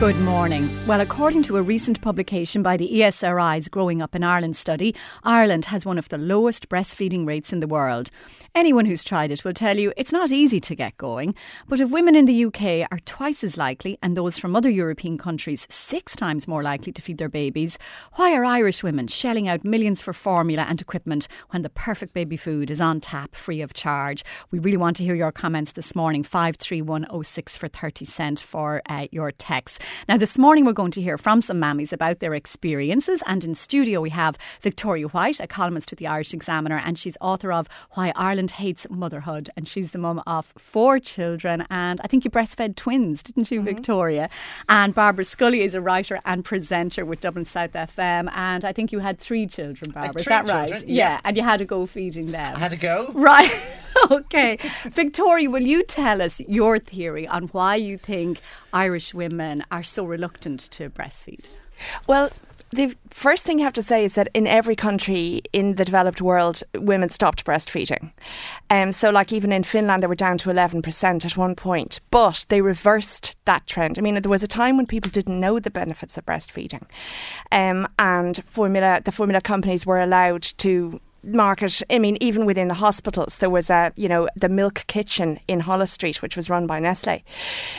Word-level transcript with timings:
Good 0.00 0.20
morning. 0.20 0.86
Well, 0.86 1.00
according 1.00 1.42
to 1.44 1.56
a 1.56 1.62
recent 1.62 2.00
publication 2.00 2.62
by 2.62 2.76
the 2.76 2.88
ESRI's 2.88 3.66
Growing 3.66 4.00
Up 4.00 4.14
in 4.14 4.22
Ireland 4.22 4.56
study, 4.56 4.94
Ireland 5.24 5.64
has 5.64 5.84
one 5.84 5.98
of 5.98 6.08
the 6.08 6.16
lowest 6.16 6.68
breastfeeding 6.68 7.26
rates 7.26 7.52
in 7.52 7.58
the 7.58 7.66
world. 7.66 8.08
Anyone 8.54 8.86
who's 8.86 9.02
tried 9.02 9.32
it 9.32 9.44
will 9.44 9.52
tell 9.52 9.76
you 9.76 9.92
it's 9.96 10.12
not 10.12 10.30
easy 10.30 10.60
to 10.60 10.76
get 10.76 10.96
going, 10.98 11.34
but 11.68 11.80
if 11.80 11.90
women 11.90 12.14
in 12.14 12.26
the 12.26 12.44
UK 12.44 12.88
are 12.92 13.00
twice 13.06 13.42
as 13.42 13.56
likely 13.56 13.98
and 14.00 14.16
those 14.16 14.38
from 14.38 14.54
other 14.54 14.70
European 14.70 15.18
countries 15.18 15.66
six 15.68 16.14
times 16.14 16.46
more 16.46 16.62
likely 16.62 16.92
to 16.92 17.02
feed 17.02 17.18
their 17.18 17.28
babies, 17.28 17.76
why 18.14 18.32
are 18.34 18.44
Irish 18.44 18.84
women 18.84 19.08
shelling 19.08 19.48
out 19.48 19.64
millions 19.64 20.00
for 20.00 20.12
formula 20.12 20.64
and 20.68 20.80
equipment 20.80 21.26
when 21.50 21.62
the 21.62 21.70
perfect 21.70 22.14
baby 22.14 22.36
food 22.36 22.70
is 22.70 22.80
on 22.80 23.00
tap 23.00 23.34
free 23.34 23.60
of 23.60 23.74
charge? 23.74 24.24
We 24.52 24.60
really 24.60 24.76
want 24.76 24.96
to 24.98 25.04
hear 25.04 25.16
your 25.16 25.32
comments 25.32 25.72
this 25.72 25.96
morning. 25.96 26.22
53106 26.22 27.56
for 27.56 27.66
30 27.66 28.04
cent 28.04 28.40
for 28.40 28.80
uh, 28.88 29.08
your 29.10 29.32
text. 29.32 29.82
Now, 30.08 30.16
this 30.16 30.38
morning 30.38 30.64
we're 30.64 30.72
going 30.72 30.90
to 30.92 31.00
hear 31.00 31.18
from 31.18 31.40
some 31.40 31.60
mammies 31.60 31.92
about 31.92 32.20
their 32.20 32.34
experiences. 32.34 33.22
And 33.26 33.44
in 33.44 33.54
studio, 33.54 34.00
we 34.00 34.10
have 34.10 34.38
Victoria 34.60 35.08
White, 35.08 35.40
a 35.40 35.46
columnist 35.46 35.90
with 35.90 35.98
the 35.98 36.06
Irish 36.06 36.34
Examiner, 36.34 36.80
and 36.84 36.98
she's 36.98 37.16
author 37.20 37.52
of 37.52 37.68
Why 37.92 38.12
Ireland 38.16 38.52
Hates 38.52 38.86
Motherhood. 38.90 39.50
And 39.56 39.66
she's 39.66 39.90
the 39.90 39.98
mum 39.98 40.22
of 40.26 40.52
four 40.58 40.98
children. 40.98 41.66
And 41.70 42.00
I 42.02 42.06
think 42.06 42.24
you 42.24 42.30
breastfed 42.30 42.76
twins, 42.76 43.22
didn't 43.22 43.50
you, 43.50 43.60
mm-hmm. 43.60 43.74
Victoria? 43.74 44.30
And 44.68 44.94
Barbara 44.94 45.24
Scully 45.24 45.62
is 45.62 45.74
a 45.74 45.80
writer 45.80 46.20
and 46.24 46.44
presenter 46.44 47.04
with 47.04 47.20
Dublin 47.20 47.46
South 47.46 47.72
FM. 47.72 48.30
And 48.34 48.64
I 48.64 48.72
think 48.72 48.92
you 48.92 48.98
had 49.00 49.18
three 49.18 49.46
children, 49.46 49.90
Barbara. 49.92 50.20
Is 50.20 50.26
that 50.26 50.46
right? 50.48 50.68
Children, 50.68 50.90
yeah. 50.90 51.10
yeah. 51.10 51.20
And 51.24 51.36
you 51.36 51.42
had 51.42 51.58
to 51.58 51.64
go 51.64 51.86
feeding 51.86 52.26
them. 52.32 52.56
I 52.56 52.58
had 52.58 52.70
to 52.70 52.76
go. 52.76 53.10
Right. 53.14 53.52
okay. 54.10 54.58
Victoria, 54.84 55.50
will 55.50 55.62
you 55.62 55.82
tell 55.82 56.22
us 56.22 56.40
your 56.48 56.78
theory 56.78 57.26
on 57.26 57.44
why 57.48 57.76
you 57.76 57.98
think 57.98 58.40
Irish 58.72 59.14
women 59.14 59.64
are 59.70 59.77
so 59.82 60.04
reluctant 60.04 60.60
to 60.72 60.90
breastfeed? 60.90 61.46
Well, 62.06 62.30
the 62.70 62.94
first 63.08 63.46
thing 63.46 63.58
you 63.58 63.64
have 63.64 63.72
to 63.74 63.82
say 63.82 64.04
is 64.04 64.14
that 64.14 64.28
in 64.34 64.46
every 64.46 64.76
country 64.76 65.42
in 65.52 65.76
the 65.76 65.84
developed 65.84 66.20
world, 66.20 66.62
women 66.74 67.08
stopped 67.08 67.46
breastfeeding. 67.46 68.12
Um, 68.68 68.92
so, 68.92 69.10
like 69.10 69.32
even 69.32 69.52
in 69.52 69.62
Finland, 69.62 70.02
they 70.02 70.06
were 70.06 70.14
down 70.14 70.36
to 70.38 70.50
11% 70.50 71.24
at 71.24 71.36
one 71.36 71.54
point, 71.54 72.00
but 72.10 72.44
they 72.48 72.60
reversed 72.60 73.36
that 73.46 73.66
trend. 73.66 73.98
I 73.98 74.02
mean, 74.02 74.20
there 74.20 74.30
was 74.30 74.42
a 74.42 74.48
time 74.48 74.76
when 74.76 74.86
people 74.86 75.10
didn't 75.10 75.40
know 75.40 75.58
the 75.58 75.70
benefits 75.70 76.18
of 76.18 76.26
breastfeeding, 76.26 76.84
um, 77.52 77.88
and 77.98 78.42
formula 78.46 79.00
the 79.02 79.12
formula 79.12 79.40
companies 79.40 79.86
were 79.86 80.00
allowed 80.00 80.42
to 80.42 81.00
market. 81.34 81.82
I 81.90 81.98
mean, 81.98 82.16
even 82.20 82.46
within 82.46 82.68
the 82.68 82.74
hospitals, 82.74 83.38
there 83.38 83.50
was 83.50 83.70
a 83.70 83.92
you 83.96 84.08
know 84.08 84.28
the 84.36 84.48
milk 84.48 84.84
kitchen 84.86 85.38
in 85.48 85.60
Holles 85.60 85.90
Street, 85.90 86.22
which 86.22 86.36
was 86.36 86.50
run 86.50 86.66
by 86.66 86.78
Nestle. 86.80 87.22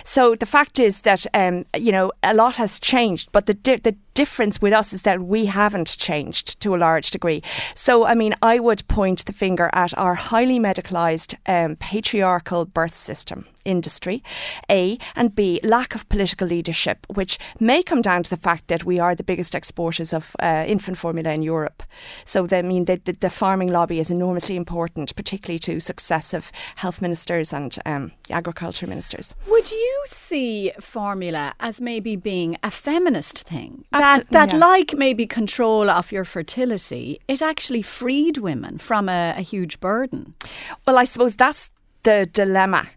So 0.03 0.35
the 0.35 0.45
fact 0.45 0.79
is 0.79 1.01
that 1.01 1.25
um, 1.33 1.65
you 1.77 1.91
know 1.91 2.11
a 2.23 2.33
lot 2.33 2.55
has 2.55 2.79
changed, 2.79 3.29
but 3.31 3.45
the 3.45 3.53
di- 3.53 3.77
the 3.77 3.95
difference 4.13 4.61
with 4.61 4.73
us 4.73 4.91
is 4.91 5.03
that 5.03 5.21
we 5.21 5.45
haven't 5.45 5.97
changed 5.97 6.59
to 6.59 6.75
a 6.75 6.77
large 6.77 7.09
degree. 7.09 7.41
So, 7.73 8.05
I 8.05 8.15
mean, 8.15 8.33
I 8.41 8.59
would 8.59 8.85
point 8.89 9.23
the 9.25 9.31
finger 9.31 9.69
at 9.71 9.97
our 9.97 10.13
highly 10.13 10.59
medicalised 10.59 11.35
um, 11.45 11.77
patriarchal 11.77 12.65
birth 12.65 12.95
system 12.95 13.45
industry, 13.65 14.23
A, 14.69 14.97
and 15.15 15.35
B, 15.35 15.59
lack 15.63 15.95
of 15.95 16.07
political 16.09 16.47
leadership, 16.47 17.05
which 17.13 17.37
may 17.59 17.83
come 17.83 18.01
down 18.01 18.23
to 18.23 18.29
the 18.29 18.37
fact 18.37 18.67
that 18.67 18.83
we 18.83 18.99
are 18.99 19.15
the 19.15 19.23
biggest 19.23 19.55
exporters 19.55 20.13
of 20.13 20.35
uh, 20.39 20.65
infant 20.67 20.97
formula 20.97 21.31
in 21.31 21.41
Europe. 21.41 21.83
So, 22.25 22.47
I 22.51 22.61
mean, 22.61 22.85
the, 22.85 23.01
the, 23.03 23.13
the, 23.13 23.29
farming 23.29 23.69
lobby 23.69 23.99
is 23.99 24.09
enormously 24.09 24.55
important, 24.55 25.15
particularly 25.15 25.59
to 25.59 25.79
successive 25.79 26.51
health 26.75 27.01
ministers 27.01 27.53
and 27.53 27.77
um, 27.85 28.11
agriculture 28.29 28.87
ministers. 28.87 29.35
Would 29.47 29.71
you 29.71 30.03
see 30.07 30.71
formula 30.79 31.53
as 31.59 31.79
maybe 31.79 32.15
being 32.15 32.57
a 32.63 32.71
feminist 32.71 33.47
thing? 33.47 33.85
that 33.91 34.29
that 34.31 34.51
yeah. 34.51 34.57
like 34.57 34.93
maybe 34.95 35.25
control 35.25 35.89
of 35.89 36.11
your 36.11 36.25
fertility, 36.25 37.19
it 37.27 37.41
actually 37.41 37.81
freed 37.81 38.37
women 38.37 38.77
from 38.77 39.09
a, 39.09 39.33
a 39.37 39.41
huge 39.41 39.79
burden. 39.79 40.33
Well, 40.85 40.97
I 40.97 41.05
suppose 41.05 41.35
that's 41.35 41.69
the 42.03 42.27
dilemma. 42.31 42.87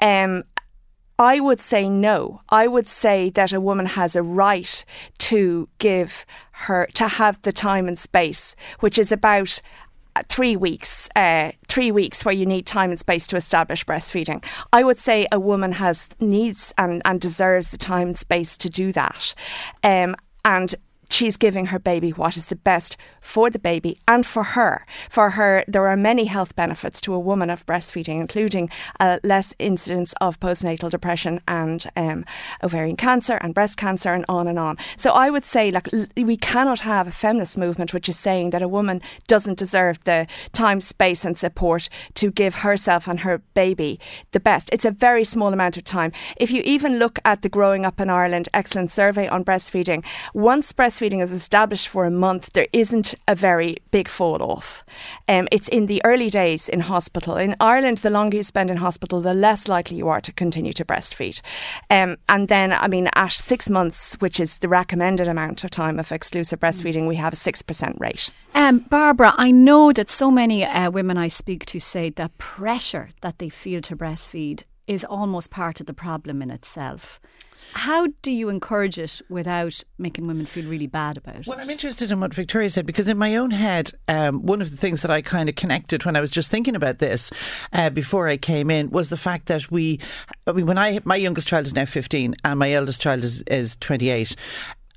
Um, 0.00 0.44
I 1.18 1.38
would 1.38 1.60
say 1.60 1.88
no. 1.88 2.40
I 2.48 2.66
would 2.66 2.88
say 2.88 3.28
that 3.30 3.52
a 3.52 3.60
woman 3.60 3.84
has 3.84 4.16
a 4.16 4.22
right 4.22 4.84
to 5.18 5.68
give 5.78 6.24
her 6.52 6.88
to 6.94 7.08
have 7.08 7.40
the 7.42 7.52
time 7.52 7.88
and 7.88 7.98
space, 7.98 8.56
which 8.80 8.96
is 8.98 9.12
about 9.12 9.60
three 10.28 10.56
weeks, 10.56 11.08
uh, 11.14 11.52
three 11.68 11.92
weeks 11.92 12.24
where 12.24 12.34
you 12.34 12.46
need 12.46 12.66
time 12.66 12.90
and 12.90 12.98
space 12.98 13.26
to 13.28 13.36
establish 13.36 13.84
breastfeeding. 13.84 14.44
I 14.72 14.82
would 14.82 14.98
say 14.98 15.26
a 15.30 15.38
woman 15.38 15.72
has 15.72 16.08
needs 16.20 16.72
and, 16.78 17.02
and 17.04 17.20
deserves 17.20 17.70
the 17.70 17.78
time 17.78 18.08
and 18.08 18.18
space 18.18 18.56
to 18.58 18.70
do 18.70 18.92
that. 18.92 19.34
Um, 19.84 20.16
and 20.44 20.74
she's 21.12 21.36
giving 21.36 21.66
her 21.66 21.78
baby 21.78 22.10
what 22.10 22.36
is 22.36 22.46
the 22.46 22.56
best 22.56 22.96
for 23.20 23.50
the 23.50 23.58
baby 23.58 23.98
and 24.08 24.24
for 24.24 24.42
her. 24.42 24.86
For 25.10 25.30
her, 25.30 25.64
there 25.68 25.86
are 25.86 25.96
many 25.96 26.24
health 26.26 26.56
benefits 26.56 27.00
to 27.02 27.12
a 27.12 27.18
woman 27.18 27.50
of 27.50 27.66
breastfeeding, 27.66 28.20
including 28.20 28.70
uh, 28.98 29.18
less 29.22 29.52
incidence 29.58 30.14
of 30.20 30.40
postnatal 30.40 30.90
depression 30.90 31.40
and 31.46 31.90
um, 31.96 32.24
ovarian 32.62 32.96
cancer 32.96 33.34
and 33.34 33.54
breast 33.54 33.76
cancer 33.76 34.14
and 34.14 34.24
on 34.28 34.48
and 34.48 34.58
on. 34.58 34.78
So 34.96 35.10
I 35.10 35.30
would 35.30 35.44
say, 35.44 35.70
like, 35.70 35.88
we 36.16 36.36
cannot 36.36 36.80
have 36.80 37.08
a 37.08 37.12
feminist 37.12 37.58
movement 37.58 37.92
which 37.92 38.08
is 38.08 38.18
saying 38.18 38.50
that 38.50 38.62
a 38.62 38.68
woman 38.68 39.02
doesn't 39.26 39.58
deserve 39.58 40.02
the 40.04 40.26
time, 40.52 40.80
space, 40.80 41.24
and 41.24 41.38
support 41.38 41.88
to 42.14 42.30
give 42.30 42.56
herself 42.56 43.06
and 43.08 43.20
her 43.20 43.38
baby 43.54 44.00
the 44.32 44.40
best. 44.40 44.70
It's 44.72 44.84
a 44.84 44.90
very 44.90 45.24
small 45.24 45.52
amount 45.52 45.76
of 45.76 45.84
time. 45.84 46.12
If 46.36 46.50
you 46.50 46.62
even 46.64 46.98
look 46.98 47.18
at 47.24 47.42
the 47.42 47.48
Growing 47.48 47.84
Up 47.84 48.00
in 48.00 48.08
Ireland 48.08 48.48
Excellent 48.54 48.90
Survey 48.90 49.28
on 49.28 49.44
breastfeeding, 49.44 50.04
once 50.32 50.72
breastfeeding 50.72 50.99
breastfeeding 51.00 51.22
is 51.22 51.32
established 51.32 51.88
for 51.88 52.04
a 52.04 52.10
month, 52.10 52.52
there 52.52 52.66
isn't 52.72 53.14
a 53.26 53.34
very 53.34 53.76
big 53.90 54.08
fall 54.08 54.42
off. 54.42 54.84
Um, 55.28 55.48
it's 55.50 55.68
in 55.68 55.86
the 55.86 56.02
early 56.04 56.28
days 56.28 56.68
in 56.68 56.80
hospital. 56.80 57.36
In 57.36 57.56
Ireland, 57.60 57.98
the 57.98 58.10
longer 58.10 58.36
you 58.36 58.42
spend 58.42 58.70
in 58.70 58.76
hospital, 58.76 59.20
the 59.20 59.34
less 59.34 59.66
likely 59.66 59.96
you 59.96 60.08
are 60.08 60.20
to 60.20 60.32
continue 60.32 60.72
to 60.74 60.84
breastfeed. 60.84 61.40
Um, 61.88 62.16
and 62.28 62.48
then, 62.48 62.72
I 62.72 62.88
mean, 62.88 63.08
at 63.14 63.32
six 63.32 63.70
months, 63.70 64.14
which 64.20 64.38
is 64.40 64.58
the 64.58 64.68
recommended 64.68 65.26
amount 65.26 65.64
of 65.64 65.70
time 65.70 65.98
of 65.98 66.12
exclusive 66.12 66.60
breastfeeding, 66.60 67.06
we 67.06 67.16
have 67.16 67.32
a 67.32 67.36
6% 67.36 68.00
rate. 68.00 68.30
Um, 68.54 68.80
Barbara, 68.80 69.34
I 69.36 69.50
know 69.50 69.92
that 69.92 70.10
so 70.10 70.30
many 70.30 70.64
uh, 70.64 70.90
women 70.90 71.16
I 71.16 71.28
speak 71.28 71.64
to 71.66 71.80
say 71.80 72.10
the 72.10 72.30
pressure 72.38 73.10
that 73.22 73.38
they 73.38 73.48
feel 73.48 73.80
to 73.82 73.96
breastfeed 73.96 74.64
is 74.86 75.04
almost 75.04 75.50
part 75.50 75.80
of 75.80 75.86
the 75.86 75.94
problem 75.94 76.42
in 76.42 76.50
itself. 76.50 77.20
How 77.72 78.08
do 78.22 78.32
you 78.32 78.48
encourage 78.48 78.98
it 78.98 79.20
without 79.28 79.82
making 79.98 80.26
women 80.26 80.46
feel 80.46 80.66
really 80.66 80.86
bad 80.86 81.16
about 81.16 81.36
it? 81.36 81.46
Well, 81.46 81.60
I'm 81.60 81.70
interested 81.70 82.10
in 82.10 82.20
what 82.20 82.34
Victoria 82.34 82.70
said 82.70 82.86
because 82.86 83.08
in 83.08 83.18
my 83.18 83.36
own 83.36 83.50
head, 83.50 83.92
um, 84.08 84.44
one 84.44 84.60
of 84.60 84.70
the 84.70 84.76
things 84.76 85.02
that 85.02 85.10
I 85.10 85.22
kind 85.22 85.48
of 85.48 85.54
connected 85.54 86.04
when 86.04 86.16
I 86.16 86.20
was 86.20 86.30
just 86.30 86.50
thinking 86.50 86.74
about 86.74 86.98
this 86.98 87.30
uh, 87.72 87.90
before 87.90 88.28
I 88.28 88.36
came 88.36 88.70
in 88.70 88.90
was 88.90 89.08
the 89.08 89.16
fact 89.16 89.46
that 89.46 89.70
we, 89.70 90.00
I 90.46 90.52
mean, 90.52 90.66
when 90.66 90.78
I 90.78 91.00
my 91.04 91.16
youngest 91.16 91.48
child 91.48 91.66
is 91.66 91.74
now 91.74 91.84
15 91.84 92.34
and 92.44 92.58
my 92.58 92.72
eldest 92.72 93.00
child 93.00 93.24
is, 93.24 93.42
is 93.42 93.76
28, 93.80 94.36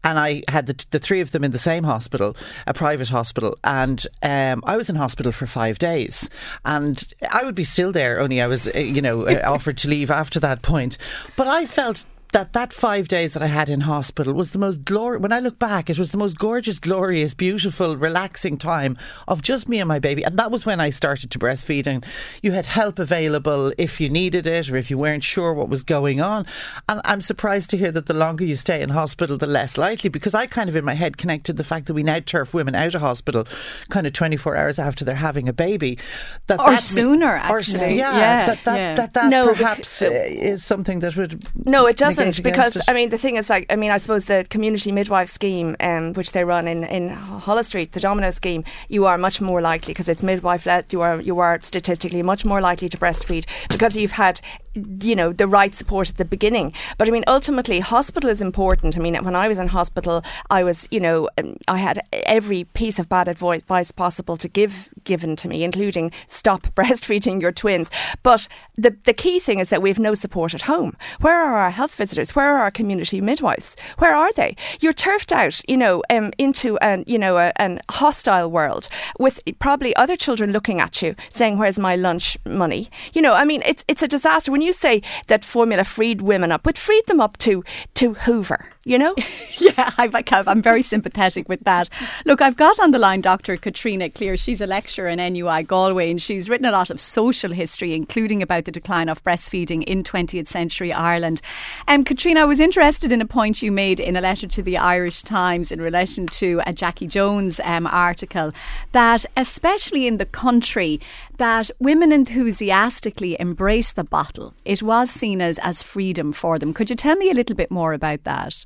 and 0.04 0.20
I 0.20 0.44
had 0.48 0.66
the, 0.66 0.86
the 0.92 1.00
three 1.00 1.22
of 1.22 1.32
them 1.32 1.44
in 1.44 1.52
the 1.52 1.60
same 1.60 1.84
hospital, 1.84 2.36
a 2.68 2.74
private 2.74 3.10
hospital, 3.10 3.58
and 3.64 4.06
um, 4.22 4.62
I 4.66 4.78
was 4.78 4.90
in 4.90 4.96
hospital 4.96 5.32
for 5.32 5.48
five 5.48 5.80
days, 5.80 6.30
and 6.66 7.02
I 7.32 7.44
would 7.44 7.56
be 7.56 7.64
still 7.64 7.92
there. 7.92 8.20
Only 8.20 8.42
I 8.42 8.48
was, 8.48 8.68
uh, 8.68 8.78
you 8.78 9.02
know, 9.02 9.26
uh, 9.26 9.42
offered 9.46 9.78
to 9.80 9.88
leave 9.88 10.12
after 10.12 10.40
that 10.42 10.62
point, 10.62 10.98
but 11.36 11.48
I 11.48 11.66
felt 11.66 12.06
that 12.34 12.54
that 12.54 12.74
five 12.74 13.08
days 13.08 13.34
that 13.34 13.44
I 13.44 13.48
had 13.48 13.70
in 13.70 13.82
hospital 13.82 14.34
was 14.34 14.50
the 14.52 14.60
most 14.60 14.84
glorious. 14.84 15.22
When 15.22 15.32
I 15.32 15.40
look 15.40 15.60
back, 15.60 15.90
it 15.90 16.00
was 16.00 16.12
the 16.12 16.18
most 16.18 16.38
gorgeous, 16.38 16.80
glorious, 16.80 17.34
beautiful, 17.34 17.96
relaxing 17.96 18.58
time 18.58 18.98
of 19.28 19.44
just 19.44 19.70
me 19.70 19.80
and 19.80 19.88
my 19.88 20.00
baby. 20.00 20.24
And 20.24 20.38
that 20.38 20.52
was 20.52 20.66
when 20.66 20.80
I 20.80 20.90
started 20.90 21.30
to 21.32 21.40
breastfeed. 21.40 21.86
And 21.86 22.04
you 22.42 22.52
had 22.52 22.66
help 22.66 22.98
available 22.98 23.72
if 23.78 24.02
you 24.02 24.10
needed 24.10 24.48
it 24.48 24.70
or 24.70 24.78
if 24.78 24.90
you 24.90 24.98
weren't 24.98 25.24
sure 25.24 25.54
what 25.54 25.70
was 25.70 25.84
going 25.84 26.22
on. 26.22 26.48
And 26.90 27.02
I'm 27.06 27.22
surprised 27.22 27.70
to 27.70 27.78
hear 27.78 27.92
that 27.92 28.08
the 28.08 28.16
longer 28.16 28.44
you 28.44 28.56
stay 28.56 28.82
in 28.82 28.90
hospital, 28.90 29.38
the 29.38 29.48
less 29.48 29.78
likely. 29.78 30.10
Because 30.10 30.34
I 30.34 30.48
kind 30.48 30.70
of 30.70 30.76
in 30.76 30.84
my 30.84 30.96
head 30.96 31.18
connected 31.18 31.58
the 31.58 31.64
fact 31.64 31.86
that 31.86 31.94
we 31.94 32.02
now 32.02 32.20
turf 32.20 32.56
women 32.56 32.74
out 32.74 32.96
of 32.96 33.02
hospital, 33.02 33.48
kind 33.90 34.08
of 34.08 34.14
24 34.14 34.56
hours 34.56 34.80
after 34.80 35.06
they're 35.06 35.14
having 35.16 35.48
a 35.48 35.54
baby, 35.54 36.00
that 36.48 36.60
or 36.60 36.78
sooner, 36.78 37.36
actually. 37.36 37.86
Or, 37.86 37.90
yeah, 37.90 38.18
yeah, 38.18 38.46
that 38.48 38.64
that, 38.64 38.78
yeah. 38.78 38.96
that, 38.96 39.14
that, 39.14 39.14
that 39.14 39.30
no, 39.30 39.54
perhaps 39.54 40.02
uh, 40.02 40.10
is 40.12 40.66
something 40.66 41.00
that 41.02 41.16
would 41.16 41.46
no, 41.64 41.86
it 41.86 41.96
doesn't 41.96 42.23
isn't 42.28 42.44
because 42.44 42.78
I 42.88 42.94
mean 42.94 43.10
the 43.10 43.18
thing 43.18 43.38
is 43.38 43.50
like 43.50 43.66
I 43.72 43.76
mean 43.76 43.92
I 43.92 43.98
suppose 43.98 44.26
the 44.26 44.46
community 44.50 44.92
midwife 44.92 45.30
scheme, 45.30 45.76
um, 45.80 46.14
which 46.14 46.32
they 46.32 46.44
run 46.44 46.68
in 46.68 46.84
in 46.84 47.10
Holles 47.10 47.68
Street, 47.68 47.94
the 47.94 48.00
Domino 48.00 48.32
scheme, 48.32 48.64
you 48.90 49.06
are 49.06 49.18
much 49.18 49.42
more 49.42 49.62
likely 49.62 49.94
because 49.94 50.08
it's 50.08 50.24
midwife 50.24 50.66
led. 50.66 50.92
You 50.92 51.02
are 51.02 51.22
you 51.22 51.40
are 51.40 51.60
statistically 51.62 52.22
much 52.24 52.46
more 52.46 52.62
likely 52.62 52.90
to 52.90 52.98
breastfeed 52.98 53.46
because 53.70 53.96
you've 53.96 54.12
had 54.12 54.42
you 54.76 55.16
know 55.16 55.32
the 55.32 55.48
right 55.48 55.76
support 55.76 56.10
at 56.10 56.18
the 56.18 56.26
beginning. 56.26 56.74
But 56.98 57.08
i 57.08 57.12
mean 57.12 57.24
ultimately 57.28 57.80
hospital 57.80 58.30
is 58.30 58.42
important. 58.42 58.98
I 58.98 59.00
mean 59.00 59.16
when 59.24 59.36
i 59.36 59.48
was 59.48 59.60
in 59.60 59.68
hospital 59.68 60.24
i 60.50 60.64
was 60.64 60.88
you 60.92 61.00
know 61.00 61.30
um, 61.38 61.58
i 61.68 61.78
had 61.78 61.98
every 62.26 62.64
piece 62.64 63.00
of 63.00 63.08
bad 63.10 63.28
advice 63.28 63.92
possible 63.92 64.38
to 64.38 64.48
give 64.48 64.90
given 65.04 65.36
to 65.36 65.48
me 65.48 65.64
including 65.64 66.12
stop 66.28 66.62
breastfeeding 66.76 67.42
your 67.42 67.52
twins. 67.52 67.90
But 68.24 68.48
the 68.78 68.96
the 69.06 69.14
key 69.14 69.40
thing 69.40 69.60
is 69.60 69.70
that 69.70 69.82
we 69.82 69.90
have 69.90 70.00
no 70.00 70.16
support 70.16 70.54
at 70.54 70.64
home. 70.64 70.96
Where 71.22 71.40
are 71.40 71.58
our 71.60 71.72
health 71.72 71.96
visitors 71.96 72.13
where 72.36 72.56
are 72.56 72.60
our 72.60 72.72
community 72.72 73.22
midwives? 73.22 73.76
Where 73.98 74.16
are 74.16 74.32
they? 74.34 74.56
You're 74.80 74.94
turfed 74.94 75.32
out 75.32 75.62
you 75.68 75.78
know 75.78 76.04
um, 76.10 76.32
into 76.38 76.78
an 76.78 77.04
you 77.08 77.18
know 77.18 77.38
a, 77.38 77.52
hostile 77.90 78.50
world 78.50 78.88
with 79.20 79.40
probably 79.60 79.96
other 79.96 80.16
children 80.16 80.52
looking 80.52 80.80
at 80.80 81.02
you 81.02 81.16
saying 81.30 81.58
where's 81.58 81.80
my 81.80 81.96
lunch 81.96 82.38
money? 82.46 82.90
You 83.14 83.22
know 83.22 83.34
i 83.34 83.46
mean 83.46 83.62
it's 83.66 83.84
it's 83.88 84.02
a 84.02 84.08
disaster. 84.08 84.52
When 84.52 84.62
you 84.62 84.74
say 84.74 85.02
that 85.28 85.46
formula 85.46 85.84
freed 85.84 86.22
women 86.22 86.52
up, 86.52 86.64
but 86.64 86.78
freed 86.78 87.06
them 87.08 87.22
up 87.22 87.38
to 87.40 87.64
to 87.96 88.14
Hoover, 88.14 88.73
you 88.86 88.98
know? 88.98 89.16
yeah, 89.58 89.92
I, 89.98 90.10
I'm 90.30 90.62
very 90.62 90.82
sympathetic 90.82 91.48
with 91.48 91.64
that. 91.64 91.90
Look, 92.26 92.42
I've 92.42 92.58
got 92.58 92.80
on 92.80 92.92
the 92.92 93.00
line 93.00 93.22
Dr. 93.22 93.58
Caitriona 93.58 94.10
Clear. 94.10 94.36
She's 94.38 94.62
a 94.62 94.68
lecturer 94.68 95.08
in 95.08 95.20
NUI 95.34 95.64
Galway 95.64 96.12
and 96.12 96.22
she's 96.22 96.50
written 96.50 96.66
a 96.66 96.72
lot 96.72 96.90
of 96.90 97.00
social 97.00 97.52
history, 97.52 97.94
including 97.94 98.42
about 98.42 98.66
the 98.66 98.72
decline 98.72 99.10
of 99.10 99.24
breastfeeding 99.24 99.84
in 99.84 100.04
20th 100.04 100.48
century 100.48 100.92
Ireland. 100.92 101.42
Um, 101.88 102.04
Caitriona, 102.04 102.42
I 102.42 102.46
was 102.46 102.60
interested 102.60 103.12
in 103.12 103.22
a 103.22 103.26
point 103.26 103.62
you 103.62 103.72
made 103.72 104.00
in 104.00 104.16
a 104.16 104.22
letter 104.22 104.48
to 104.48 104.62
the 104.62 104.78
Irish 104.78 105.24
Times 105.24 105.72
in 105.72 105.82
relation 105.82 106.26
to 106.28 106.62
a 106.66 106.74
Jackie 106.74 107.08
Jones 107.08 107.60
um, 107.64 107.88
article 107.88 108.52
that, 108.92 109.26
especially 109.38 110.08
in 110.08 110.18
the 110.18 110.26
country, 110.26 111.00
that 111.38 111.72
women 111.80 112.12
enthusiastically 112.12 113.40
embraced 113.40 113.96
the 113.96 114.04
bottle. 114.04 114.54
It 114.66 114.84
was 114.84 115.10
seen 115.10 115.42
as, 115.42 115.58
as 115.60 115.84
freedom 115.84 116.34
for 116.34 116.60
them. 116.60 116.74
Could 116.74 116.90
you 116.90 116.96
tell 116.96 117.16
me 117.16 117.30
a 117.30 117.34
little 117.34 117.56
bit 117.56 117.72
more 117.72 117.94
about 117.94 118.24
that? 118.24 118.64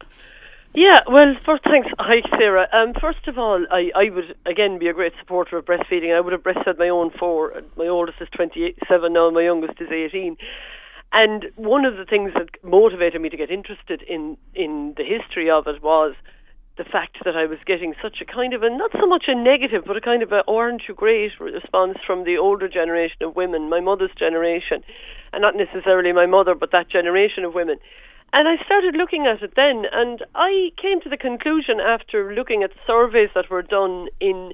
Yeah, 0.73 0.99
well, 1.09 1.33
first, 1.45 1.63
thanks. 1.63 1.87
Hi, 1.97 2.21
Sarah. 2.37 2.67
Um, 2.71 2.93
first 3.01 3.27
of 3.27 3.37
all, 3.37 3.65
I, 3.71 3.89
I 3.95 4.09
would, 4.11 4.35
again, 4.45 4.77
be 4.77 4.87
a 4.87 4.93
great 4.93 5.13
supporter 5.19 5.57
of 5.57 5.65
breastfeeding. 5.65 6.15
I 6.15 6.21
would 6.21 6.33
have 6.33 6.43
breastfed 6.43 6.77
my 6.77 6.89
own 6.89 7.09
four. 7.17 7.61
My 7.77 7.87
oldest 7.87 8.21
is 8.21 8.27
27 8.35 9.11
now, 9.11 9.27
and 9.27 9.35
my 9.35 9.41
youngest 9.41 9.81
is 9.81 9.87
18. 9.91 10.37
And 11.13 11.45
one 11.55 11.85
of 11.85 11.97
the 11.97 12.05
things 12.05 12.31
that 12.35 12.63
motivated 12.63 13.21
me 13.21 13.29
to 13.29 13.37
get 13.37 13.49
interested 13.49 14.03
in, 14.03 14.37
in 14.53 14.93
the 14.97 15.03
history 15.03 15.49
of 15.49 15.65
it 15.67 15.81
was 15.81 16.13
the 16.77 16.83
fact 16.83 17.18
that 17.25 17.35
I 17.35 17.45
was 17.45 17.57
getting 17.65 17.94
such 18.01 18.21
a 18.21 18.25
kind 18.25 18.53
of 18.53 18.62
a 18.62 18.69
not 18.69 18.91
so 18.94 19.07
much 19.07 19.25
a 19.27 19.35
negative, 19.35 19.83
but 19.85 19.97
a 19.97 20.01
kind 20.01 20.21
of 20.21 20.31
a 20.31 20.44
aren't 20.47 20.83
you 20.88 20.94
great 20.94 21.31
response 21.39 21.97
from 22.06 22.24
the 22.24 22.38
older 22.38 22.69
generation 22.69 23.18
of 23.21 23.35
women, 23.35 23.69
my 23.69 23.79
mother's 23.79 24.13
generation, 24.18 24.83
and 25.33 25.41
not 25.41 25.56
necessarily 25.56 26.12
my 26.12 26.25
mother, 26.25 26.53
but 26.53 26.71
that 26.71 26.89
generation 26.89 27.44
of 27.44 27.53
women. 27.53 27.77
And 28.31 28.47
I 28.47 28.63
started 28.63 28.95
looking 28.95 29.25
at 29.25 29.41
it 29.41 29.53
then, 29.56 29.85
and 29.91 30.24
I 30.35 30.69
came 30.79 31.01
to 31.01 31.09
the 31.09 31.18
conclusion 31.18 31.79
after 31.79 32.33
looking 32.33 32.62
at 32.62 32.71
surveys 32.85 33.29
that 33.33 33.50
were 33.50 33.63
done 33.63 34.07
in 34.19 34.53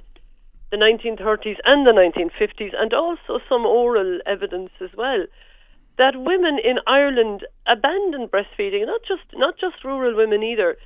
the 0.70 0.76
1930s 0.76 1.58
and 1.64 1.86
the 1.86 1.92
1950s, 1.92 2.72
and 2.76 2.94
also 2.94 3.38
some 3.48 3.66
oral 3.66 4.20
evidence 4.26 4.70
as 4.80 4.90
well, 4.96 5.26
that 5.98 6.16
women 6.16 6.58
in 6.58 6.78
Ireland 6.86 7.46
abandoned 7.66 8.30
breastfeeding, 8.30 8.86
not 8.86 9.02
just 9.06 9.22
not 9.34 9.58
just 9.58 9.84
rural 9.84 10.16
women 10.16 10.42
either 10.42 10.76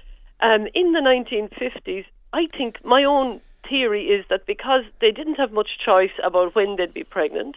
um, 0.41 0.67
in 0.75 0.93
the 0.93 1.01
1950s, 1.01 2.05
I 2.33 2.47
think 2.57 2.85
my 2.85 3.05
own 3.05 3.41
theory 3.69 4.07
is 4.07 4.25
that 4.31 4.47
because 4.47 4.85
they 5.01 5.11
didn't 5.11 5.35
have 5.35 5.53
much 5.53 5.79
choice 5.85 6.13
about 6.25 6.55
when 6.55 6.77
they'd 6.77 6.95
be 6.95 7.05
pregnant, 7.05 7.57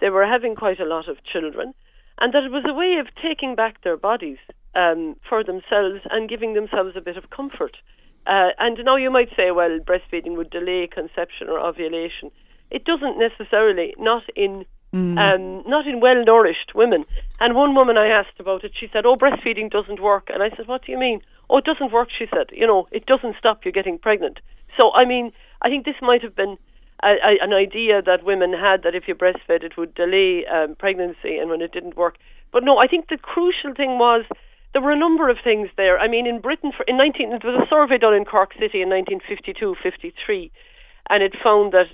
they 0.00 0.10
were 0.10 0.26
having 0.26 0.54
quite 0.54 0.80
a 0.80 0.84
lot 0.84 1.08
of 1.08 1.24
children, 1.24 1.74
and 2.20 2.32
that 2.32 2.44
it 2.44 2.52
was 2.52 2.64
a 2.66 2.74
way 2.74 2.96
of 3.00 3.06
taking 3.22 3.54
back 3.54 3.82
their 3.82 3.96
bodies 3.96 4.38
um, 4.74 5.16
for 5.28 5.42
themselves 5.42 6.00
and 6.10 6.28
giving 6.28 6.54
themselves 6.54 6.94
a 6.96 7.00
bit 7.00 7.16
of 7.16 7.30
comfort. 7.30 7.76
Uh, 8.26 8.50
and 8.58 8.78
now 8.84 8.96
you 8.96 9.10
might 9.10 9.30
say, 9.36 9.50
well, 9.50 9.78
breastfeeding 9.80 10.36
would 10.36 10.50
delay 10.50 10.86
conception 10.86 11.48
or 11.48 11.58
ovulation. 11.58 12.30
It 12.70 12.84
doesn't 12.84 13.18
necessarily, 13.18 13.94
not 13.98 14.22
in 14.36 14.66
Mm. 14.94 15.18
Um, 15.18 15.70
not 15.70 15.86
in 15.86 16.00
well 16.00 16.24
nourished 16.24 16.72
women. 16.74 17.04
And 17.40 17.54
one 17.54 17.74
woman 17.74 17.98
I 17.98 18.08
asked 18.08 18.40
about 18.40 18.64
it, 18.64 18.72
she 18.78 18.88
said, 18.92 19.04
Oh, 19.04 19.16
breastfeeding 19.16 19.70
doesn't 19.70 20.00
work. 20.00 20.28
And 20.32 20.42
I 20.42 20.48
said, 20.56 20.66
What 20.66 20.84
do 20.86 20.92
you 20.92 20.98
mean? 20.98 21.20
Oh, 21.50 21.58
it 21.58 21.64
doesn't 21.64 21.92
work, 21.92 22.08
she 22.16 22.26
said. 22.30 22.46
You 22.52 22.66
know, 22.66 22.88
it 22.90 23.06
doesn't 23.06 23.36
stop 23.38 23.64
you 23.64 23.72
getting 23.72 23.98
pregnant. 23.98 24.40
So, 24.80 24.92
I 24.92 25.04
mean, 25.04 25.32
I 25.60 25.68
think 25.68 25.84
this 25.84 26.00
might 26.00 26.22
have 26.22 26.34
been 26.34 26.56
a, 27.02 27.08
a, 27.08 27.44
an 27.44 27.52
idea 27.52 28.02
that 28.02 28.24
women 28.24 28.52
had 28.52 28.82
that 28.82 28.94
if 28.94 29.08
you 29.08 29.14
breastfed, 29.14 29.62
it 29.62 29.76
would 29.76 29.94
delay 29.94 30.44
um, 30.46 30.74
pregnancy, 30.76 31.36
and 31.36 31.50
when 31.50 31.60
it 31.60 31.72
didn't 31.72 31.96
work. 31.96 32.16
But 32.52 32.64
no, 32.64 32.78
I 32.78 32.86
think 32.86 33.08
the 33.08 33.18
crucial 33.18 33.74
thing 33.74 33.98
was 33.98 34.24
there 34.72 34.82
were 34.82 34.92
a 34.92 34.98
number 34.98 35.28
of 35.28 35.38
things 35.42 35.68
there. 35.76 35.98
I 35.98 36.08
mean, 36.08 36.26
in 36.26 36.40
Britain, 36.40 36.72
for, 36.76 36.84
in 36.84 36.96
19, 36.96 37.30
there 37.30 37.52
was 37.52 37.64
a 37.66 37.68
survey 37.68 37.98
done 37.98 38.14
in 38.14 38.24
Cork 38.24 38.52
City 38.54 38.82
in 38.82 38.88
1952 38.88 39.76
53, 39.82 40.50
and 41.10 41.22
it 41.22 41.34
found 41.42 41.72
that 41.72 41.86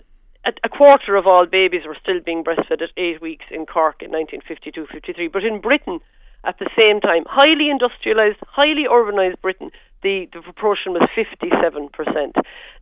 a, 0.63 0.69
quarter 0.69 1.17
of 1.17 1.27
all 1.27 1.47
babies 1.47 1.83
were 1.87 1.97
still 2.01 2.21
being 2.21 2.45
breastfed 2.45 2.83
at 2.83 2.91
eight 2.97 3.21
weeks 3.21 3.47
in 3.51 3.67
Cork 3.67 4.03
in 4.03 4.11
1952 4.11 4.87
53. 4.93 5.29
But 5.29 5.45
in 5.45 5.61
Britain, 5.61 6.01
at 6.45 6.59
the 6.59 6.69
same 6.79 7.01
time, 7.01 7.25
highly 7.27 7.73
industrialised, 7.73 8.37
highly 8.47 8.85
urbanised 8.91 9.41
Britain, 9.41 9.71
the, 10.03 10.29
the 10.33 10.43
proportion 10.43 10.93
was 10.93 11.09
57%. 11.17 11.89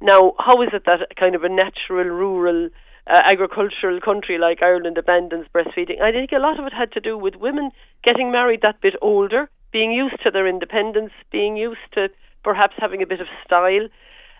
Now, 0.00 0.34
how 0.38 0.60
is 0.62 0.70
it 0.72 0.84
that 0.86 1.06
a 1.08 1.14
kind 1.14 1.34
of 1.34 1.44
a 1.44 1.48
natural, 1.48 2.04
rural, 2.04 2.68
uh, 3.06 3.20
agricultural 3.24 4.00
country 4.00 4.38
like 4.38 4.62
Ireland 4.62 4.98
abandons 4.98 5.46
breastfeeding? 5.54 6.02
I 6.02 6.10
think 6.10 6.32
a 6.32 6.42
lot 6.42 6.58
of 6.58 6.66
it 6.66 6.72
had 6.72 6.90
to 6.92 7.00
do 7.00 7.16
with 7.16 7.36
women 7.36 7.70
getting 8.02 8.32
married 8.32 8.62
that 8.62 8.80
bit 8.80 8.94
older, 9.00 9.48
being 9.72 9.92
used 9.92 10.20
to 10.24 10.30
their 10.30 10.48
independence, 10.48 11.12
being 11.30 11.56
used 11.56 11.86
to 11.94 12.08
perhaps 12.42 12.74
having 12.78 13.02
a 13.02 13.06
bit 13.06 13.20
of 13.20 13.28
style 13.44 13.88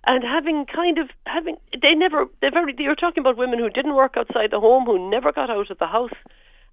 and 0.06 0.24
having 0.24 0.66
kind 0.66 0.98
of 0.98 1.08
having 1.26 1.56
they 1.80 1.94
never 1.94 2.26
They're 2.40 2.50
very 2.50 2.74
you're 2.78 2.94
talking 2.94 3.20
about 3.20 3.36
women 3.36 3.58
who 3.58 3.70
didn't 3.70 3.94
work 3.94 4.14
outside 4.16 4.50
the 4.50 4.60
home 4.60 4.84
who 4.84 5.10
never 5.10 5.32
got 5.32 5.50
out 5.50 5.70
of 5.70 5.78
the 5.78 5.86
house 5.86 6.14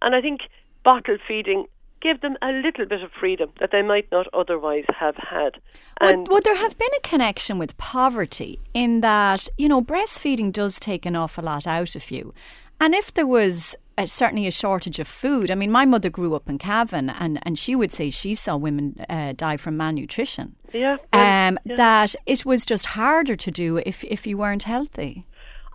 and 0.01 0.15
i 0.15 0.21
think 0.21 0.41
bottle 0.83 1.17
feeding 1.27 1.65
gave 2.01 2.21
them 2.21 2.37
a 2.41 2.51
little 2.51 2.85
bit 2.85 3.03
of 3.03 3.11
freedom 3.11 3.49
that 3.59 3.71
they 3.71 3.81
might 3.81 4.09
not 4.11 4.27
otherwise 4.33 4.85
have 4.97 5.15
had. 5.17 5.59
And 5.99 6.19
would, 6.19 6.29
would, 6.29 6.43
there 6.43 6.55
have 6.55 6.77
been 6.77 6.89
a 6.97 7.01
connection 7.01 7.57
with 7.57 7.77
poverty 7.77 8.59
in 8.73 9.01
that, 9.01 9.49
you 9.57 9.67
know, 9.67 9.81
breastfeeding 9.81 10.53
does 10.53 10.79
take 10.79 11.05
an 11.05 11.15
awful 11.15 11.43
lot 11.43 11.67
out 11.67 11.95
of 11.95 12.09
you? 12.09 12.33
And 12.79 12.95
if 12.95 13.13
there 13.13 13.27
was 13.27 13.75
uh, 13.99 14.05
certainly 14.05 14.47
a 14.47 14.51
shortage 14.51 14.99
of 14.99 15.07
food. 15.07 15.51
I 15.51 15.55
mean, 15.55 15.71
my 15.71 15.85
mother 15.85 16.09
grew 16.09 16.33
up 16.35 16.49
in 16.49 16.57
Cavan, 16.57 17.09
and, 17.09 17.39
and 17.43 17.59
she 17.59 17.75
would 17.75 17.91
say 17.91 18.09
she 18.09 18.33
saw 18.33 18.55
women 18.55 19.05
uh, 19.09 19.33
die 19.35 19.57
from 19.57 19.75
malnutrition. 19.75 20.55
Yeah, 20.73 20.97
um, 21.13 21.59
yeah. 21.65 21.75
That 21.75 22.15
it 22.25 22.45
was 22.45 22.65
just 22.65 22.85
harder 22.87 23.35
to 23.35 23.51
do 23.51 23.77
if 23.85 24.03
if 24.03 24.25
you 24.25 24.37
weren't 24.37 24.63
healthy. 24.63 25.25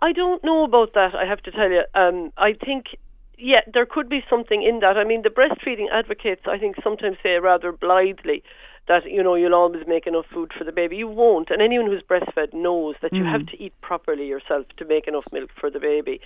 I 0.01 0.11
don't 0.11 0.43
know 0.43 0.63
about 0.63 0.93
that. 0.93 1.13
I 1.15 1.25
have 1.25 1.41
to 1.43 1.51
tell 1.51 1.69
you. 1.69 1.83
Um, 1.93 2.31
I 2.37 2.53
think 2.53 2.97
yeah, 3.37 3.61
there 3.71 3.85
could 3.85 4.09
be 4.09 4.23
something 4.29 4.63
in 4.63 4.79
that. 4.79 4.97
I 4.97 5.03
mean, 5.03 5.21
the 5.21 5.29
breastfeeding 5.29 5.87
advocates, 5.91 6.43
I 6.47 6.57
think, 6.57 6.77
sometimes 6.83 7.17
say 7.21 7.35
rather 7.35 7.71
blithely 7.71 8.43
that 8.87 9.09
you 9.09 9.23
know 9.23 9.35
you'll 9.35 9.55
always 9.55 9.85
make 9.87 10.07
enough 10.07 10.25
food 10.33 10.51
for 10.57 10.63
the 10.63 10.71
baby. 10.71 10.95
You 10.95 11.07
won't, 11.07 11.49
and 11.49 11.61
anyone 11.61 11.87
who's 11.87 12.03
breastfed 12.03 12.53
knows 12.53 12.95
that 13.01 13.11
mm. 13.11 13.17
you 13.17 13.25
have 13.25 13.41
mm. 13.41 13.51
to 13.51 13.63
eat 13.63 13.73
properly 13.81 14.27
yourself 14.27 14.65
to 14.77 14.85
make 14.85 15.07
enough 15.07 15.25
milk 15.31 15.49
for 15.59 15.69
the 15.69 15.79
baby. 15.79 16.21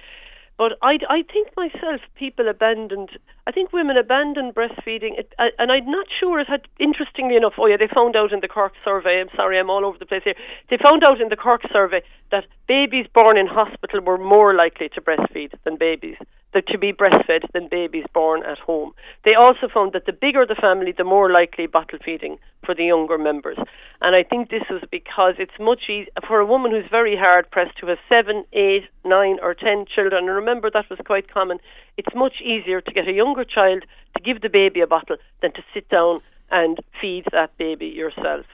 But 0.60 0.74
I, 0.82 1.00
I 1.10 1.24
think 1.24 1.48
myself, 1.56 2.01
people 2.16 2.50
abandoned. 2.50 3.12
I 3.48 3.51
think 3.51 3.72
women 3.72 3.96
abandoned 3.96 4.54
breastfeeding, 4.54 5.18
it, 5.18 5.34
and 5.39 5.72
I'm 5.72 5.89
not 5.89 6.08
sure 6.20 6.42
it 6.42 6.48
had. 6.50 6.68
Interestingly 6.78 7.38
enough, 7.38 7.54
oh 7.58 7.66
yeah, 7.68 7.78
they 7.80 7.88
found 7.88 8.18
out 8.18 8.34
in 8.34 8.42
the 8.42 8.50
Cork 8.50 8.74
survey. 8.84 9.22
I'm 9.22 9.34
sorry, 9.38 9.58
I'm 9.58 9.70
all 9.70 9.86
over 9.86 9.98
the 9.98 10.06
place 10.06 10.24
here. 10.25 10.36
They 10.70 10.75
found 10.75 11.01
out 11.08 11.22
in 11.22 11.30
the 11.30 11.38
Cork 11.38 11.62
survey 11.72 12.01
that 12.32 12.44
babies 12.68 13.08
born 13.16 13.38
in 13.38 13.48
hospital 13.48 14.01
were 14.01 14.18
more 14.18 14.54
likely 14.54 14.89
to 14.89 15.01
breastfeed 15.01 15.54
than 15.63 15.78
babies 15.78 16.18
that 16.53 16.68
to 16.68 16.77
be 16.77 16.91
breastfed 16.91 17.51
than 17.53 17.68
babies 17.68 18.06
born 18.13 18.44
at 18.44 18.58
home. 18.60 18.91
They 19.24 19.36
also 19.36 19.68
found 19.72 19.94
that 19.94 20.06
the 20.06 20.13
bigger 20.13 20.46
the 20.46 20.56
family, 20.56 20.94
the 20.98 21.03
more 21.03 21.32
likely 21.32 21.68
bottle 21.68 22.00
feeding 22.03 22.38
for 22.65 22.74
the 22.74 22.86
younger 22.86 23.18
members. 23.18 23.58
And 24.01 24.15
I 24.15 24.24
think 24.24 24.50
this 24.50 24.63
was 24.70 24.84
because 24.89 25.36
it's 25.38 25.60
much 25.60 25.84
easier 25.89 26.08
for 26.27 26.39
a 26.39 26.46
woman 26.46 26.72
who's 26.72 26.89
very 26.89 27.15
hard 27.15 27.50
pressed 27.51 27.77
to 27.79 27.88
have 27.88 28.00
seven, 28.08 28.46
eight, 28.53 28.86
nine, 29.06 29.38
or 29.41 29.53
ten 29.53 29.86
children. 29.86 30.25
And 30.25 30.36
remember, 30.36 30.70
that 30.72 30.89
was 30.89 31.00
quite 31.06 31.32
common. 31.32 31.60
It's 31.98 32.15
much 32.15 32.41
easier 32.41 32.82
to 32.82 32.91
get 32.91 33.08
a 33.08 33.13
younger 33.13 33.44
child 33.44 33.84
to 34.15 34.24
give 34.24 34.41
the 34.41 34.50
baby 34.50 34.82
a 34.82 34.88
bottle 34.88 35.18
than 35.41 35.51
to 35.53 35.63
sit 35.74 35.88
down 35.89 36.22
and 36.51 36.79
feed 37.00 37.25
that 37.32 37.56
baby 37.58 37.88
yourself. 37.88 38.46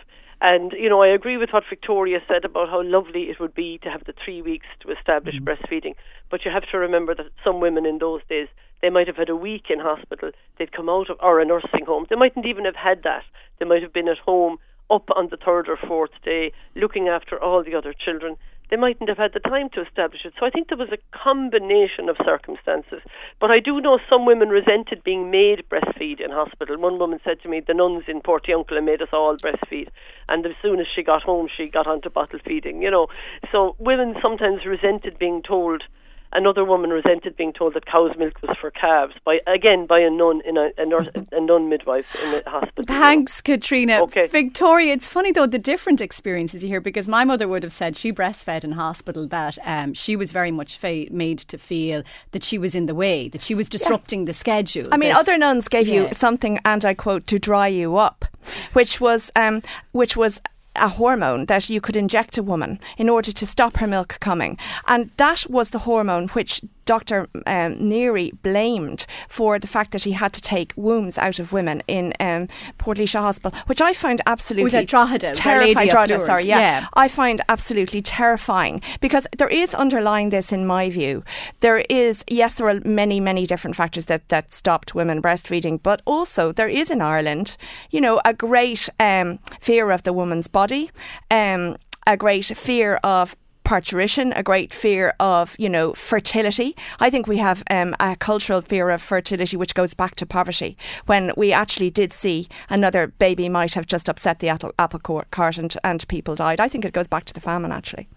And, 0.42 0.74
you 0.74 0.89
know, 0.89 1.01
I 1.01 1.08
agree 1.08 1.38
with 1.38 1.51
what 1.51 1.63
Victoria 1.70 2.20
said 2.27 2.46
about 2.46 2.70
how 2.70 2.84
lovely 2.84 3.24
it 3.24 3.39
would 3.39 3.56
be 3.56 3.80
to 3.84 3.89
have 3.89 4.04
the 4.06 4.13
three 4.13 4.42
weeks 4.42 4.68
to 4.82 4.92
establish 4.92 5.36
mm-hmm. 5.36 5.48
breastfeeding. 5.48 5.96
But 6.30 6.46
you 6.46 6.51
have 6.51 6.70
to 6.72 6.77
remember 6.77 7.15
that 7.15 7.27
some 7.44 7.62
women 7.62 7.86
in 7.86 8.00
those 8.00 8.22
days, 8.30 8.48
They 8.82 8.89
might 8.89 9.08
have 9.08 9.15
had 9.15 9.30
a 9.30 9.36
week 9.36 9.65
in 9.70 9.80
hospital. 9.80 10.32
They'd 10.58 10.72
come 10.72 10.89
out 10.89 11.10
of, 11.10 11.18
or 11.22 11.39
a 11.39 11.46
nursing 11.46 11.86
home. 11.86 12.06
They 12.10 12.15
mightn't 12.15 12.46
even 12.46 12.65
have 12.65 12.75
had 12.75 13.04
that. 13.04 13.24
They 13.60 13.65
might 13.65 13.82
have 13.82 13.94
been 13.94 14.08
at 14.08 14.18
home 14.18 14.58
up 14.92 15.10
on 15.15 15.30
the 15.30 15.38
third 15.38 15.68
or 15.68 15.77
fourth 15.77 16.12
day, 16.24 16.51
looking 16.75 17.08
after 17.08 17.42
all 17.42 17.63
the 17.63 17.74
other 17.74 17.94
children 17.94 18.38
they 18.69 18.75
mightn't 18.77 19.10
have 19.10 19.17
had 19.17 19.34
the 19.34 19.39
time 19.39 19.69
to 19.74 19.81
establish 19.81 20.25
it. 20.25 20.34
So 20.39 20.45
I 20.45 20.50
think 20.50 20.69
there 20.69 20.77
was 20.77 20.91
a 20.91 21.17
combination 21.17 22.10
of 22.10 22.17
circumstances. 22.24 23.01
But 23.39 23.51
I 23.51 23.60
do 23.60 23.81
know 23.81 24.00
some 24.10 24.25
women 24.25 24.50
resented 24.50 25.03
being 25.03 25.29
made 25.31 25.63
breastfeed 25.69 26.19
in 26.19 26.31
hospital. 26.31 26.77
One 26.77 27.00
woman 27.00 27.19
said 27.24 27.41
to 27.41 27.50
me, 27.50 27.62
the 27.65 27.74
nuns 27.74 28.03
in 28.07 28.22
Portiuncula 28.22 28.84
made 28.84 29.01
us 29.01 29.10
all 29.13 29.38
breastfeed. 29.38 29.89
And 30.27 30.45
as 30.45 30.53
soon 30.62 30.79
as 30.79 30.88
she 30.93 31.03
got 31.03 31.24
home, 31.24 31.48
she 31.55 31.67
got 31.67 31.88
onto 31.88 32.10
bottle 32.10 32.39
feeding, 32.45 32.81
you 32.81 32.91
know. 32.91 33.07
So 33.51 33.75
women 33.79 34.15
sometimes 34.22 34.65
resented 34.65 35.19
being 35.19 35.41
told 35.43 35.84
another 36.34 36.65
woman 36.65 36.89
resented 36.89 37.36
being 37.36 37.53
told 37.53 37.74
that 37.74 37.86
cow's 37.86 38.15
milk 38.17 38.41
was 38.41 38.55
for 38.60 38.72
calves 38.72 39.13
by 39.24 39.39
again 39.48 39.86
by 39.86 40.00
a 40.00 40.10
nun 40.10 40.41
in 40.46 40.58
a, 40.58 40.72
a, 40.77 40.86
nurse, 40.86 41.08
a 41.32 41.39
nun 41.39 41.70
midwife 41.70 42.15
in 42.24 42.36
a 42.36 42.50
hospital. 42.50 42.84
Thanks, 42.86 43.41
Caitriona. 43.41 44.01
Okay. 44.03 44.27
Victoria, 44.27 44.94
it's 44.94 45.08
funny 45.08 45.32
though 45.32 45.48
the 45.48 45.60
different 45.60 46.01
experiences 46.01 46.63
you 46.63 46.70
hear 46.70 46.82
because 46.82 47.08
my 47.08 47.24
mother 47.24 47.48
would 47.48 47.63
have 47.63 47.72
said 47.72 47.96
she 47.96 48.12
breastfed 48.12 48.63
in 48.63 48.74
hospital 48.74 49.27
that 49.27 49.58
um, 49.63 49.94
she 49.94 50.15
was 50.15 50.32
very 50.32 50.51
much 50.51 50.77
fa- 50.77 51.05
made 51.12 51.39
to 51.39 51.58
feel 51.58 52.03
that 52.32 52.44
she 52.44 52.58
was 52.58 52.75
in 52.75 52.86
the 52.86 52.96
way, 52.96 53.27
that 53.29 53.41
she 53.41 53.55
was 53.55 53.70
disrupting 53.70 54.22
yeah. 54.22 54.25
the 54.27 54.34
schedule. 54.34 54.88
I 54.91 54.98
mean, 54.98 55.12
other 55.12 55.38
nuns 55.38 55.67
gave 55.67 55.88
yeah. 55.88 56.08
you 56.08 56.13
something, 56.13 56.60
and 56.65 56.84
I 56.86 56.94
quote, 56.94 57.27
to 57.27 57.39
dry 57.39 57.67
you 57.67 57.98
up, 57.98 58.25
which 58.74 59.01
was 59.01 59.32
um, 59.36 59.62
which 59.91 60.17
was 60.17 60.41
a 60.75 60.89
hormone 60.89 61.46
that 61.46 61.70
you 61.70 61.82
could 61.82 61.96
inject 61.96 62.38
a 62.38 62.44
woman 62.44 62.79
in 62.98 63.10
order 63.10 63.32
to 63.32 63.46
stop 63.46 63.77
her 63.77 63.88
milk 63.88 64.17
coming. 64.20 64.58
And 64.88 65.10
that 65.17 65.50
was 65.50 65.70
the 65.70 65.79
hormone 65.79 66.27
which 66.29 66.62
Dr. 66.86 67.27
Um, 67.46 67.75
Neary 67.77 68.32
blamed 68.42 69.06
for 69.27 69.60
the 69.60 69.68
fact 69.68 69.92
that 69.92 70.04
he 70.04 70.12
had 70.12 70.34
to 70.34 70.42
take 70.42 70.74
wombs 70.75 71.18
out 71.18 71.39
of 71.39 71.51
women 71.51 71.82
in 71.88 72.13
um, 72.20 72.48
Portlaoise 72.77 73.20
Hospital, 73.20 73.58
which 73.65 73.82
I 73.82 73.94
find 73.94 74.22
absolutely 74.25 74.80
was 74.80 74.86
Drogheda, 74.86 75.34
terrifying. 75.34 75.89
Drogheda, 75.89 76.22
sorry, 76.22 76.46
yeah. 76.46 76.60
yeah. 76.60 76.88
I 76.94 77.08
find 77.08 77.42
absolutely 77.50 78.01
terrifying 78.01 78.82
because 79.01 79.27
there 79.38 79.50
is 79.50 79.74
underlying 79.74 80.30
this, 80.30 80.51
in 80.51 80.65
my 80.65 80.89
view. 80.89 81.24
There 81.60 81.80
is, 81.89 82.24
yes, 82.30 82.56
there 82.56 82.70
are 82.70 82.80
many, 82.86 83.20
many 83.20 83.46
different 83.46 83.75
factors 83.75 84.06
that, 84.06 84.27
that 84.30 84.54
stopped 84.54 84.96
women 84.96 85.22
breastfeeding, 85.22 85.82
but 85.82 86.01
also 86.06 86.51
there 86.51 86.70
is 86.70 86.89
in 86.89 87.01
Ireland, 87.01 87.58
you 87.92 88.01
know, 88.01 88.22
a 88.25 88.34
great 88.34 88.89
um, 89.00 89.39
fear 89.60 89.92
of 89.92 90.04
the 90.04 90.13
woman's 90.13 90.48
body. 90.48 90.92
Um, 91.32 91.77
a 92.08 92.15
great 92.15 92.46
fear 92.46 92.98
of 93.04 93.36
parturition, 93.65 94.31
a 94.34 94.43
great 94.43 94.74
fear 94.74 95.13
of, 95.19 95.55
you 95.60 95.67
know, 95.67 95.93
fertility. 95.93 96.75
I 97.00 97.10
think 97.10 97.27
we 97.27 97.38
have 97.38 97.63
um, 97.69 97.95
a 98.00 98.15
cultural 98.15 98.62
fear 98.62 98.89
of 98.91 99.01
fertility 99.01 99.57
which 99.57 99.75
goes 99.75 99.93
back 99.93 100.15
to 100.15 100.25
poverty 100.25 100.77
when 101.07 101.34
we 101.36 101.51
actually 101.51 101.89
did 101.89 102.13
see 102.13 102.48
another 102.69 103.07
baby 103.07 103.50
might 103.50 103.74
have 103.74 103.88
just 103.88 104.07
upset 104.07 104.39
the 104.39 104.48
apple, 104.50 104.72
apple 104.79 105.24
cart 105.31 105.57
and, 105.57 105.75
and 105.84 106.07
people 106.07 106.36
died. 106.36 106.60
I 106.62 106.69
think 106.69 106.86
it 106.86 106.93
goes 106.93 107.07
back 107.07 107.25
to 107.25 107.34
the 107.34 107.41
famine 107.41 107.72
actually. 107.72 108.07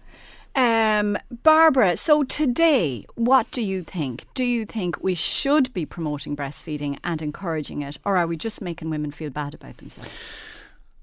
Um, 0.55 1.17
Barbara, 1.43 1.95
so 1.97 2.23
today, 2.23 3.05
what 3.15 3.49
do 3.51 3.61
you 3.61 3.83
think? 3.83 4.25
Do 4.33 4.43
you 4.43 4.65
think 4.65 5.01
we 5.01 5.15
should 5.15 5.71
be 5.73 5.85
promoting 5.85 6.35
breastfeeding 6.35 6.97
and 7.03 7.21
encouraging 7.21 7.81
it, 7.81 7.97
or 8.03 8.17
are 8.17 8.27
we 8.27 8.35
just 8.35 8.61
making 8.61 8.89
women 8.89 9.11
feel 9.11 9.29
bad 9.29 9.53
about 9.53 9.77
themselves? 9.77 10.11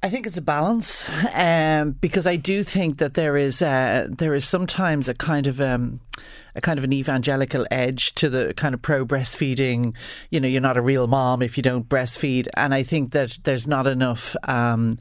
I 0.06 0.08
think 0.08 0.28
it's 0.28 0.38
a 0.38 0.42
balance 0.42 1.10
um, 1.34 1.90
because 2.00 2.28
I 2.28 2.36
do 2.36 2.62
think 2.62 2.98
that 2.98 3.14
there 3.14 3.36
is 3.36 3.60
uh, 3.60 4.06
there 4.08 4.34
is 4.34 4.44
sometimes 4.44 5.08
a 5.08 5.14
kind 5.14 5.48
of 5.48 5.60
um, 5.60 5.98
a 6.54 6.60
kind 6.60 6.78
of 6.78 6.84
an 6.84 6.92
evangelical 6.92 7.66
edge 7.72 8.14
to 8.14 8.30
the 8.30 8.54
kind 8.56 8.72
of 8.72 8.80
pro 8.80 9.04
breastfeeding. 9.04 9.96
You 10.30 10.38
know, 10.38 10.46
you're 10.46 10.60
not 10.60 10.76
a 10.76 10.80
real 10.80 11.08
mom 11.08 11.42
if 11.42 11.56
you 11.56 11.62
don't 11.64 11.88
breastfeed, 11.88 12.46
and 12.54 12.72
I 12.72 12.84
think 12.84 13.10
that 13.14 13.36
there's 13.42 13.66
not 13.66 13.88
enough 13.88 14.36
um, 14.44 14.96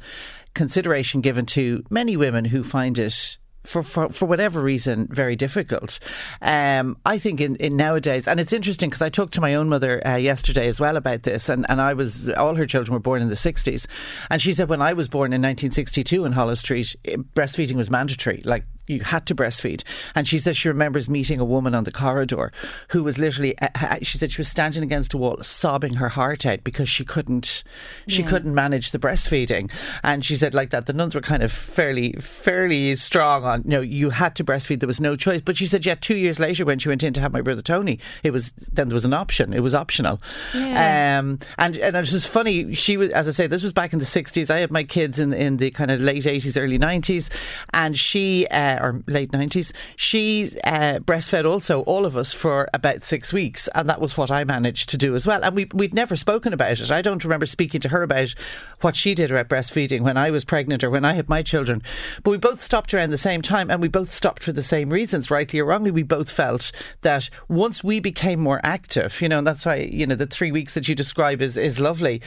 consideration 0.55 1.21
given 1.21 1.45
to 1.45 1.83
many 1.91 2.17
women 2.17 2.45
who 2.45 2.63
find 2.63 2.97
it 2.97 3.37
for, 3.65 3.83
for, 3.83 4.09
for 4.09 4.25
whatever 4.25 4.61
reason, 4.61 5.07
very 5.09 5.35
difficult. 5.35 5.99
Um, 6.41 6.97
I 7.05 7.17
think 7.17 7.41
in, 7.41 7.55
in 7.57 7.75
nowadays, 7.75 8.27
and 8.27 8.39
it's 8.39 8.53
interesting 8.53 8.89
because 8.89 9.01
I 9.01 9.09
talked 9.09 9.33
to 9.35 9.41
my 9.41 9.55
own 9.55 9.69
mother 9.69 10.05
uh, 10.05 10.15
yesterday 10.15 10.67
as 10.67 10.79
well 10.79 10.97
about 10.97 11.23
this, 11.23 11.49
and, 11.49 11.65
and 11.69 11.81
I 11.81 11.93
was, 11.93 12.29
all 12.29 12.55
her 12.55 12.65
children 12.65 12.93
were 12.93 12.99
born 12.99 13.21
in 13.21 13.29
the 13.29 13.35
60s. 13.35 13.87
And 14.29 14.41
she 14.41 14.53
said 14.53 14.69
when 14.69 14.81
I 14.81 14.93
was 14.93 15.09
born 15.09 15.33
in 15.33 15.41
1962 15.41 16.25
in 16.25 16.31
Holles 16.33 16.59
Street, 16.59 16.95
breastfeeding 17.35 17.75
was 17.75 17.89
mandatory. 17.89 18.41
Like 18.45 18.65
you 18.87 19.01
had 19.01 19.25
to 19.27 19.35
breastfeed. 19.35 19.83
And 20.13 20.27
she 20.27 20.39
said 20.39 20.55
she 20.55 20.67
remembers 20.67 21.09
meeting 21.09 21.39
a 21.39 21.45
woman 21.45 21.75
on 21.75 21.83
the 21.83 21.91
corridor 21.91 22.51
who 22.89 23.03
was 23.03 23.17
literally, 23.17 23.57
uh, 23.59 23.97
she 24.01 24.17
said 24.17 24.31
she 24.31 24.39
was 24.39 24.47
standing 24.47 24.83
against 24.83 25.13
a 25.13 25.17
wall, 25.17 25.37
sobbing 25.41 25.95
her 25.95 26.09
heart 26.09 26.45
out 26.45 26.63
because 26.63 26.89
she 26.89 27.05
couldn't, 27.05 27.63
she 28.07 28.21
yeah. 28.21 28.29
couldn't 28.29 28.53
manage 28.53 28.91
the 28.91 28.99
breastfeeding. 28.99 29.71
And 30.03 30.23
she 30.23 30.35
said 30.35 30.53
like 30.53 30.69
that 30.69 30.85
the 30.85 30.93
nuns 30.93 31.15
were 31.15 31.21
kind 31.21 31.43
of 31.43 31.51
fairly, 31.51 32.13
fairly 32.13 32.95
strong 32.95 33.43
on, 33.43 33.63
you 33.63 33.69
know, 33.69 33.81
you 33.81 34.09
had 34.11 34.35
to 34.35 34.43
breastfeed. 34.43 34.79
There 34.79 34.87
was 34.87 35.01
no 35.01 35.15
choice. 35.15 35.41
But 35.41 35.57
she 35.57 35.67
said, 35.67 35.85
yeah, 35.85 35.95
two 35.95 36.17
years 36.17 36.39
later 36.39 36.65
when 36.65 36.79
she 36.79 36.89
went 36.89 37.03
in 37.03 37.13
to 37.13 37.21
have 37.21 37.33
my 37.33 37.41
brother 37.41 37.61
Tony, 37.61 37.99
it 38.23 38.31
was 38.31 38.51
then 38.71 38.89
there 38.89 38.95
was 38.95 39.05
an 39.05 39.13
option. 39.13 39.53
It 39.53 39.61
was 39.61 39.73
optional. 39.75 40.21
Yeah. 40.53 41.19
Um, 41.19 41.39
and 41.57 41.77
and 41.77 41.95
it 41.95 42.11
was 42.11 42.27
funny. 42.27 42.73
She 42.75 42.97
was, 42.97 43.09
as 43.11 43.27
I 43.27 43.31
say, 43.31 43.47
this 43.47 43.63
was 43.63 43.73
back 43.73 43.93
in 43.93 43.99
the 43.99 44.05
sixties. 44.05 44.49
I 44.49 44.59
had 44.59 44.71
my 44.71 44.83
kids 44.83 45.19
in 45.19 45.33
in 45.33 45.57
the 45.57 45.71
kind 45.71 45.91
of 45.91 46.01
late 46.01 46.25
eighties, 46.25 46.57
early 46.57 46.77
nineties, 46.77 47.29
and 47.73 47.97
she. 47.97 48.47
Uh, 48.47 48.74
uh, 48.75 48.85
or 48.85 49.03
late 49.07 49.31
90s, 49.31 49.71
she 49.95 50.51
uh, 50.63 50.99
breastfed 50.99 51.45
also 51.49 51.81
all 51.81 52.05
of 52.05 52.17
us 52.17 52.33
for 52.33 52.67
about 52.73 53.03
six 53.03 53.33
weeks. 53.33 53.67
And 53.75 53.89
that 53.89 54.01
was 54.01 54.17
what 54.17 54.31
I 54.31 54.43
managed 54.43 54.89
to 54.89 54.97
do 54.97 55.15
as 55.15 55.25
well. 55.27 55.43
And 55.43 55.55
we, 55.55 55.65
we'd 55.73 55.93
never 55.93 56.15
spoken 56.15 56.53
about 56.53 56.79
it. 56.79 56.91
I 56.91 57.01
don't 57.01 57.23
remember 57.23 57.45
speaking 57.45 57.81
to 57.81 57.89
her 57.89 58.03
about 58.03 58.33
what 58.81 58.95
she 58.95 59.15
did 59.15 59.31
about 59.31 59.49
breastfeeding 59.49 60.01
when 60.01 60.17
I 60.17 60.31
was 60.31 60.45
pregnant 60.45 60.83
or 60.83 60.89
when 60.89 61.05
I 61.05 61.13
had 61.13 61.29
my 61.29 61.41
children. 61.41 61.81
But 62.23 62.31
we 62.31 62.37
both 62.37 62.61
stopped 62.61 62.93
around 62.93 63.09
the 63.09 63.17
same 63.17 63.41
time 63.41 63.69
and 63.69 63.81
we 63.81 63.87
both 63.87 64.13
stopped 64.13 64.43
for 64.43 64.51
the 64.51 64.63
same 64.63 64.89
reasons, 64.89 65.31
rightly 65.31 65.59
or 65.59 65.65
wrongly. 65.65 65.91
We 65.91 66.03
both 66.03 66.29
felt 66.29 66.71
that 67.01 67.29
once 67.47 67.83
we 67.83 67.99
became 67.99 68.39
more 68.39 68.61
active, 68.63 69.21
you 69.21 69.29
know, 69.29 69.39
and 69.39 69.47
that's 69.47 69.65
why, 69.65 69.75
you 69.75 70.07
know, 70.07 70.15
the 70.15 70.25
three 70.25 70.51
weeks 70.51 70.73
that 70.73 70.87
you 70.87 70.95
describe 70.95 71.41
is, 71.41 71.57
is 71.57 71.79
lovely. 71.79 72.21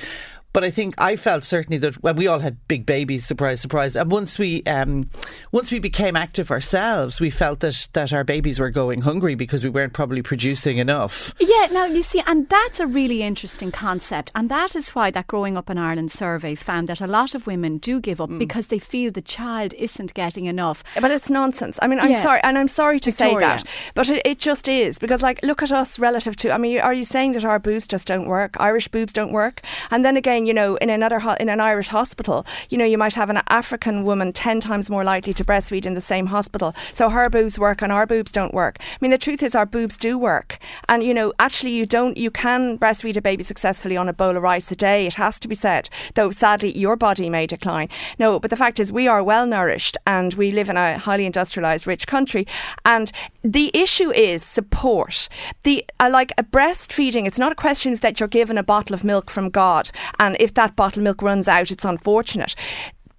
But 0.59 0.65
I 0.65 0.71
think 0.73 0.97
I 0.99 1.15
felt 1.15 1.45
certainly 1.45 1.79
that 1.79 2.03
when 2.03 2.17
we 2.17 2.27
all 2.27 2.41
had 2.41 2.57
big 2.67 2.85
babies, 2.85 3.25
surprise, 3.25 3.61
surprise, 3.61 3.95
and 3.95 4.11
once 4.11 4.41
we 4.41 4.65
um, 4.65 5.09
once 5.53 5.71
we 5.71 5.79
became 5.79 6.17
active 6.17 6.51
ourselves, 6.51 7.21
we 7.21 7.31
felt 7.31 7.61
that 7.61 7.87
that 7.93 8.13
our 8.13 8.25
babies 8.25 8.59
were 8.59 8.71
going 8.71 9.03
hungry 9.03 9.37
because 9.37 9.63
we 9.63 9.71
weren't 9.71 9.93
probably 9.93 10.21
producing 10.21 10.79
enough. 10.79 11.33
Yeah, 11.39 11.69
now 11.71 11.85
you 11.85 12.03
see, 12.03 12.25
and 12.27 12.49
that's 12.49 12.81
a 12.81 12.89
really 12.89 13.23
interesting 13.23 13.71
concept, 13.71 14.33
and 14.35 14.49
that 14.51 14.75
is 14.75 14.97
why 14.97 15.13
that 15.13 15.29
Growing 15.29 15.57
Up 15.57 15.71
in 15.71 15.79
Ireland 15.79 16.11
survey 16.11 16.57
found 16.57 16.89
that 16.89 17.01
a 17.01 17.07
lot 17.07 17.37
of 17.37 17.47
women 17.47 17.79
do 17.79 18.01
give 18.01 18.21
up 18.21 18.29
mm. 18.29 18.41
because 18.41 18.67
they 18.67 18.81
feel 18.81 19.13
the 19.13 19.23
child 19.23 19.75
isn't 19.75 20.13
getting 20.15 20.47
enough. 20.47 20.83
But 21.01 21.13
it's 21.13 21.31
nonsense. 21.31 21.79
I 21.83 21.87
mean, 21.87 22.01
I'm 22.01 22.11
yeah. 22.11 22.23
sorry, 22.25 22.41
and 22.43 22.59
I'm 22.59 22.67
sorry 22.67 22.99
to 22.99 23.13
Victoria. 23.13 23.35
say 23.35 23.41
that, 23.41 23.67
but 23.95 24.09
it, 24.09 24.27
it 24.27 24.39
just 24.41 24.67
is 24.67 24.99
because, 24.99 25.23
like, 25.23 25.39
look 25.45 25.63
at 25.63 25.71
us 25.71 26.01
relative 26.01 26.35
to. 26.35 26.51
I 26.51 26.59
mean, 26.59 26.81
are 26.81 26.95
you 26.95 27.05
saying 27.05 27.35
that 27.35 27.45
our 27.45 27.61
boobs 27.61 27.87
just 27.87 28.09
don't 28.09 28.27
work? 28.27 28.57
Irish 28.59 28.89
boobs 28.89 29.13
don't 29.13 29.31
work, 29.31 29.63
and 29.93 30.05
then 30.05 30.17
again 30.17 30.48
you 30.49 30.55
know, 30.55 30.77
in 30.77 30.91
another 30.91 31.19
ho- 31.19 31.37
in 31.39 31.49
an 31.49 31.61
Irish 31.61 31.89
hospital, 31.89 32.47
you 32.71 32.79
know, 32.79 32.85
you 32.93 32.99
might 32.99 33.15
have 33.15 33.31
an 33.31 33.41
African 33.61 34.05
woman 34.05 34.33
ten 34.33 34.61
times 34.61 34.89
more 34.89 35.05
likely 35.05 35.35
to 35.35 35.45
breastfeed 35.45 35.87
in 35.87 35.95
the 35.95 36.01
same 36.01 36.27
hospital. 36.27 36.75
So 36.95 37.11
her 37.11 37.29
boobs 37.29 37.59
work 37.59 37.83
and 37.83 37.93
our 37.93 38.07
boobs 38.07 38.33
don't 38.33 38.55
work. 38.55 38.77
I 38.81 38.97
mean, 39.01 39.11
the 39.11 39.19
truth 39.27 39.43
is 39.43 39.55
our 39.55 39.67
boobs 39.67 39.97
do 39.97 40.19
work, 40.19 40.59
and 40.89 41.03
you 41.03 41.13
know, 41.13 41.33
actually, 41.39 41.73
you 41.73 41.87
don't. 41.87 42.17
You 42.17 42.31
can 42.31 42.79
breastfeed 42.79 43.17
a 43.17 43.21
baby 43.21 43.45
successfully 43.45 43.97
on 43.97 44.09
a 44.09 44.13
bowl 44.13 44.37
of 44.37 44.43
rice 44.43 44.73
a 44.73 44.77
day. 44.77 45.07
It 45.07 45.15
has 45.15 45.39
to 45.41 45.49
be 45.49 45.55
said, 45.55 45.91
though 46.15 46.31
sadly 46.31 46.77
your 46.77 46.97
body 46.97 47.29
may 47.29 47.47
decline. 47.47 47.89
No, 48.19 48.39
but 48.41 48.51
the 48.51 48.57
fact 48.57 48.81
is 48.81 48.93
we 48.93 49.07
are 49.07 49.23
well 49.23 49.47
nourished 49.47 49.97
and 50.07 50.33
we 50.35 50.51
live 50.51 50.71
in 50.71 50.77
a 50.79 50.99
highly 50.99 51.27
industrialized, 51.27 51.87
rich 51.87 52.07
country, 52.07 52.47
and 52.85 53.13
the 53.43 53.71
issue 53.75 54.11
is 54.13 54.43
support. 54.43 55.29
The 55.65 55.85
uh, 56.01 56.09
like 56.11 56.33
a 56.39 56.43
breastfeeding. 56.43 57.27
It's 57.27 57.39
not 57.39 57.53
a 57.53 57.63
question 57.67 57.97
that 57.97 58.19
you're 58.19 58.29
given 58.29 58.57
a 58.57 58.63
bottle 58.63 58.95
of 58.95 59.05
milk 59.05 59.31
from 59.31 59.51
God, 59.51 59.91
and 60.19 60.37
if 60.39 60.55
that 60.55 60.77
bottle 60.77 61.03
milk 61.03 61.23
runs 61.23 61.49
out, 61.49 61.71
it's 61.71 61.85
unfortunate 61.85 62.55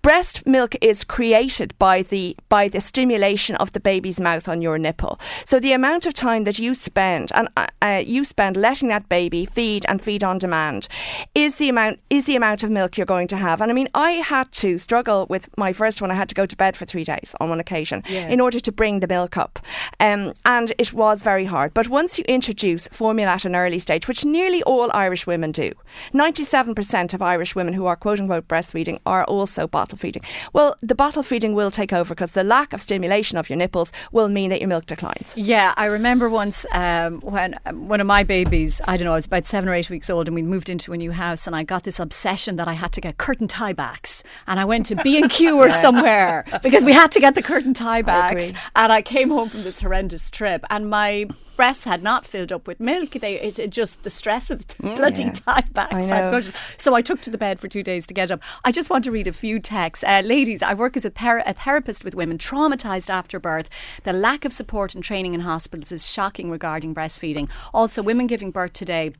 breast 0.09 0.47
milk 0.47 0.75
is 0.81 1.03
created 1.03 1.71
by 1.77 2.01
the 2.01 2.35
by 2.49 2.67
the 2.67 2.81
stimulation 2.81 3.55
of 3.57 3.71
the 3.73 3.79
baby's 3.79 4.19
mouth 4.19 4.49
on 4.49 4.59
your 4.59 4.79
nipple. 4.79 5.19
So 5.45 5.59
the 5.59 5.71
amount 5.71 6.07
of 6.07 6.15
time 6.15 6.45
that 6.45 6.57
you 6.57 6.73
spend 6.73 7.31
and 7.35 7.47
uh, 7.55 7.67
uh, 7.83 8.01
you 8.03 8.23
spend 8.23 8.57
letting 8.57 8.89
that 8.89 9.07
baby 9.07 9.45
feed 9.45 9.85
and 9.87 10.01
feed 10.01 10.23
on 10.23 10.39
demand 10.39 10.87
is 11.35 11.57
the 11.57 11.69
amount 11.69 11.99
is 12.09 12.25
the 12.25 12.35
amount 12.35 12.63
of 12.63 12.71
milk 12.71 12.97
you're 12.97 13.05
going 13.05 13.27
to 13.27 13.37
have. 13.37 13.61
And 13.61 13.69
I 13.69 13.75
mean, 13.75 13.89
I 13.93 14.13
had 14.13 14.51
to 14.63 14.79
struggle 14.79 15.27
with 15.29 15.47
my 15.57 15.73
first 15.73 16.01
one. 16.01 16.09
I 16.09 16.15
had 16.15 16.29
to 16.29 16.33
go 16.41 16.47
to 16.47 16.57
bed 16.57 16.75
for 16.75 16.85
three 16.87 17.03
days 17.03 17.35
on 17.39 17.49
one 17.49 17.59
occasion 17.59 18.01
yeah. 18.09 18.29
in 18.29 18.41
order 18.41 18.59
to 18.59 18.71
bring 18.71 19.01
the 19.01 19.07
milk 19.07 19.37
up, 19.37 19.59
um, 19.99 20.33
and 20.43 20.73
it 20.79 20.91
was 20.91 21.21
very 21.21 21.45
hard. 21.45 21.71
But 21.75 21.87
once 21.87 22.17
you 22.17 22.25
introduce 22.27 22.87
formula 22.87 23.33
at 23.33 23.45
an 23.45 23.55
early 23.55 23.77
stage, 23.77 24.07
which 24.07 24.25
nearly 24.25 24.63
all 24.63 24.89
Irish 24.91 25.27
women 25.27 25.51
do, 25.51 25.71
ninety-seven 26.13 26.73
percent 26.73 27.13
of 27.13 27.21
Irish 27.21 27.53
women 27.53 27.75
who 27.75 27.85
are 27.85 27.95
quote 27.95 28.19
unquote 28.19 28.47
breastfeeding 28.47 28.97
are 29.05 29.23
also 29.25 29.67
bottle 29.67 29.98
feeding. 29.99 30.23
Well, 30.53 30.77
the 30.81 30.95
bottle 30.95 31.23
feeding 31.23 31.53
will 31.53 31.71
take 31.71 31.93
over 31.93 32.15
because 32.15 32.31
the 32.31 32.43
lack 32.43 32.73
of 32.73 32.81
stimulation 32.81 33.37
of 33.37 33.49
your 33.49 33.57
nipples 33.57 33.91
will 34.11 34.29
mean 34.29 34.49
that 34.49 34.59
your 34.59 34.67
milk 34.67 34.85
declines. 34.85 35.35
Yeah, 35.35 35.73
I 35.77 35.85
remember 35.85 36.29
once 36.29 36.65
um, 36.71 37.19
when 37.21 37.59
um, 37.65 37.87
one 37.87 38.01
of 38.01 38.07
my 38.07 38.23
babies, 38.23 38.81
I 38.87 38.97
don't 38.97 39.05
know, 39.05 39.13
I 39.13 39.15
was 39.15 39.25
about 39.25 39.45
seven 39.45 39.69
or 39.69 39.73
eight 39.73 39.89
weeks 39.89 40.09
old, 40.09 40.27
and 40.27 40.35
we 40.35 40.41
moved 40.41 40.69
into 40.69 40.93
a 40.93 40.97
new 40.97 41.11
house, 41.11 41.45
and 41.45 41.55
I 41.55 41.63
got 41.63 41.83
this 41.83 41.99
obsession 41.99 42.55
that 42.55 42.67
I 42.67 42.73
had 42.73 42.91
to 42.93 43.01
get 43.01 43.17
curtain 43.17 43.47
tie 43.47 43.73
backs, 43.73 44.23
and 44.47 44.59
I 44.59 44.65
went 44.65 44.85
to 44.87 44.95
B 44.95 45.17
and 45.17 45.29
Q 45.29 45.59
or 45.59 45.71
somewhere 45.85 46.45
because 46.63 46.85
we 46.85 46.93
had 46.93 47.11
to 47.11 47.19
get 47.19 47.35
the 47.35 47.41
curtain 47.43 47.73
tie 47.73 48.01
backs, 48.01 48.53
and 48.75 48.91
I 48.91 49.01
came 49.01 49.29
home 49.29 49.49
from 49.49 49.63
this 49.63 49.81
horrendous 49.81 50.31
trip, 50.31 50.63
and 50.69 50.89
my 50.89 51.27
breasts 51.59 51.83
had 51.83 52.01
not 52.01 52.25
filled 52.25 52.53
up 52.53 52.67
with 52.67 52.79
milk. 52.79 53.11
They 53.11 53.37
it, 53.37 53.59
it 53.59 53.69
just 53.69 54.03
the 54.03 54.09
stress 54.09 54.49
of 54.49 54.65
the 54.65 54.75
mm, 54.75 54.95
bloody 54.95 55.23
yeah. 55.23 55.33
tie 55.33 55.65
backs. 55.73 55.93
I 55.93 56.51
so 56.77 56.93
I 56.93 57.01
took 57.01 57.19
to 57.23 57.29
the 57.29 57.37
bed 57.37 57.59
for 57.59 57.67
two 57.67 57.83
days 57.83 58.07
to 58.07 58.13
get 58.13 58.31
up. 58.31 58.41
I 58.63 58.71
just 58.71 58.89
want 58.89 59.03
to 59.03 59.11
read 59.11 59.27
a 59.27 59.33
few 59.33 59.59
texts, 59.59 60.05
uh, 60.07 60.21
ladies. 60.23 60.63
I 60.63 60.73
work 60.73 60.95
as 60.95 61.03
a, 61.03 61.09
ther- 61.09 61.43
a 61.45 61.51
therapist 61.51 62.05
with 62.05 62.15
women 62.15 62.37
traumatized 62.37 63.09
after 63.09 63.41
birth. 63.41 63.67
The 64.05 64.13
lack 64.13 64.45
of 64.45 64.53
support 64.53 64.95
and 64.95 65.03
training 65.03 65.33
in 65.33 65.41
hospitals 65.41 65.91
is 65.91 66.09
shocking 66.09 66.49
regarding 66.49 66.95
breastfeeding. 66.95 67.49
Also, 67.73 68.01
women 68.01 68.27
giving 68.27 68.51
birth 68.51 68.71
today 68.71 69.11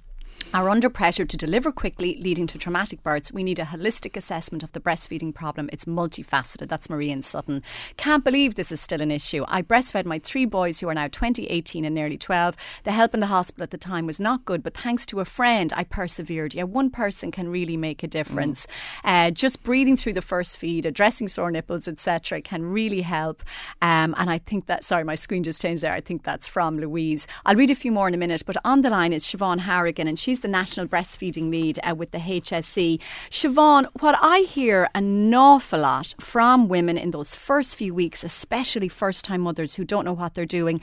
are 0.53 0.69
under 0.69 0.89
pressure 0.89 1.25
to 1.25 1.37
deliver 1.37 1.71
quickly, 1.71 2.17
leading 2.19 2.47
to 2.47 2.57
traumatic 2.57 3.03
births. 3.03 3.31
We 3.31 3.43
need 3.43 3.59
a 3.59 3.65
holistic 3.65 4.17
assessment 4.17 4.63
of 4.63 4.71
the 4.71 4.79
breastfeeding 4.79 5.33
problem. 5.33 5.69
It's 5.71 5.85
multifaceted. 5.85 6.69
That's 6.69 6.89
Marie 6.89 7.11
and 7.11 7.23
Sutton. 7.23 7.61
Can't 7.97 8.23
believe 8.23 8.55
this 8.55 8.71
is 8.71 8.81
still 8.81 9.01
an 9.01 9.11
issue. 9.11 9.45
I 9.47 9.61
breastfed 9.61 10.05
my 10.05 10.17
three 10.17 10.45
boys 10.45 10.79
who 10.79 10.89
are 10.89 10.95
now 10.95 11.07
20, 11.07 11.45
18, 11.45 11.85
and 11.85 11.93
nearly 11.93 12.17
12. 12.17 12.55
The 12.83 12.91
help 12.91 13.13
in 13.13 13.19
the 13.19 13.27
hospital 13.27 13.63
at 13.63 13.69
the 13.69 13.77
time 13.77 14.07
was 14.07 14.19
not 14.19 14.43
good, 14.45 14.63
but 14.63 14.75
thanks 14.75 15.05
to 15.07 15.19
a 15.19 15.25
friend, 15.25 15.71
I 15.75 15.83
persevered. 15.83 16.55
Yeah, 16.55 16.63
one 16.63 16.89
person 16.89 17.29
can 17.29 17.49
really 17.49 17.77
make 17.77 18.01
a 18.01 18.07
difference. 18.07 18.65
Mm. 19.05 19.27
Uh, 19.27 19.31
just 19.31 19.61
breathing 19.61 19.97
through 19.97 20.13
the 20.13 20.21
first 20.21 20.57
feed, 20.57 20.85
addressing 20.85 21.27
sore 21.27 21.51
nipples, 21.51 21.87
etc., 21.87 22.41
can 22.41 22.65
really 22.65 23.01
help. 23.01 23.43
Um, 23.83 24.15
and 24.17 24.31
I 24.31 24.39
think 24.39 24.65
that, 24.65 24.83
sorry, 24.83 25.03
my 25.03 25.15
screen 25.15 25.43
just 25.43 25.61
changed 25.61 25.83
there. 25.83 25.93
I 25.93 26.01
think 26.01 26.23
that's 26.23 26.47
from 26.47 26.79
Louise. 26.79 27.27
I'll 27.45 27.55
read 27.55 27.69
a 27.69 27.75
few 27.75 27.91
more 27.91 28.07
in 28.07 28.15
a 28.15 28.17
minute, 28.17 28.43
but 28.47 28.57
on 28.65 28.81
the 28.81 28.89
line 28.89 29.13
is 29.13 29.23
Siobhan 29.23 29.59
Hourigan, 29.59 30.07
and 30.07 30.17
she's 30.17 30.38
the 30.41 30.47
national 30.47 30.87
breastfeeding 30.87 31.49
lead 31.49 31.79
uh, 31.83 31.95
with 31.95 32.11
the 32.11 32.17
HSE. 32.17 32.99
Siobhan, 33.29 33.87
what 33.99 34.17
I 34.21 34.39
hear 34.39 34.89
an 34.95 35.33
awful 35.33 35.79
lot 35.79 36.15
from 36.19 36.67
women 36.67 36.97
in 36.97 37.11
those 37.11 37.35
first 37.35 37.75
few 37.75 37.93
weeks, 37.93 38.23
especially 38.23 38.87
first 38.87 39.25
time 39.25 39.41
mothers 39.41 39.75
who 39.75 39.83
don't 39.83 40.05
know 40.05 40.13
what 40.13 40.33
they're 40.33 40.45
doing, 40.45 40.81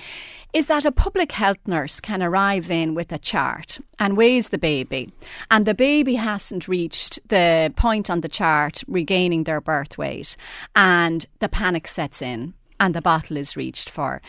is 0.52 0.66
that 0.66 0.84
a 0.84 0.92
public 0.92 1.32
health 1.32 1.58
nurse 1.66 2.00
can 2.00 2.22
arrive 2.22 2.70
in 2.70 2.94
with 2.94 3.12
a 3.12 3.18
chart 3.18 3.78
and 3.98 4.16
weighs 4.16 4.48
the 4.48 4.58
baby, 4.58 5.10
and 5.50 5.66
the 5.66 5.74
baby 5.74 6.14
hasn't 6.14 6.68
reached 6.68 7.26
the 7.28 7.72
point 7.76 8.10
on 8.10 8.20
the 8.20 8.28
chart 8.28 8.82
regaining 8.86 9.44
their 9.44 9.60
birth 9.60 9.98
weight, 9.98 10.36
and 10.74 11.26
the 11.40 11.48
panic 11.48 11.88
sets 11.88 12.22
in 12.22 12.54
and 12.80 12.94
the 12.94 13.02
bottle 13.02 13.36
is 13.36 13.56
reached 13.56 13.90
for. 13.90 14.20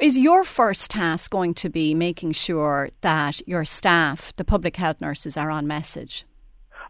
Is 0.00 0.18
your 0.18 0.44
first 0.44 0.90
task 0.90 1.30
going 1.30 1.54
to 1.54 1.68
be 1.68 1.94
making 1.94 2.32
sure 2.32 2.90
that 3.00 3.46
your 3.46 3.64
staff, 3.64 4.34
the 4.36 4.44
public 4.44 4.76
health 4.76 5.00
nurses, 5.00 5.36
are 5.36 5.50
on 5.50 5.66
message? 5.66 6.24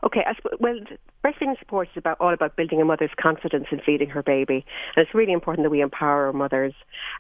Okay, 0.05 0.25
I 0.26 0.35
well, 0.61 0.78
breastfeeding 1.28 1.58
support 1.58 1.88
is 1.88 1.99
about 1.99 2.16
all 2.20 2.32
about 2.32 2.56
building 2.56 2.80
a 2.80 2.85
mother's 2.85 3.11
confidence 3.20 3.66
in 3.70 3.80
feeding 3.85 4.08
her 4.08 4.23
baby, 4.23 4.64
and 4.97 5.04
it's 5.04 5.14
really 5.14 5.32
important 5.32 5.64
that 5.64 5.70
we 5.70 5.80
empower 5.80 6.26
our 6.26 6.32
mothers 6.32 6.73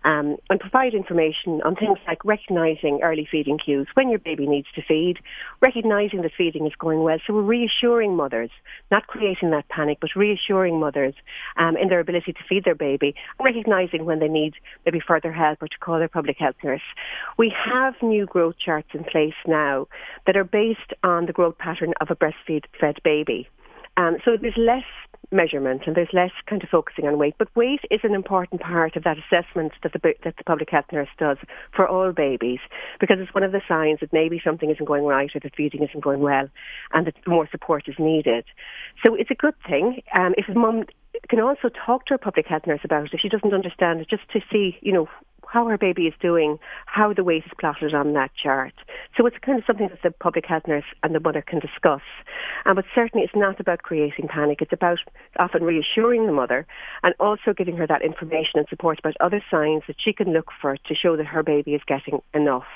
um, 0.04 0.36
and 0.48 0.60
provide 0.60 0.94
information 0.94 1.60
on 1.64 1.74
things 1.74 1.98
like 2.06 2.24
recognising 2.24 3.00
early 3.02 3.28
feeding 3.30 3.58
cues 3.58 3.86
when 3.94 4.08
your 4.08 4.18
baby 4.18 4.46
needs 4.46 4.66
to 4.74 4.82
feed, 4.82 5.18
recognising 5.60 6.22
that 6.22 6.30
feeding 6.36 6.66
is 6.66 6.72
going 6.78 7.02
well. 7.02 7.18
So 7.26 7.34
we're 7.34 7.42
reassuring 7.42 8.16
mothers, 8.16 8.50
not 8.90 9.06
creating 9.06 9.50
that 9.50 9.68
panic, 9.68 9.98
but 10.00 10.10
reassuring 10.16 10.80
mothers 10.80 11.14
um, 11.56 11.76
in 11.76 11.88
their 11.88 12.00
ability 12.00 12.32
to 12.32 12.40
feed 12.48 12.64
their 12.64 12.74
baby, 12.74 13.14
recognising 13.42 14.04
when 14.04 14.20
they 14.20 14.28
need 14.28 14.54
maybe 14.86 15.00
further 15.06 15.32
help 15.32 15.62
or 15.62 15.68
to 15.68 15.78
call 15.80 15.98
their 15.98 16.08
public 16.08 16.38
health 16.38 16.56
nurse. 16.64 16.80
We 17.36 17.52
have 17.66 17.94
new 18.02 18.26
growth 18.26 18.54
charts 18.64 18.88
in 18.94 19.04
place 19.04 19.34
now 19.46 19.86
that 20.26 20.36
are 20.36 20.44
based 20.44 20.92
on 21.02 21.26
the 21.26 21.32
growth 21.32 21.58
pattern 21.58 21.92
of 22.00 22.08
a 22.10 22.16
breastfed 22.16 23.02
baby. 23.04 23.48
Um, 23.98 24.18
so 24.24 24.36
there's 24.40 24.56
less 24.56 24.84
measurement 25.30 25.82
and 25.86 25.96
there's 25.96 26.08
less 26.12 26.30
kind 26.46 26.62
of 26.62 26.68
focusing 26.68 27.06
on 27.06 27.18
weight. 27.18 27.34
But 27.36 27.54
weight 27.56 27.80
is 27.90 28.00
an 28.04 28.14
important 28.14 28.60
part 28.62 28.96
of 28.96 29.02
that 29.02 29.16
assessment 29.18 29.72
that 29.82 29.92
the, 29.92 30.14
that 30.24 30.36
the 30.38 30.44
public 30.44 30.70
health 30.70 30.86
nurse 30.92 31.08
does 31.18 31.36
for 31.74 31.86
all 31.86 32.12
babies 32.12 32.60
because 33.00 33.18
it's 33.20 33.34
one 33.34 33.42
of 33.42 33.52
the 33.52 33.60
signs 33.68 33.98
that 34.00 34.12
maybe 34.12 34.40
something 34.42 34.70
isn't 34.70 34.86
going 34.86 35.04
right 35.04 35.30
or 35.34 35.40
that 35.40 35.54
feeding 35.54 35.82
isn't 35.82 36.00
going 36.00 36.20
well 36.20 36.48
and 36.92 37.06
that 37.06 37.14
more 37.26 37.48
support 37.50 37.88
is 37.88 37.96
needed. 37.98 38.44
So 39.04 39.14
it's 39.14 39.30
a 39.30 39.34
good 39.34 39.54
thing. 39.68 40.00
Um, 40.14 40.34
if 40.38 40.48
mum 40.54 40.84
can 41.28 41.40
also 41.40 41.68
talk 41.68 42.06
to 42.06 42.14
her 42.14 42.18
public 42.18 42.46
health 42.46 42.66
nurse 42.66 42.80
about 42.84 43.06
it 43.06 43.14
if 43.14 43.20
she 43.20 43.28
doesn't 43.28 43.52
understand 43.52 44.00
it, 44.00 44.08
just 44.08 44.28
to 44.32 44.40
see, 44.50 44.78
you 44.80 44.92
know, 44.92 45.08
how 45.50 45.66
her 45.66 45.78
baby 45.78 46.06
is 46.06 46.14
doing, 46.20 46.58
how 46.86 47.12
the 47.12 47.24
weight 47.24 47.44
is 47.46 47.52
plotted 47.58 47.94
on 47.94 48.12
that 48.12 48.30
chart. 48.40 48.74
So 49.16 49.26
it's 49.26 49.36
kind 49.38 49.58
of 49.58 49.64
something 49.66 49.88
that 49.88 50.02
the 50.02 50.10
public 50.10 50.44
health 50.46 50.64
nurse 50.66 50.84
and 51.02 51.14
the 51.14 51.20
mother 51.20 51.42
can 51.42 51.58
discuss. 51.58 52.02
Um, 52.66 52.76
but 52.76 52.84
certainly 52.94 53.24
it's 53.24 53.36
not 53.36 53.58
about 53.58 53.82
creating 53.82 54.28
panic. 54.28 54.60
It's 54.60 54.72
about 54.72 54.98
often 55.38 55.64
reassuring 55.64 56.26
the 56.26 56.32
mother 56.32 56.66
and 57.02 57.14
also 57.18 57.52
giving 57.56 57.76
her 57.76 57.86
that 57.86 58.02
information 58.02 58.58
and 58.58 58.66
support 58.68 58.98
about 58.98 59.16
other 59.20 59.42
signs 59.50 59.82
that 59.86 59.96
she 59.98 60.12
can 60.12 60.32
look 60.32 60.48
for 60.60 60.76
to 60.76 60.94
show 60.94 61.16
that 61.16 61.26
her 61.26 61.42
baby 61.42 61.74
is 61.74 61.82
getting 61.86 62.20
enough. 62.34 62.66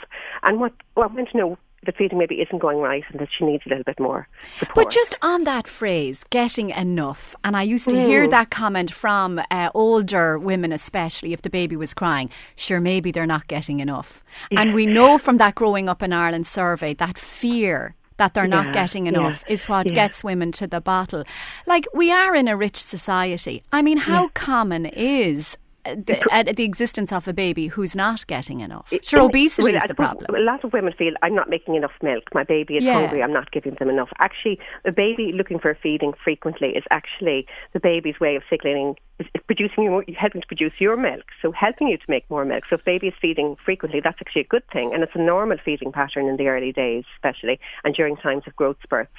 And 0.42 0.58
what, 0.58 0.72
well, 0.96 1.08
I 1.10 1.14
want 1.14 1.28
to 1.30 1.36
know 1.36 1.58
the 1.84 1.92
feeding 1.92 2.18
maybe 2.18 2.36
isn't 2.36 2.60
going 2.60 2.78
right 2.78 3.04
and 3.10 3.20
that 3.20 3.28
she 3.36 3.44
needs 3.44 3.64
a 3.66 3.70
little 3.70 3.84
bit 3.84 3.98
more 3.98 4.28
support. 4.58 4.74
But 4.74 4.90
just 4.90 5.16
on 5.22 5.44
that 5.44 5.66
phrase, 5.66 6.24
getting 6.30 6.70
enough, 6.70 7.34
and 7.42 7.56
I 7.56 7.62
used 7.62 7.88
to 7.88 7.96
mm. 7.96 8.06
hear 8.06 8.28
that 8.28 8.50
comment 8.50 8.92
from 8.92 9.40
uh, 9.50 9.70
older 9.74 10.38
women, 10.38 10.72
especially 10.72 11.32
if 11.32 11.42
the 11.42 11.50
baby 11.50 11.76
was 11.76 11.92
crying, 11.92 12.30
sure, 12.56 12.80
maybe 12.80 13.10
they're 13.10 13.26
not 13.26 13.48
getting 13.48 13.80
enough. 13.80 14.22
Yeah. 14.50 14.60
And 14.60 14.74
we 14.74 14.86
know 14.86 15.18
from 15.18 15.38
that 15.38 15.54
Growing 15.54 15.88
Up 15.88 16.02
in 16.02 16.12
Ireland 16.12 16.46
survey 16.46 16.94
that 16.94 17.18
fear 17.18 17.94
that 18.18 18.34
they're 18.34 18.46
not 18.46 18.72
getting 18.72 19.08
enough 19.08 19.42
yeah, 19.46 19.52
is 19.52 19.68
what 19.68 19.86
yeah. 19.86 19.94
gets 19.94 20.22
women 20.22 20.52
to 20.52 20.66
the 20.66 20.80
bottle. 20.80 21.24
Like, 21.66 21.86
we 21.92 22.12
are 22.12 22.36
in 22.36 22.46
a 22.46 22.56
rich 22.56 22.76
society. 22.76 23.64
I 23.72 23.82
mean, 23.82 23.96
how 23.96 24.28
common 24.28 24.86
is 24.86 25.56
the, 25.84 26.22
uh, 26.30 26.42
the 26.44 26.64
existence 26.64 27.12
of 27.12 27.26
a 27.26 27.32
baby 27.32 27.66
who's 27.66 27.96
not 27.96 28.26
getting 28.26 28.60
enough. 28.60 28.92
Sure, 29.02 29.22
obesity 29.22 29.72
well, 29.72 29.82
is 29.82 29.88
the 29.88 29.94
problem. 29.94 30.34
A 30.34 30.38
lot 30.40 30.64
of 30.64 30.72
women 30.72 30.92
feel 30.96 31.12
I'm 31.22 31.34
not 31.34 31.48
making 31.50 31.74
enough 31.74 31.92
milk. 32.02 32.24
My 32.34 32.44
baby 32.44 32.76
is 32.76 32.84
yeah. 32.84 33.00
hungry. 33.00 33.22
I'm 33.22 33.32
not 33.32 33.50
giving 33.50 33.74
them 33.78 33.90
enough. 33.90 34.10
Actually, 34.18 34.58
a 34.84 34.92
baby 34.92 35.32
looking 35.34 35.58
for 35.58 35.76
feeding 35.82 36.12
frequently 36.22 36.68
is 36.68 36.84
actually 36.90 37.46
the 37.72 37.80
baby's 37.80 38.20
way 38.20 38.36
of 38.36 38.42
signaling 38.48 38.96
producing 39.46 39.84
your, 39.84 40.04
helping 40.18 40.40
to 40.40 40.46
produce 40.46 40.72
your 40.78 40.96
milk, 40.96 41.24
so 41.40 41.52
helping 41.52 41.88
you 41.88 41.96
to 41.98 42.04
make 42.08 42.28
more 42.30 42.44
milk. 42.44 42.64
So 42.68 42.76
if 42.76 42.84
baby 42.84 43.08
is 43.08 43.14
feeding 43.20 43.56
frequently, 43.64 44.00
that's 44.02 44.18
actually 44.20 44.42
a 44.42 44.46
good 44.46 44.64
thing, 44.72 44.92
and 44.92 45.02
it's 45.02 45.12
a 45.14 45.18
normal 45.18 45.58
feeding 45.64 45.92
pattern 45.92 46.28
in 46.28 46.36
the 46.36 46.48
early 46.48 46.72
days, 46.72 47.04
especially, 47.16 47.60
and 47.84 47.94
during 47.94 48.16
times 48.16 48.44
of 48.46 48.56
growth 48.56 48.76
spurts. 48.82 49.16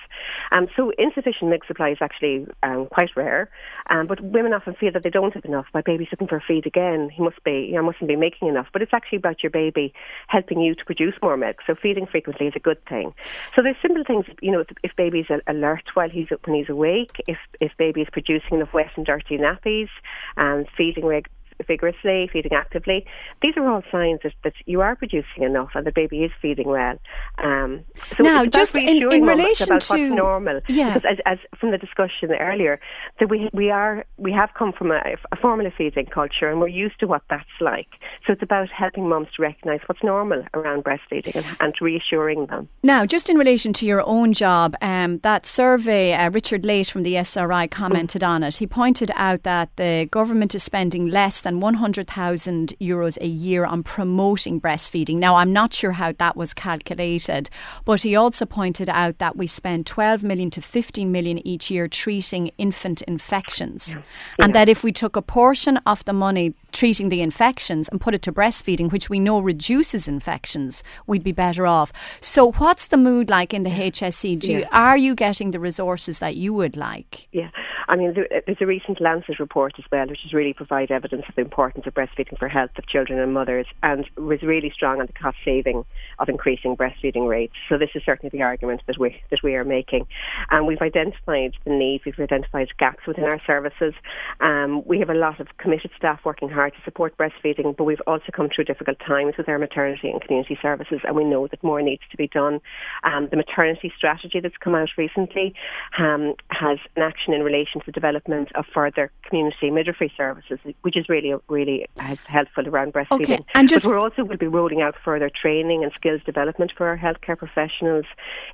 Um, 0.51 0.67
so 0.75 0.91
insufficient 0.97 1.49
milk 1.49 1.65
supply 1.65 1.89
is 1.89 1.97
actually 2.01 2.47
um, 2.63 2.87
quite 2.87 3.09
rare, 3.15 3.49
um, 3.89 4.07
but 4.07 4.21
women 4.21 4.53
often 4.53 4.73
feel 4.73 4.91
that 4.91 5.03
they 5.03 5.09
don't 5.09 5.33
have 5.33 5.45
enough. 5.45 5.65
My 5.73 5.81
baby's 5.81 6.07
looking 6.11 6.27
for 6.27 6.37
a 6.37 6.41
feed 6.47 6.65
again. 6.65 7.09
He 7.09 7.21
must 7.21 7.43
be, 7.43 7.67
you 7.69 7.75
know, 7.75 7.83
mustn't 7.83 8.07
be 8.07 8.15
making 8.15 8.47
enough. 8.47 8.67
But 8.71 8.81
it's 8.81 8.93
actually 8.93 9.17
about 9.17 9.43
your 9.43 9.49
baby 9.49 9.93
helping 10.27 10.61
you 10.61 10.75
to 10.75 10.85
produce 10.85 11.15
more 11.21 11.37
milk. 11.37 11.57
So 11.67 11.75
feeding 11.75 12.05
frequently 12.05 12.47
is 12.47 12.53
a 12.55 12.59
good 12.59 12.83
thing. 12.85 13.13
So 13.55 13.61
there's 13.61 13.75
simple 13.81 14.03
things, 14.05 14.25
you 14.41 14.51
know, 14.51 14.63
if, 14.83 14.95
baby's 14.95 15.25
alert 15.47 15.83
while 15.95 16.09
he's 16.09 16.27
when 16.45 16.55
he's 16.55 16.69
awake, 16.69 17.21
if 17.27 17.37
if 17.59 17.71
baby 17.77 18.01
is 18.01 18.07
producing 18.11 18.57
enough 18.57 18.73
wet 18.73 18.91
and 18.95 19.05
dirty 19.05 19.37
nappies, 19.37 19.89
and 20.38 20.67
feeding 20.77 21.06
reg- 21.06 21.29
vigorously, 21.65 22.29
feeding 22.31 22.53
actively. 22.53 23.05
These 23.41 23.53
are 23.57 23.67
all 23.67 23.83
signs 23.91 24.19
that, 24.23 24.33
that 24.43 24.53
you 24.65 24.81
are 24.81 24.95
producing 24.95 25.43
enough 25.43 25.69
and 25.75 25.85
the 25.85 25.91
baby 25.91 26.23
is 26.23 26.31
feeding 26.41 26.67
well. 26.67 26.97
Um, 27.43 27.83
so 28.17 28.23
now, 28.23 28.45
just 28.45 28.77
in, 28.77 29.11
in 29.11 29.23
relation 29.23 29.65
about 29.65 29.81
to 29.81 29.93
what's 29.93 30.15
normal, 30.15 30.61
yeah. 30.67 30.93
because 30.93 31.09
as, 31.09 31.17
as, 31.25 31.59
from 31.59 31.71
the 31.71 31.77
discussion 31.77 32.31
earlier, 32.31 32.79
that 33.19 33.29
we 33.29 33.49
we 33.53 33.69
are 33.69 34.05
we 34.17 34.31
have 34.31 34.49
come 34.57 34.73
from 34.73 34.91
a, 34.91 35.01
a 35.31 35.35
formula 35.37 35.71
feeding 35.77 36.05
culture 36.05 36.49
and 36.49 36.59
we're 36.59 36.67
used 36.67 36.99
to 36.99 37.07
what 37.07 37.23
that's 37.29 37.43
like. 37.61 37.87
So 38.25 38.33
it's 38.33 38.43
about 38.43 38.69
helping 38.69 39.07
mums 39.07 39.27
to 39.35 39.41
recognise 39.41 39.79
what's 39.87 40.03
normal 40.03 40.43
around 40.53 40.83
breastfeeding 40.83 41.35
and, 41.35 41.45
and 41.59 41.73
reassuring 41.81 42.47
them. 42.47 42.69
Now, 42.83 43.05
just 43.05 43.29
in 43.29 43.37
relation 43.37 43.73
to 43.73 43.85
your 43.85 44.03
own 44.07 44.33
job, 44.33 44.75
um, 44.81 45.19
that 45.19 45.45
survey, 45.45 46.13
uh, 46.13 46.29
Richard 46.29 46.63
Layte 46.63 46.89
from 46.89 47.03
the 47.03 47.15
ESRI 47.15 47.69
commented 47.69 48.21
mm. 48.21 48.27
on 48.27 48.43
it. 48.43 48.57
He 48.57 48.67
pointed 48.67 49.11
out 49.15 49.43
that 49.43 49.75
the 49.75 50.07
government 50.11 50.55
is 50.55 50.63
spending 50.63 51.07
less 51.07 51.41
than 51.43 51.60
100,000 51.60 52.73
euros 52.82 53.17
a 53.21 53.27
year 53.27 53.65
on 53.65 53.84
promoting 53.84 54.60
breastfeeding. 54.60 55.17
Now, 55.17 55.36
I'm 55.36 55.53
not 55.53 55.73
sure 55.73 55.91
how 55.91 56.13
that 56.13 56.36
was 56.36 56.53
calculated, 56.53 57.49
but 57.86 58.01
he 58.01 58.15
also 58.15 58.45
pointed 58.45 58.89
out 58.89 59.19
that 59.19 59.36
we 59.36 59.47
spend 59.47 59.86
12 59.86 60.23
million 60.23 60.49
to 60.51 60.62
15 60.62 61.12
million 61.12 61.45
each 61.47 61.69
year 61.69 61.88
treating 61.88 62.51
infant 62.58 63.01
infections. 63.03 63.89
Yeah. 63.89 64.01
And 64.39 64.49
yeah. 64.49 64.53
that 64.53 64.69
if 64.69 64.84
we 64.84 64.91
took 64.91 65.15
a 65.15 65.21
portion 65.21 65.77
of 65.86 66.03
the 66.06 66.13
money 66.13 66.53
treating 66.71 67.10
the 67.10 67.21
infections 67.21 67.88
and 67.89 68.01
put 68.01 68.15
it 68.15 68.21
to 68.23 68.32
breastfeeding, 68.32 68.91
which 68.91 69.10
we 69.10 69.19
know 69.19 69.39
reduces 69.39 70.08
infections, 70.08 70.84
we'd 71.08 71.23
be 71.23 71.32
better 71.32 71.67
off. 71.67 71.93
So, 72.21 72.51
what's 72.53 72.88
the 72.88 72.97
mood 72.97 73.29
like 73.29 73.53
in 73.53 73.63
the 73.63 73.69
HSE? 73.69 74.39
Do 74.39 74.51
you, 74.51 74.65
are 74.71 74.97
you 74.97 75.15
getting 75.15 75.51
the 75.51 75.60
resources 75.60 76.19
that 76.19 76.36
you 76.36 76.53
would 76.53 76.75
like? 76.75 77.27
Yeah. 77.32 77.49
I 77.87 77.95
mean, 77.95 78.13
there's 78.13 78.57
a 78.61 78.65
recent 78.65 79.01
Lancet 79.01 79.39
report 79.39 79.73
as 79.77 79.85
well, 79.91 80.07
which 80.07 80.19
has 80.23 80.33
really 80.33 80.53
provided 80.53 80.91
evidence 80.91 81.23
of 81.27 81.35
the 81.35 81.41
importance 81.41 81.85
of 81.85 81.93
breastfeeding 81.93 82.37
for 82.37 82.47
health 82.47 82.71
of 82.77 82.87
children 82.87 83.19
and 83.19 83.33
mothers, 83.33 83.65
and 83.81 84.09
was 84.17 84.41
really 84.41 84.71
strong 84.73 84.99
on 84.99 85.07
the 85.07 85.13
cost 85.13 85.37
saving 85.43 85.85
of 86.19 86.29
increasing 86.29 86.75
breastfeeding 86.75 87.27
rates. 87.27 87.53
So 87.69 87.77
this 87.77 87.89
is 87.95 88.03
certainly 88.05 88.29
the 88.29 88.43
argument 88.43 88.81
that 88.87 88.97
we 88.97 89.21
that 89.31 89.43
we 89.43 89.55
are 89.55 89.65
making, 89.65 90.07
and 90.51 90.67
we've 90.67 90.81
identified 90.81 91.53
the 91.65 91.71
need. 91.71 92.01
We've 92.05 92.19
identified 92.19 92.67
gaps 92.77 93.05
within 93.07 93.25
our 93.25 93.39
services. 93.45 93.93
Um, 94.39 94.83
we 94.85 94.99
have 94.99 95.09
a 95.09 95.13
lot 95.13 95.39
of 95.39 95.47
committed 95.57 95.91
staff 95.97 96.21
working 96.23 96.49
hard 96.49 96.73
to 96.73 96.79
support 96.83 97.17
breastfeeding, 97.17 97.75
but 97.75 97.83
we've 97.83 98.01
also 98.07 98.31
come 98.31 98.49
through 98.53 98.65
difficult 98.65 98.99
times 98.99 99.35
with 99.37 99.49
our 99.49 99.59
maternity 99.59 100.09
and 100.09 100.21
community 100.21 100.57
services, 100.61 100.99
and 101.03 101.15
we 101.15 101.23
know 101.23 101.47
that 101.47 101.63
more 101.63 101.81
needs 101.81 102.03
to 102.11 102.17
be 102.17 102.27
done. 102.27 102.59
Um, 103.03 103.27
the 103.29 103.37
maternity 103.37 103.91
strategy 103.97 104.39
that's 104.39 104.57
come 104.57 104.75
out 104.75 104.89
recently 104.97 105.53
um, 105.97 106.35
has 106.49 106.79
an 106.95 107.03
action 107.03 107.33
in 107.33 107.41
relation 107.43 107.72
to 107.81 107.86
the 107.86 107.91
development 107.91 108.49
of 108.55 108.65
further 108.73 109.12
community 109.23 109.71
midwifery 109.71 110.12
services, 110.15 110.59
which 110.81 110.97
is 110.97 111.07
really, 111.09 111.33
really 111.47 111.86
helpful 112.25 112.67
around 112.67 112.93
breastfeeding. 112.93 113.23
Okay. 113.23 113.39
And 113.53 113.69
just 113.69 113.83
but 113.83 113.91
we're 113.91 113.99
also 113.99 114.23
will 114.23 114.38
be 114.38 114.47
rolling 114.47 114.81
out 114.81 114.95
further 115.03 115.29
training 115.29 115.83
and 115.83 115.91
skills 115.93 116.21
development 116.25 116.71
for 116.77 116.88
our 116.88 116.97
healthcare 116.97 117.38
professionals, 117.38 118.05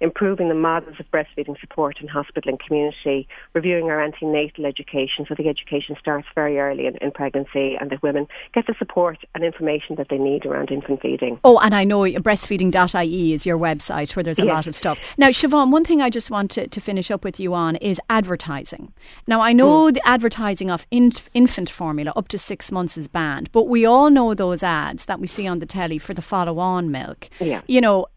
improving 0.01 0.49
the 0.49 0.55
models 0.55 0.95
of 0.99 1.09
breastfeeding 1.11 1.59
support 1.59 1.99
in 2.01 2.07
hospital 2.07 2.49
and 2.49 2.59
community, 2.59 3.27
reviewing 3.53 3.89
our 3.89 4.01
antenatal 4.01 4.65
education 4.65 5.25
so 5.27 5.35
the 5.35 5.47
education 5.47 5.95
starts 5.99 6.27
very 6.35 6.59
early 6.59 6.85
in, 6.85 6.97
in 6.97 7.11
pregnancy 7.11 7.75
and 7.79 7.89
that 7.89 8.01
women 8.01 8.27
get 8.53 8.65
the 8.67 8.75
support 8.77 9.17
and 9.35 9.43
information 9.43 9.95
that 9.95 10.07
they 10.09 10.17
need 10.17 10.45
around 10.45 10.71
infant 10.71 11.01
feeding. 11.01 11.39
Oh, 11.43 11.59
and 11.59 11.75
I 11.75 11.83
know 11.83 12.01
breastfeeding.ie 12.01 13.33
is 13.33 13.45
your 13.45 13.57
website 13.57 14.15
where 14.15 14.23
there's 14.23 14.39
a 14.39 14.45
yes. 14.45 14.53
lot 14.53 14.67
of 14.67 14.75
stuff. 14.75 14.99
Now, 15.17 15.29
Siobhan, 15.29 15.71
one 15.71 15.85
thing 15.85 16.01
I 16.01 16.09
just 16.09 16.31
want 16.31 16.51
to, 16.51 16.67
to 16.67 16.81
finish 16.81 17.11
up 17.11 17.23
with 17.23 17.39
you 17.39 17.53
on 17.53 17.75
is 17.77 17.99
advertising. 18.09 18.93
Now, 19.27 19.41
I 19.41 19.53
know 19.53 19.89
mm. 19.89 19.93
the 19.93 20.07
advertising 20.07 20.69
of 20.71 20.85
inf- 20.91 21.29
infant 21.33 21.69
formula 21.69 22.13
up 22.15 22.27
to 22.29 22.37
six 22.37 22.71
months 22.71 22.97
is 22.97 23.07
banned, 23.07 23.51
but 23.51 23.67
we 23.67 23.85
all 23.85 24.09
know 24.09 24.33
those 24.33 24.63
ads 24.63 25.05
that 25.05 25.19
we 25.19 25.27
see 25.27 25.47
on 25.47 25.59
the 25.59 25.65
telly 25.65 25.97
for 25.97 26.13
the 26.13 26.21
follow 26.21 26.59
on 26.59 26.91
milk. 26.91 27.29
Yeah. 27.39 27.61
You 27.67 27.81
know, 27.81 28.07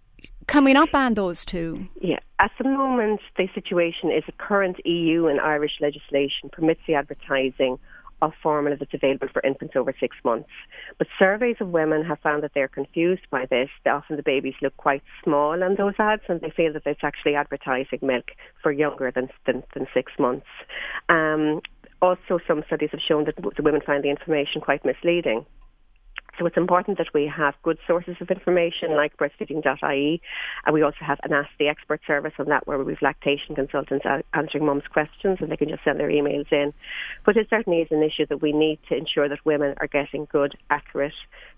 can 0.46 0.64
we 0.64 0.72
not 0.72 0.90
ban 0.92 1.14
those 1.14 1.44
too? 1.44 1.86
Yeah. 2.00 2.18
At 2.38 2.50
the 2.58 2.64
moment, 2.64 3.20
the 3.36 3.48
situation 3.54 4.10
is 4.10 4.24
the 4.26 4.32
current 4.32 4.84
EU 4.84 5.26
and 5.26 5.40
Irish 5.40 5.78
legislation 5.80 6.50
permits 6.50 6.80
the 6.86 6.94
advertising 6.94 7.78
of 8.22 8.32
formula 8.42 8.76
that's 8.78 8.94
available 8.94 9.28
for 9.32 9.42
infants 9.42 9.74
over 9.76 9.92
six 10.00 10.16
months. 10.24 10.48
But 10.96 11.08
surveys 11.18 11.56
of 11.60 11.68
women 11.68 12.04
have 12.04 12.20
found 12.20 12.42
that 12.44 12.52
they're 12.54 12.68
confused 12.68 13.26
by 13.30 13.46
this. 13.50 13.68
Often 13.84 14.16
the 14.16 14.22
babies 14.22 14.54
look 14.62 14.76
quite 14.78 15.02
small 15.22 15.62
on 15.62 15.74
those 15.76 15.94
ads 15.98 16.22
and 16.28 16.40
they 16.40 16.50
feel 16.50 16.72
that 16.72 16.86
it's 16.86 17.02
actually 17.02 17.34
advertising 17.34 17.98
milk 18.00 18.30
for 18.62 18.72
younger 18.72 19.10
than, 19.10 19.28
than, 19.44 19.62
than 19.74 19.86
six 19.92 20.12
months. 20.18 20.46
Um, 21.08 21.60
also, 22.00 22.38
some 22.46 22.62
studies 22.66 22.90
have 22.92 23.00
shown 23.06 23.24
that 23.24 23.36
the 23.36 23.62
women 23.62 23.80
find 23.84 24.02
the 24.02 24.10
information 24.10 24.60
quite 24.60 24.84
misleading. 24.84 25.44
So 26.38 26.46
it's 26.46 26.56
important 26.56 26.96
that 26.98 27.08
we 27.12 27.26
have 27.26 27.54
good 27.62 27.78
sources 27.86 28.16
of 28.20 28.30
information 28.30 28.96
like 28.96 29.16
breastfeeding.ie. 29.18 30.22
And 30.64 30.74
we 30.74 30.82
also 30.82 30.98
have 31.00 31.20
an 31.24 31.32
Ask 31.32 31.50
the 31.58 31.68
Expert 31.68 32.00
service 32.06 32.32
on 32.38 32.46
that 32.46 32.66
where 32.66 32.78
we've 32.78 33.02
lactation 33.02 33.54
consultants 33.54 34.06
answering 34.32 34.64
mums' 34.64 34.86
questions 34.90 35.38
and 35.40 35.50
they 35.50 35.56
can 35.56 35.68
just 35.68 35.84
send 35.84 36.00
their 36.00 36.08
emails 36.08 36.50
in. 36.50 36.72
But 37.26 37.36
it 37.36 37.48
certainly 37.50 37.80
is 37.80 37.88
an 37.90 38.02
issue 38.02 38.26
that 38.26 38.40
we 38.40 38.52
need 38.52 38.78
to 38.88 38.96
ensure 38.96 39.28
that 39.28 39.44
women 39.44 39.74
are 39.78 39.86
getting 39.86 40.26
good, 40.30 40.56
accurate, 40.70 41.12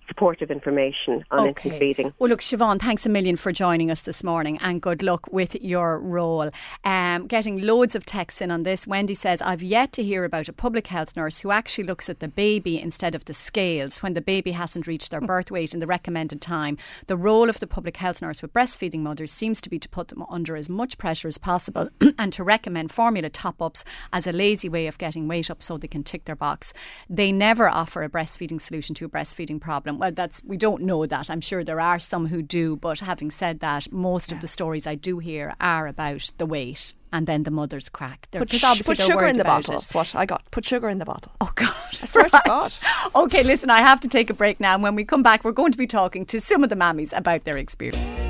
supportive 0.07 0.51
information 0.51 1.25
on 1.31 1.49
okay. 1.49 1.49
infant 1.49 1.79
feeding. 1.79 2.13
Well, 2.19 2.31
look, 2.31 2.41
Siobhan, 2.41 2.81
thanks 2.81 3.07
a 3.07 3.09
million 3.09 3.37
for 3.37 3.53
joining 3.53 3.91
us 3.91 4.03
this 4.03 4.23
morning 4.23 4.59
and 4.61 4.81
good 4.81 5.03
luck 5.03 5.33
with 5.33 5.55
your 5.57 5.99
role. 5.99 6.51
Um, 6.85 7.27
getting 7.27 7.63
loads 7.63 7.95
of 7.95 8.05
texts 8.05 8.41
in 8.41 8.51
on 8.51 8.63
this. 8.63 8.87
Wendy 8.87 9.15
says, 9.15 9.41
I've 9.43 9.63
yet 9.63 9.93
to 9.93 10.03
hear 10.03 10.25
about 10.25 10.49
a 10.49 10.53
public 10.53 10.87
health 10.89 11.17
nurse 11.17 11.41
who 11.41 11.51
actually 11.51 11.85
looks 11.85 12.09
at 12.09 12.21
the 12.21 12.29
baby 12.29 12.79
instead 12.81 13.15
of 13.15 13.25
the 13.25 13.35
scales 13.35 14.03
when 14.03 14.15
the 14.15 14.21
baby 14.21 14.53
hasn't 14.53 14.87
reached 14.87 15.11
their 15.11 15.21
birth 15.33 15.51
weight 15.51 15.75
in 15.75 15.81
the 15.81 15.87
recommended 15.87 16.41
time. 16.41 16.77
The 17.07 17.17
role 17.17 17.49
of 17.49 17.61
the 17.61 17.67
public 17.67 17.97
health 17.97 18.23
nurse 18.23 18.43
with 18.43 18.53
breastfeeding 18.53 19.01
mothers 19.01 19.33
seems 19.33 19.61
to 19.63 19.71
be 19.71 19.79
to 19.79 19.89
put 19.89 20.09
them 20.09 20.25
under 20.31 20.57
as 20.57 20.69
much 20.69 20.99
pressure 20.99 21.29
as 21.29 21.39
possible 21.39 21.89
and 22.19 22.33
to 22.33 22.45
recommend 22.45 22.93
formula 22.93 23.31
top 23.31 23.61
ups 23.61 23.85
as 24.13 24.27
a 24.27 24.33
lazy 24.33 24.69
way 24.69 24.87
of 24.87 24.99
getting 24.99 25.29
weight 25.29 25.51
up 25.51 25.63
so 25.63 25.77
they 25.77 25.89
can 25.89 26.05
tick 26.05 26.25
their 26.25 26.37
box. 26.37 26.73
They 27.09 27.33
never 27.33 27.69
offer 27.69 28.03
a 28.03 28.09
breastfeeding 28.09 28.61
solution 28.61 28.95
to 28.97 29.07
a 29.07 29.09
breastfeeding 29.09 29.61
problem. 29.61 29.94
Well, 29.99 30.13
that's 30.13 30.43
we 30.45 30.57
don't 30.57 30.83
know 30.83 31.07
that. 31.07 31.31
I'm 31.31 31.41
sure 31.41 31.65
there 31.65 31.81
are 31.81 31.99
some 31.99 32.27
who 32.27 32.43
do, 32.43 32.77
but 32.77 33.01
having 33.01 33.31
said 33.31 33.61
that, 33.61 33.91
most 33.93 34.31
yeah. 34.31 34.37
of 34.37 34.41
the 34.41 34.49
stories 34.49 34.87
I 34.87 34.95
do 34.95 35.19
hear 35.19 35.55
are 35.61 35.87
about 35.87 36.31
the 36.39 36.47
weight 36.47 36.95
and 37.13 37.29
then 37.29 37.45
the 37.45 37.51
mother's 37.51 37.89
crack. 37.89 38.27
They're, 38.33 38.41
put, 38.41 38.51
sh- 38.51 38.83
put 38.85 39.01
sugar 39.01 39.25
in 39.27 39.39
the 39.39 39.45
bottle. 39.45 39.75
That's 39.75 39.95
what 39.95 40.15
I 40.17 40.27
got. 40.27 40.51
Put 40.51 40.65
sugar 40.65 40.89
in 40.89 40.99
the 40.99 41.05
bottle. 41.05 41.33
Oh 41.41 41.53
God! 41.55 41.75
right. 42.15 42.33
God. 42.45 42.75
Okay, 43.15 43.43
listen. 43.45 43.71
I 43.71 43.81
have 43.81 44.01
to 44.01 44.09
take 44.09 44.31
a 44.31 44.35
break 44.35 44.59
now. 44.59 44.75
And 44.75 44.83
when 44.83 44.97
we 44.97 45.05
come 45.05 45.23
back, 45.23 45.45
we're 45.45 45.53
going 45.53 45.73
to 45.73 45.79
be 45.79 45.87
talking 45.87 46.27
to 46.27 46.41
some 46.41 46.65
of 46.65 46.71
the 46.71 46.77
mammies 46.77 47.17
about 47.17 47.45
their 47.45 47.57
experience. 47.57 48.21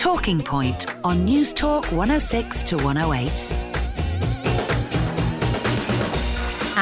Talking 0.00 0.40
Point 0.40 0.86
on 1.04 1.26
Newstalk 1.26 1.92
106 1.92 2.64
to 2.64 2.76
108. 2.78 3.69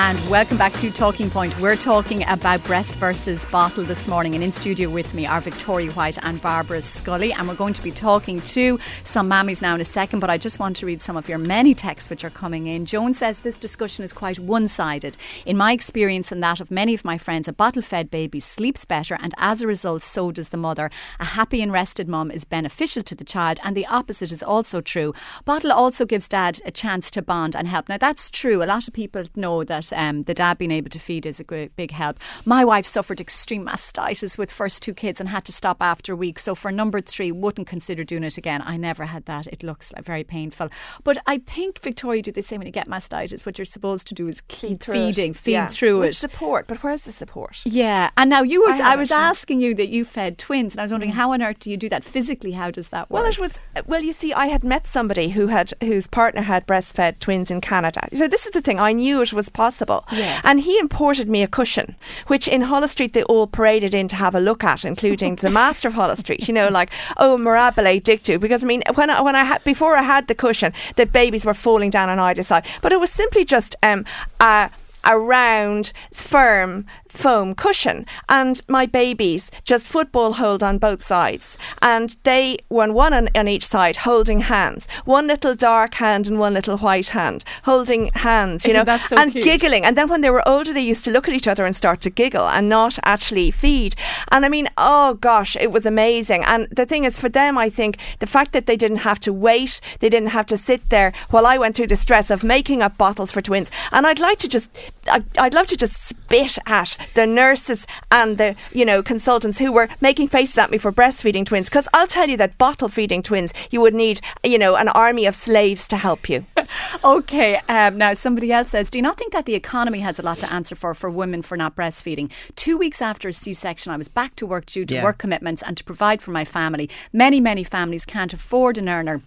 And 0.00 0.30
welcome 0.30 0.56
back 0.56 0.72
to 0.74 0.92
Talking 0.92 1.28
Point. 1.28 1.58
We're 1.58 1.74
talking 1.74 2.22
about 2.28 2.62
breast 2.62 2.94
versus 2.94 3.44
bottle 3.46 3.82
this 3.82 4.06
morning. 4.06 4.36
And 4.36 4.44
in 4.44 4.52
studio 4.52 4.88
with 4.88 5.12
me 5.12 5.26
are 5.26 5.40
Victoria 5.40 5.90
White 5.90 6.16
and 6.24 6.40
Barbara 6.40 6.82
Scully. 6.82 7.32
And 7.32 7.48
we're 7.48 7.56
going 7.56 7.74
to 7.74 7.82
be 7.82 7.90
talking 7.90 8.40
to 8.42 8.78
some 9.02 9.28
mammies 9.28 9.60
now 9.60 9.74
in 9.74 9.80
a 9.80 9.84
second. 9.84 10.20
But 10.20 10.30
I 10.30 10.38
just 10.38 10.60
want 10.60 10.76
to 10.76 10.86
read 10.86 11.02
some 11.02 11.16
of 11.16 11.28
your 11.28 11.38
many 11.38 11.74
texts 11.74 12.10
which 12.10 12.22
are 12.22 12.30
coming 12.30 12.68
in. 12.68 12.86
Joan 12.86 13.12
says 13.12 13.40
this 13.40 13.58
discussion 13.58 14.04
is 14.04 14.12
quite 14.12 14.38
one 14.38 14.68
sided. 14.68 15.16
In 15.44 15.56
my 15.56 15.72
experience 15.72 16.30
and 16.30 16.40
that 16.44 16.60
of 16.60 16.70
many 16.70 16.94
of 16.94 17.04
my 17.04 17.18
friends, 17.18 17.48
a 17.48 17.52
bottle 17.52 17.82
fed 17.82 18.08
baby 18.08 18.38
sleeps 18.38 18.84
better. 18.84 19.18
And 19.20 19.34
as 19.36 19.62
a 19.62 19.66
result, 19.66 20.02
so 20.02 20.30
does 20.30 20.50
the 20.50 20.56
mother. 20.56 20.92
A 21.18 21.24
happy 21.24 21.60
and 21.60 21.72
rested 21.72 22.06
mum 22.06 22.30
is 22.30 22.44
beneficial 22.44 23.02
to 23.02 23.16
the 23.16 23.24
child. 23.24 23.58
And 23.64 23.76
the 23.76 23.86
opposite 23.88 24.30
is 24.30 24.44
also 24.44 24.80
true. 24.80 25.12
Bottle 25.44 25.72
also 25.72 26.06
gives 26.06 26.28
dad 26.28 26.60
a 26.64 26.70
chance 26.70 27.10
to 27.10 27.20
bond 27.20 27.56
and 27.56 27.66
help. 27.66 27.88
Now, 27.88 27.98
that's 27.98 28.30
true. 28.30 28.62
A 28.62 28.64
lot 28.64 28.86
of 28.86 28.94
people 28.94 29.24
know 29.34 29.64
that 29.64 29.87
um, 29.94 30.22
the 30.22 30.34
dad 30.34 30.58
being 30.58 30.70
able 30.70 30.90
to 30.90 30.98
feed 30.98 31.26
is 31.26 31.40
a 31.40 31.68
big 31.76 31.90
help. 31.90 32.18
My 32.44 32.64
wife 32.64 32.86
suffered 32.86 33.20
extreme 33.20 33.66
mastitis 33.66 34.38
with 34.38 34.50
first 34.50 34.82
two 34.82 34.94
kids 34.94 35.20
and 35.20 35.28
had 35.28 35.44
to 35.46 35.52
stop 35.52 35.78
after 35.80 36.12
a 36.12 36.16
week. 36.16 36.38
So 36.38 36.54
for 36.54 36.70
number 36.70 37.00
three, 37.00 37.32
wouldn't 37.32 37.68
consider 37.68 38.04
doing 38.04 38.24
it 38.24 38.38
again. 38.38 38.62
I 38.64 38.76
never 38.76 39.06
had 39.06 39.24
that. 39.26 39.46
It 39.48 39.62
looks 39.62 39.92
like 39.92 40.04
very 40.04 40.24
painful. 40.24 40.70
But 41.04 41.18
I 41.26 41.38
think 41.38 41.80
Victoria, 41.80 42.22
do 42.22 42.32
the 42.32 42.42
same 42.42 42.58
when 42.58 42.66
you 42.66 42.72
get 42.72 42.88
mastitis, 42.88 43.46
what 43.46 43.58
you're 43.58 43.64
supposed 43.64 44.06
to 44.08 44.14
do 44.14 44.28
is 44.28 44.40
keep 44.42 44.84
feeding, 44.84 45.30
it. 45.32 45.36
feed 45.36 45.52
yeah. 45.52 45.68
through 45.68 46.00
With 46.00 46.10
it. 46.10 46.16
Support, 46.16 46.66
but 46.66 46.82
where's 46.82 47.04
the 47.04 47.12
support? 47.12 47.60
Yeah, 47.64 48.10
and 48.16 48.30
now 48.30 48.42
you, 48.42 48.62
was, 48.62 48.80
I, 48.80 48.92
I 48.92 48.96
was 48.96 49.10
asking 49.10 49.60
you 49.60 49.74
that 49.74 49.88
you 49.88 50.04
fed 50.04 50.38
twins, 50.38 50.72
and 50.74 50.80
I 50.80 50.84
was 50.84 50.92
wondering 50.92 51.12
mm. 51.12 51.16
how 51.16 51.32
on 51.32 51.42
earth 51.42 51.60
do 51.60 51.70
you 51.70 51.76
do 51.76 51.88
that 51.88 52.04
physically? 52.04 52.52
How 52.52 52.70
does 52.70 52.88
that 52.88 53.10
work? 53.10 53.22
Well, 53.22 53.30
it 53.30 53.38
was 53.38 53.58
well. 53.86 54.02
You 54.02 54.12
see, 54.12 54.32
I 54.32 54.46
had 54.46 54.64
met 54.64 54.86
somebody 54.86 55.28
who 55.28 55.46
had 55.48 55.72
whose 55.80 56.06
partner 56.06 56.42
had 56.42 56.66
breastfed 56.66 57.20
twins 57.20 57.50
in 57.50 57.60
Canada. 57.60 58.08
So 58.14 58.28
this 58.28 58.46
is 58.46 58.52
the 58.52 58.60
thing. 58.60 58.78
I 58.78 58.92
knew 58.92 59.22
it 59.22 59.32
was 59.32 59.48
possible. 59.48 59.67
Yeah. 60.12 60.40
And 60.44 60.60
he 60.60 60.78
imported 60.78 61.28
me 61.28 61.42
a 61.42 61.48
cushion, 61.48 61.96
which 62.26 62.48
in 62.48 62.62
Holles 62.62 62.90
Street 62.92 63.12
they 63.12 63.22
all 63.24 63.46
paraded 63.46 63.94
in 63.94 64.08
to 64.08 64.16
have 64.16 64.34
a 64.34 64.40
look 64.40 64.64
at, 64.64 64.84
including 64.84 65.36
the 65.36 65.50
master 65.50 65.88
of 65.88 65.94
Holles 65.94 66.20
Street. 66.20 66.48
You 66.48 66.54
know, 66.54 66.68
like 66.68 66.90
oh, 67.16 67.36
mirabile 67.36 68.00
dictu. 68.00 68.40
Because 68.40 68.64
I 68.64 68.66
mean, 68.66 68.82
when 68.94 69.10
I, 69.10 69.20
when 69.20 69.36
I 69.36 69.44
had 69.44 69.64
before 69.64 69.96
I 69.96 70.02
had 70.02 70.28
the 70.28 70.34
cushion, 70.34 70.72
the 70.96 71.06
babies 71.06 71.44
were 71.44 71.54
falling 71.54 71.90
down 71.90 72.08
on 72.08 72.18
either 72.18 72.42
side, 72.42 72.66
but 72.82 72.92
it 72.92 73.00
was 73.00 73.10
simply 73.10 73.44
just 73.44 73.76
um, 73.82 74.04
a 74.40 74.70
a 75.04 75.18
round, 75.18 75.92
firm 76.12 76.84
foam 77.12 77.54
cushion 77.54 78.06
and 78.28 78.60
my 78.68 78.86
babies 78.86 79.50
just 79.64 79.88
football 79.88 80.34
hold 80.34 80.62
on 80.62 80.78
both 80.78 81.02
sides. 81.02 81.58
And 81.82 82.16
they 82.24 82.58
were 82.68 82.92
one 82.92 83.12
on, 83.12 83.28
on 83.34 83.48
each 83.48 83.66
side 83.66 83.96
holding 83.98 84.40
hands. 84.40 84.86
One 85.04 85.26
little 85.26 85.54
dark 85.54 85.94
hand 85.94 86.26
and 86.26 86.38
one 86.38 86.54
little 86.54 86.78
white 86.78 87.08
hand 87.08 87.44
holding 87.64 88.08
hands 88.14 88.64
you 88.64 88.72
Isn't 88.72 88.86
know 88.86 88.98
so 88.98 89.16
and 89.16 89.32
cute? 89.32 89.44
giggling. 89.44 89.84
And 89.84 89.96
then 89.96 90.08
when 90.08 90.20
they 90.20 90.30
were 90.30 90.46
older 90.48 90.72
they 90.72 90.80
used 90.80 91.04
to 91.04 91.10
look 91.10 91.28
at 91.28 91.34
each 91.34 91.48
other 91.48 91.66
and 91.66 91.74
start 91.74 92.00
to 92.02 92.10
giggle 92.10 92.48
and 92.48 92.68
not 92.68 92.98
actually 93.04 93.50
feed. 93.50 93.94
And 94.32 94.44
I 94.44 94.48
mean 94.48 94.68
oh 94.76 95.14
gosh 95.14 95.56
it 95.56 95.72
was 95.72 95.86
amazing. 95.86 96.44
And 96.44 96.68
the 96.70 96.86
thing 96.86 97.04
is 97.04 97.16
for 97.16 97.28
them 97.28 97.58
I 97.58 97.68
think 97.68 97.98
the 98.20 98.26
fact 98.26 98.52
that 98.52 98.66
they 98.66 98.76
didn't 98.76 98.98
have 98.98 99.20
to 99.20 99.32
wait 99.32 99.80
they 100.00 100.08
didn't 100.08 100.28
have 100.28 100.46
to 100.46 100.58
sit 100.58 100.88
there 100.90 101.12
while 101.30 101.46
I 101.46 101.58
went 101.58 101.76
through 101.76 101.88
the 101.88 101.96
stress 101.96 102.30
of 102.30 102.44
making 102.44 102.82
up 102.82 102.96
bottles 102.96 103.30
for 103.30 103.42
twins. 103.42 103.70
And 103.92 104.06
I'd 104.06 104.20
like 104.20 104.38
to 104.38 104.48
just 104.48 104.70
I, 105.08 105.22
I'd 105.38 105.54
love 105.54 105.66
to 105.68 105.76
just 105.76 106.12
spit 106.28 106.58
at 106.66 106.94
the 107.14 107.26
nurses 107.26 107.86
and 108.10 108.36
the 108.36 108.54
you 108.70 108.84
know 108.84 109.02
consultants 109.02 109.56
who 109.58 109.72
were 109.72 109.88
making 110.02 110.28
faces 110.28 110.58
at 110.58 110.70
me 110.70 110.76
for 110.76 110.92
breastfeeding 110.92 111.46
twins 111.46 111.70
because 111.70 111.88
I'll 111.94 112.06
tell 112.06 112.28
you 112.28 112.36
that 112.36 112.58
bottle 112.58 112.88
feeding 112.88 113.22
twins 113.22 113.54
you 113.70 113.80
would 113.80 113.94
need 113.94 114.20
you 114.44 114.58
know 114.58 114.74
an 114.74 114.88
army 114.88 115.24
of 115.24 115.34
slaves 115.34 115.88
to 115.88 115.96
help 115.96 116.28
you. 116.28 116.44
okay, 117.04 117.58
um, 117.70 117.96
now 117.96 118.12
somebody 118.12 118.52
else 118.52 118.70
says, 118.70 118.90
do 118.90 118.98
you 118.98 119.02
not 119.02 119.16
think 119.16 119.32
that 119.32 119.46
the 119.46 119.54
economy 119.54 120.00
has 120.00 120.18
a 120.18 120.22
lot 120.22 120.38
to 120.38 120.52
answer 120.52 120.76
for 120.76 120.92
for 120.92 121.08
women 121.08 121.40
for 121.40 121.56
not 121.56 121.74
breastfeeding? 121.74 122.30
Two 122.56 122.76
weeks 122.76 123.00
after 123.00 123.28
a 123.28 123.32
C-section, 123.32 123.90
I 123.90 123.96
was 123.96 124.08
back 124.08 124.36
to 124.36 124.46
work 124.46 124.66
due 124.66 124.84
to 124.84 124.96
yeah. 124.96 125.04
work 125.04 125.16
commitments 125.16 125.62
and 125.62 125.78
to 125.78 125.84
provide 125.84 126.20
for 126.20 126.32
my 126.32 126.44
family. 126.44 126.90
Many 127.10 127.40
many 127.40 127.64
families 127.64 128.04
can't 128.04 128.34
afford 128.34 128.76
an 128.76 128.88
earner 128.90 129.22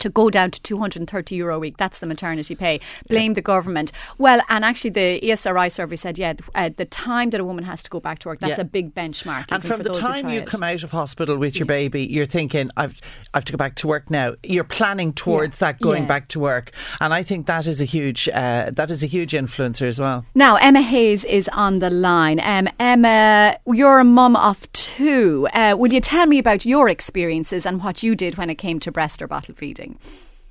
to 0.00 0.08
go 0.08 0.30
down 0.30 0.50
to 0.50 0.62
230 0.62 1.34
euro 1.34 1.56
a 1.56 1.58
week. 1.58 1.76
That's 1.76 1.98
the 1.98 2.06
maternity 2.06 2.54
pay. 2.54 2.80
Blame 3.08 3.32
yeah. 3.32 3.36
the 3.36 3.42
government. 3.42 3.92
Well, 4.18 4.40
and 4.48 4.64
actually, 4.64 4.90
the 4.90 5.20
ESRI 5.22 5.70
survey 5.70 5.96
said, 5.96 6.18
yeah, 6.18 6.34
uh, 6.54 6.70
the 6.76 6.84
time 6.84 7.30
that 7.30 7.40
a 7.40 7.44
woman 7.44 7.64
has 7.64 7.82
to 7.82 7.90
go 7.90 8.00
back 8.00 8.20
to 8.20 8.28
work, 8.28 8.40
that's 8.40 8.58
yeah. 8.58 8.60
a 8.60 8.64
big 8.64 8.94
benchmark. 8.94 9.46
And 9.50 9.64
from 9.64 9.82
the 9.82 9.90
time 9.90 10.28
you 10.28 10.40
it. 10.40 10.46
come 10.46 10.62
out 10.62 10.82
of 10.82 10.90
hospital 10.90 11.36
with 11.36 11.56
your 11.56 11.66
yeah. 11.66 11.88
baby, 11.88 12.06
you're 12.06 12.26
thinking, 12.26 12.68
I've, 12.76 13.00
I 13.34 13.38
have 13.38 13.44
to 13.46 13.52
go 13.52 13.56
back 13.56 13.74
to 13.76 13.86
work 13.86 14.10
now. 14.10 14.34
You're 14.42 14.64
planning 14.64 15.12
towards 15.12 15.58
that 15.58 15.80
going 15.80 16.06
back 16.06 16.28
to 16.28 16.40
work. 16.40 16.72
And 17.00 17.12
I 17.12 17.22
think 17.22 17.46
that 17.46 17.66
is 17.66 17.80
a 17.80 17.84
huge, 17.84 18.28
uh, 18.28 18.70
that 18.72 18.90
is 18.90 19.02
a 19.02 19.06
huge 19.06 19.32
influencer 19.32 19.86
as 19.86 19.98
well. 19.98 20.24
Now, 20.34 20.56
Emma 20.56 20.82
Hayes 20.82 21.24
is 21.24 21.48
on 21.48 21.78
the 21.78 21.90
line. 21.90 22.40
Um, 22.40 22.68
Emma, 22.78 23.58
you're 23.66 23.98
a 23.98 24.04
mum 24.04 24.36
of 24.36 24.70
two. 24.72 25.48
Uh, 25.52 25.74
will 25.78 25.92
you 25.92 26.00
tell 26.00 26.26
me 26.26 26.38
about 26.38 26.64
your 26.64 26.88
experiences 26.88 27.66
and 27.66 27.82
what 27.82 28.02
you 28.02 28.14
did 28.14 28.36
when 28.36 28.50
it 28.50 28.56
came 28.56 28.78
to 28.80 28.92
breast 28.92 29.22
or 29.22 29.26
bottle 29.26 29.54
feeding? 29.54 29.77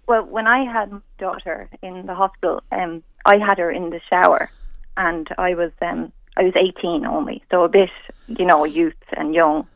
Well, 0.07 0.23
when 0.23 0.47
I 0.47 0.63
had 0.63 0.91
my 0.91 0.99
daughter 1.17 1.69
in 1.81 2.05
the 2.05 2.15
hospital, 2.15 2.63
um, 2.71 3.03
I 3.25 3.37
had 3.37 3.57
her 3.57 3.69
in 3.69 3.89
the 3.89 3.99
shower, 4.09 4.49
and 4.95 5.27
I 5.37 5.53
was 5.53 5.71
um, 5.81 6.13
I 6.37 6.43
was 6.43 6.53
18 6.55 7.05
only, 7.05 7.43
so 7.51 7.63
a 7.63 7.69
bit, 7.69 7.89
you 8.27 8.45
know, 8.45 8.63
youth 8.63 8.93
and 9.17 9.33
young, 9.33 9.67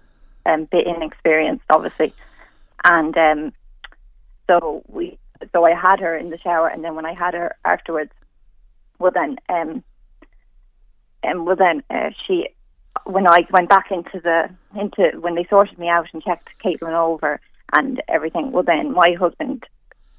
and 0.45 0.63
um, 0.63 0.67
bit 0.71 0.87
inexperienced, 0.87 1.65
obviously, 1.69 2.13
and 2.85 3.17
um, 3.17 3.53
so 4.47 4.83
we, 4.87 5.17
so 5.51 5.65
I 5.65 5.73
had 5.73 5.99
her 5.99 6.15
in 6.15 6.29
the 6.29 6.37
shower, 6.37 6.67
and 6.67 6.83
then 6.83 6.95
when 6.95 7.05
I 7.05 7.13
had 7.13 7.33
her 7.33 7.55
afterwards, 7.65 8.11
well 8.99 9.11
then, 9.13 9.37
um, 9.49 9.83
and 11.23 11.39
um, 11.39 11.45
well 11.45 11.57
then, 11.57 11.83
uh, 11.89 12.11
she, 12.25 12.47
when 13.05 13.27
I 13.27 13.45
went 13.51 13.69
back 13.69 13.91
into 13.91 14.19
the 14.21 14.49
into 14.79 15.19
when 15.19 15.35
they 15.35 15.45
sorted 15.49 15.77
me 15.77 15.89
out 15.89 16.07
and 16.13 16.23
checked 16.23 16.49
Caitlin 16.63 16.93
over, 16.93 17.41
and 17.73 18.01
everything. 18.07 18.51
Well, 18.51 18.63
then 18.63 18.93
my 18.93 19.13
husband 19.19 19.65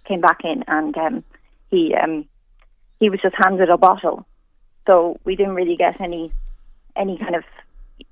came 0.06 0.20
back 0.20 0.40
in 0.44 0.64
and 0.66 0.96
um, 0.96 1.24
he 1.70 1.94
um, 1.94 2.26
he 3.00 3.10
was 3.10 3.20
just 3.20 3.34
handed 3.36 3.70
a 3.70 3.76
bottle, 3.76 4.26
so 4.86 5.18
we 5.24 5.36
didn't 5.36 5.54
really 5.54 5.76
get 5.76 6.00
any 6.00 6.32
any 6.96 7.18
kind 7.18 7.34
of 7.34 7.44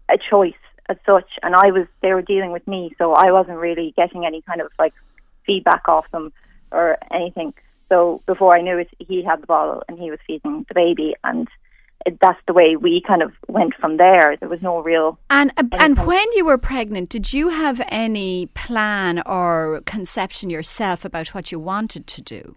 a 0.08 0.18
choice 0.18 0.54
as 0.88 0.96
such. 1.06 1.30
And 1.42 1.54
I 1.54 1.70
was 1.70 1.86
they 2.02 2.12
were 2.12 2.22
dealing 2.22 2.52
with 2.52 2.66
me, 2.66 2.92
so 2.98 3.12
I 3.12 3.32
wasn't 3.32 3.58
really 3.58 3.94
getting 3.96 4.24
any 4.24 4.42
kind 4.42 4.60
of 4.60 4.70
like 4.78 4.94
feedback 5.46 5.88
off 5.88 6.10
them 6.10 6.32
or 6.72 6.98
anything. 7.10 7.54
So 7.88 8.22
before 8.26 8.56
I 8.56 8.62
knew 8.62 8.78
it, 8.78 8.88
he 8.98 9.24
had 9.24 9.42
the 9.42 9.46
bottle 9.46 9.82
and 9.88 9.98
he 9.98 10.10
was 10.10 10.20
feeding 10.26 10.64
the 10.68 10.74
baby, 10.74 11.14
and 11.24 11.48
that's 12.20 12.40
the 12.46 12.52
way 12.52 12.76
we 12.76 13.02
kind 13.06 13.22
of 13.22 13.32
went 13.48 13.74
from 13.74 13.96
there. 13.96 14.36
There 14.38 14.48
was 14.48 14.62
no 14.62 14.80
real. 14.80 15.18
And 15.28 15.52
uh, 15.56 15.64
and 15.78 15.98
when 16.06 16.32
you 16.32 16.44
were 16.44 16.58
pregnant, 16.58 17.10
did 17.10 17.32
you 17.32 17.50
have 17.50 17.80
any 17.88 18.46
plan 18.46 19.22
or 19.26 19.82
conception 19.86 20.50
yourself 20.50 21.04
about 21.04 21.28
what 21.28 21.52
you 21.52 21.58
wanted 21.58 22.06
to 22.06 22.22
do? 22.22 22.56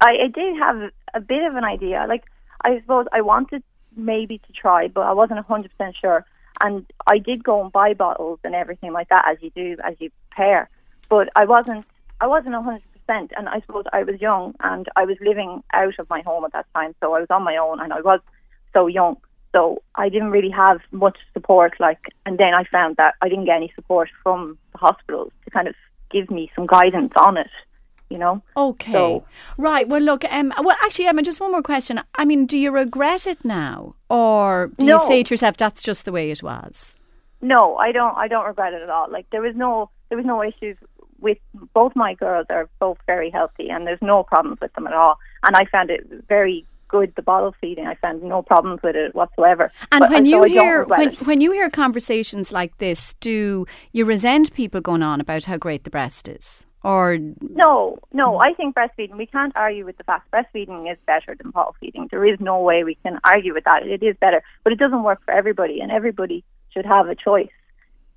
I, 0.00 0.16
I 0.24 0.28
did 0.28 0.56
have 0.58 0.90
a 1.14 1.20
bit 1.20 1.42
of 1.44 1.56
an 1.56 1.64
idea. 1.64 2.06
Like 2.08 2.24
I 2.62 2.80
suppose 2.80 3.06
I 3.12 3.20
wanted 3.22 3.62
maybe 3.96 4.38
to 4.38 4.52
try, 4.52 4.88
but 4.88 5.02
I 5.02 5.12
wasn't 5.12 5.40
hundred 5.40 5.70
percent 5.76 5.96
sure. 6.00 6.24
And 6.62 6.86
I 7.06 7.18
did 7.18 7.42
go 7.42 7.60
and 7.60 7.72
buy 7.72 7.94
bottles 7.94 8.38
and 8.44 8.54
everything 8.54 8.92
like 8.92 9.08
that, 9.08 9.24
as 9.28 9.38
you 9.40 9.50
do 9.50 9.76
as 9.84 9.96
you 9.98 10.10
pair. 10.30 10.70
But 11.08 11.28
I 11.34 11.44
wasn't. 11.44 11.84
I 12.20 12.28
wasn't 12.28 12.54
hundred 12.54 12.82
percent. 12.92 13.32
And 13.36 13.48
I 13.48 13.60
suppose 13.60 13.84
I 13.92 14.04
was 14.04 14.20
young 14.20 14.54
and 14.60 14.88
I 14.94 15.04
was 15.04 15.16
living 15.20 15.62
out 15.72 15.98
of 15.98 16.08
my 16.08 16.22
home 16.22 16.44
at 16.44 16.52
that 16.52 16.66
time, 16.74 16.94
so 17.00 17.14
I 17.14 17.20
was 17.20 17.30
on 17.30 17.42
my 17.42 17.56
own 17.56 17.80
and 17.80 17.92
I 17.92 18.00
was 18.00 18.20
so 18.74 18.86
young. 18.86 19.16
So 19.52 19.82
I 19.94 20.08
didn't 20.08 20.30
really 20.30 20.50
have 20.50 20.80
much 20.90 21.16
support. 21.32 21.74
Like, 21.78 22.00
and 22.26 22.38
then 22.38 22.54
I 22.54 22.64
found 22.64 22.96
that 22.96 23.14
I 23.22 23.28
didn't 23.28 23.44
get 23.44 23.56
any 23.56 23.72
support 23.74 24.10
from 24.22 24.58
the 24.72 24.78
hospitals 24.78 25.32
to 25.44 25.50
kind 25.50 25.68
of 25.68 25.74
give 26.10 26.30
me 26.30 26.50
some 26.54 26.66
guidance 26.66 27.12
on 27.16 27.36
it. 27.36 27.50
You 28.10 28.18
know. 28.18 28.42
Okay. 28.56 28.92
So, 28.92 29.24
right. 29.56 29.88
Well, 29.88 30.00
look. 30.00 30.24
Um. 30.30 30.52
Well, 30.62 30.76
actually, 30.82 31.06
Emma. 31.06 31.22
Just 31.22 31.40
one 31.40 31.52
more 31.52 31.62
question. 31.62 32.00
I 32.16 32.24
mean, 32.24 32.46
do 32.46 32.58
you 32.58 32.70
regret 32.70 33.26
it 33.26 33.44
now, 33.44 33.94
or 34.10 34.70
do 34.78 34.86
no. 34.86 35.00
you 35.00 35.06
say 35.08 35.22
to 35.22 35.34
yourself 35.34 35.56
that's 35.56 35.82
just 35.82 36.04
the 36.04 36.12
way 36.12 36.30
it 36.30 36.42
was? 36.42 36.94
No, 37.40 37.76
I 37.76 37.92
don't. 37.92 38.16
I 38.16 38.28
don't 38.28 38.46
regret 38.46 38.74
it 38.74 38.82
at 38.82 38.90
all. 38.90 39.10
Like 39.10 39.26
there 39.30 39.40
was 39.40 39.56
no, 39.56 39.90
there 40.08 40.18
was 40.18 40.26
no 40.26 40.42
issues 40.42 40.76
with 41.24 41.38
both 41.72 41.96
my 41.96 42.14
girls 42.14 42.46
are 42.50 42.68
both 42.78 42.98
very 43.06 43.30
healthy 43.30 43.70
and 43.70 43.86
there's 43.86 44.02
no 44.02 44.22
problems 44.22 44.58
with 44.60 44.72
them 44.74 44.86
at 44.86 44.92
all. 44.92 45.18
And 45.42 45.56
I 45.56 45.64
found 45.64 45.90
it 45.90 46.06
very 46.28 46.66
good. 46.94 47.12
The 47.16 47.22
bottle 47.22 47.54
feeding, 47.60 47.86
I 47.86 47.96
found 47.96 48.22
no 48.22 48.40
problems 48.42 48.80
with 48.84 48.94
it 48.94 49.14
whatsoever. 49.14 49.72
And 49.90 50.00
but, 50.00 50.10
when 50.10 50.26
you 50.26 50.44
hear 50.44 50.84
when, 50.84 51.12
when 51.28 51.40
you 51.40 51.50
hear 51.50 51.68
conversations 51.68 52.52
like 52.52 52.78
this, 52.78 53.14
do 53.20 53.66
you 53.92 54.04
resent 54.04 54.54
people 54.54 54.80
going 54.80 55.02
on 55.02 55.20
about 55.20 55.44
how 55.44 55.56
great 55.56 55.82
the 55.82 55.90
breast 55.90 56.28
is? 56.28 56.64
Or 56.84 57.18
no, 57.40 57.98
no. 58.12 58.38
I 58.38 58.52
think 58.52 58.76
breastfeeding. 58.76 59.16
We 59.16 59.26
can't 59.26 59.56
argue 59.56 59.84
with 59.84 59.96
the 59.96 60.04
fact 60.04 60.30
breastfeeding 60.30 60.90
is 60.92 60.98
better 61.06 61.34
than 61.34 61.50
bottle 61.50 61.74
feeding. 61.80 62.06
There 62.10 62.24
is 62.24 62.38
no 62.38 62.60
way 62.60 62.84
we 62.84 62.96
can 63.02 63.18
argue 63.24 63.54
with 63.54 63.64
that. 63.64 63.82
It 63.84 64.02
is 64.02 64.16
better, 64.20 64.42
but 64.62 64.72
it 64.72 64.78
doesn't 64.78 65.02
work 65.02 65.20
for 65.24 65.32
everybody, 65.32 65.80
and 65.80 65.90
everybody 65.90 66.44
should 66.72 66.86
have 66.86 67.08
a 67.08 67.16
choice 67.16 67.50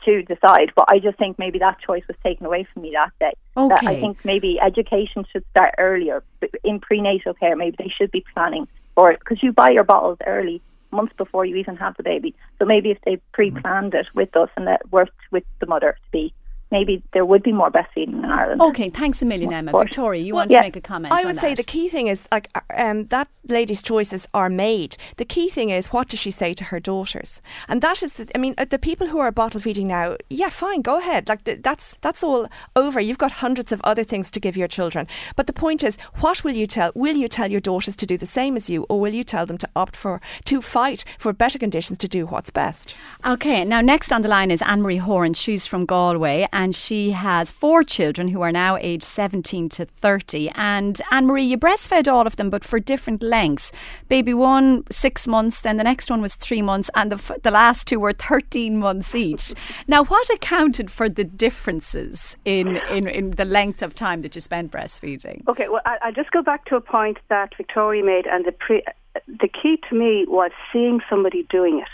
to 0.05 0.21
decide. 0.23 0.71
But 0.75 0.86
I 0.89 0.99
just 0.99 1.17
think 1.17 1.38
maybe 1.39 1.60
that 1.60 1.79
choice 1.79 2.03
was 2.07 2.17
taken 2.23 2.45
away 2.45 2.67
from 2.73 2.83
me 2.83 2.91
that 2.93 3.12
day. 3.19 3.33
Okay. 3.55 3.75
That 3.75 3.88
I 3.88 3.99
think 3.99 4.17
maybe 4.23 4.60
education 4.60 5.25
should 5.31 5.45
start 5.51 5.75
earlier 5.77 6.23
in 6.63 6.79
prenatal 6.79 7.33
care. 7.33 7.55
Maybe 7.55 7.75
they 7.77 7.91
should 7.95 8.12
be 8.12 8.25
planning 8.33 8.67
for 8.95 9.12
it 9.12 9.19
because 9.19 9.41
you 9.41 9.51
buy 9.51 9.69
your 9.69 9.83
bottles 9.83 10.17
early, 10.25 10.62
months 10.91 11.13
before 11.17 11.45
you 11.45 11.55
even 11.55 11.75
have 11.77 11.95
the 11.97 12.03
baby. 12.03 12.36
So 12.60 12.65
maybe 12.65 12.91
if 12.91 12.99
they 13.05 13.17
pre-planned 13.33 13.93
it 13.93 14.07
with 14.13 14.36
us 14.36 14.49
and 14.55 14.67
that 14.67 14.91
worked 14.91 15.19
with 15.31 15.43
the 15.60 15.67
mother 15.67 15.93
to 15.93 16.12
be 16.12 16.33
maybe 16.71 17.01
there 17.13 17.25
would 17.25 17.43
be 17.43 17.51
more 17.51 17.71
breastfeeding 17.71 18.19
in 18.19 18.25
Ireland. 18.25 18.62
Okay, 18.62 18.89
thanks 18.89 19.21
a 19.21 19.25
million, 19.25 19.51
Emma. 19.53 19.71
Victoria, 19.71 20.21
you 20.21 20.34
well, 20.34 20.41
want 20.41 20.51
yeah, 20.51 20.60
to 20.60 20.67
make 20.67 20.75
a 20.75 20.82
comment? 20.82 21.13
I 21.13 21.25
would 21.25 21.38
say 21.38 21.49
that? 21.49 21.58
the 21.58 21.63
key 21.63 21.88
thing 21.89 22.08
is 22.08 22.27
like 22.32 22.49
uh, 22.56 22.62
um, 22.75 23.06
that 23.06 23.27
lady's 23.47 23.82
choices 23.82 24.27
are 24.34 24.49
made. 24.49 24.97
The 25.17 25.25
key 25.25 25.49
thing 25.49 25.69
is 25.69 25.88
what 25.88 26.10
does 26.10 26.19
she 26.19 26.32
say 26.32 26.53
to 26.53 26.65
her 26.65 26.80
daughters, 26.80 27.41
and 27.67 27.82
that 27.82 28.03
is 28.03 28.15
the. 28.15 28.27
I 28.36 28.39
mean, 28.39 28.53
uh, 28.58 28.65
the 28.65 28.80
people 28.80 29.08
who 29.08 29.19
are 29.19 29.32
bottle 29.32 29.62
feeding 29.62 29.88
now, 29.88 30.17
yeah, 30.30 30.49
fine, 30.49 30.82
go 30.82 30.97
ahead. 30.97 31.30
Like 31.30 31.43
the, 31.45 31.56
that's 31.56 31.97
that's 32.01 32.23
all 32.23 32.47
over. 32.75 32.99
You've 32.99 33.17
got 33.17 33.32
hundreds 33.32 33.71
of 33.71 33.82
other 33.84 34.03
things 34.03 34.30
to 34.32 34.39
give 34.39 34.58
your 34.58 34.67
children. 34.67 35.08
But 35.36 35.47
the 35.47 35.53
point 35.53 35.84
is, 35.84 35.97
what 36.19 36.43
will 36.43 36.53
you 36.53 36.67
tell? 36.67 36.91
Will 36.95 37.15
you 37.15 37.27
tell 37.27 37.49
your 37.49 37.62
daughters 37.62 37.95
to 37.95 38.06
do 38.06 38.17
the 38.17 38.27
same 38.27 38.58
as 38.58 38.69
you, 38.69 38.86
or 38.89 38.99
will 38.99 39.13
you 39.13 39.23
tell 39.23 39.45
them 39.45 39.58
to 39.60 39.69
opt 39.75 39.95
for 39.95 40.21
to 40.45 40.62
fight 40.62 41.06
for 41.19 41.34
better 41.34 41.60
conditions 41.60 41.97
to 41.99 42.08
do 42.08 42.25
what's 42.25 42.49
best? 42.49 42.95
Okay, 43.25 43.63
now 43.63 43.82
next 43.82 44.12
on 44.12 44.21
the 44.21 44.27
line 44.27 44.51
is 44.51 44.62
Anne 44.62 44.82
Marie 44.82 44.97
Horan. 44.97 45.34
She's 45.34 45.65
from 45.65 45.86
Galway 45.86 46.47
and 46.58 46.76
she 46.76 47.12
has 47.12 47.52
four 47.52 47.84
children 47.84 48.30
who 48.30 48.41
are 48.41 48.52
now 48.52 48.78
aged 48.78 49.04
17 49.04 49.70
to 49.70 49.86
30. 49.86 50.50
And 50.56 51.00
Anne 51.12 51.28
Marie, 51.28 51.43
you 51.43 51.56
breastfed 51.56 52.12
all 52.12 52.26
of 52.26 52.36
them, 52.36 52.50
but 52.50 52.65
for 52.65 52.80
different 52.80 53.22
lengths. 53.22 53.72
Baby 54.10 54.34
one, 54.34 54.84
six 54.89 55.28
months, 55.28 55.62
then 55.62 55.78
the 55.78 55.84
next 55.84 56.10
one 56.10 56.20
was 56.20 56.34
three 56.34 56.63
months, 56.63 56.89
and 56.96 57.12
the, 57.12 57.39
the 57.43 57.52
last 57.52 57.88
two 57.88 58.00
were 58.00 58.12
13 58.12 58.80
months 58.80 59.13
each. 59.13 59.54
now, 59.88 60.04
what 60.06 60.28
accounted 60.32 60.89
for 60.89 61.08
the 61.08 61.24
differences 61.24 62.36
in, 62.43 62.78
in, 62.89 63.08
in 63.08 63.32
the 63.32 63.46
length 63.46 63.84
of 63.84 63.93
time 63.93 64.24
that 64.24 64.34
you 64.34 64.41
spent 64.41 64.72
breastfeeding? 64.72 65.48
Okay, 65.48 65.70
well, 65.70 65.82
I, 65.86 66.08
will 66.08 66.13
just 66.13 66.32
go 66.32 66.41
back 66.41 66.65
to 66.65 66.76
a 66.76 66.82
point 66.82 67.20
that 67.30 67.56
Victoria 67.56 68.04
made, 68.04 68.26
and 68.26 68.46
the, 68.46 68.52
pre, 68.52 68.82
the 69.28 69.48
key 69.48 69.80
to 69.91 69.96
me 69.96 70.26
was 70.28 70.50
seeing 70.74 71.02
somebody 71.08 71.46
doing 71.52 71.78
it. 71.78 71.89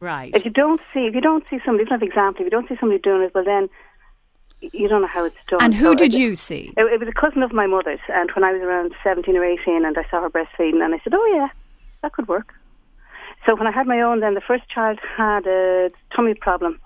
Right. 0.00 0.34
If 0.34 0.44
you 0.44 0.50
don't 0.50 0.80
see, 0.92 1.06
if 1.06 1.14
you 1.14 1.20
don't 1.20 1.44
see 1.48 1.58
somebody, 1.64 1.82
it's 1.82 1.90
not 1.90 2.02
an 2.02 2.08
example. 2.08 2.42
If 2.42 2.46
you 2.46 2.50
don't 2.50 2.68
see 2.68 2.76
somebody 2.78 3.00
doing 3.00 3.22
it, 3.22 3.34
well 3.34 3.44
then 3.44 3.68
you 4.60 4.88
don't 4.88 5.02
know 5.02 5.08
how 5.08 5.24
it's 5.24 5.36
done. 5.48 5.62
And 5.62 5.74
who 5.74 5.86
so 5.86 5.94
did 5.94 6.14
it, 6.14 6.18
you 6.18 6.34
see? 6.34 6.72
It, 6.76 6.82
it, 6.92 7.00
was 7.00 7.08
a 7.08 7.18
cousin 7.18 7.42
of 7.42 7.52
my 7.52 7.66
mother's, 7.66 8.00
and 8.08 8.30
when 8.34 8.44
I 8.44 8.52
was 8.52 8.62
around 8.62 8.94
seventeen 9.02 9.36
or 9.36 9.44
eighteen, 9.44 9.84
and 9.84 9.96
I 9.96 10.08
saw 10.10 10.22
her 10.22 10.30
breastfeeding, 10.30 10.82
and 10.82 10.94
I 10.94 11.00
said, 11.02 11.14
"Oh 11.14 11.26
yeah, 11.34 11.48
that 12.02 12.12
could 12.12 12.28
work." 12.28 12.54
So 13.44 13.54
when 13.54 13.66
I 13.66 13.70
had 13.70 13.86
my 13.86 14.00
own, 14.00 14.20
then 14.20 14.34
the 14.34 14.40
first 14.40 14.68
child 14.68 14.98
had 15.16 15.46
a 15.46 15.90
tummy 16.14 16.34
problem. 16.34 16.80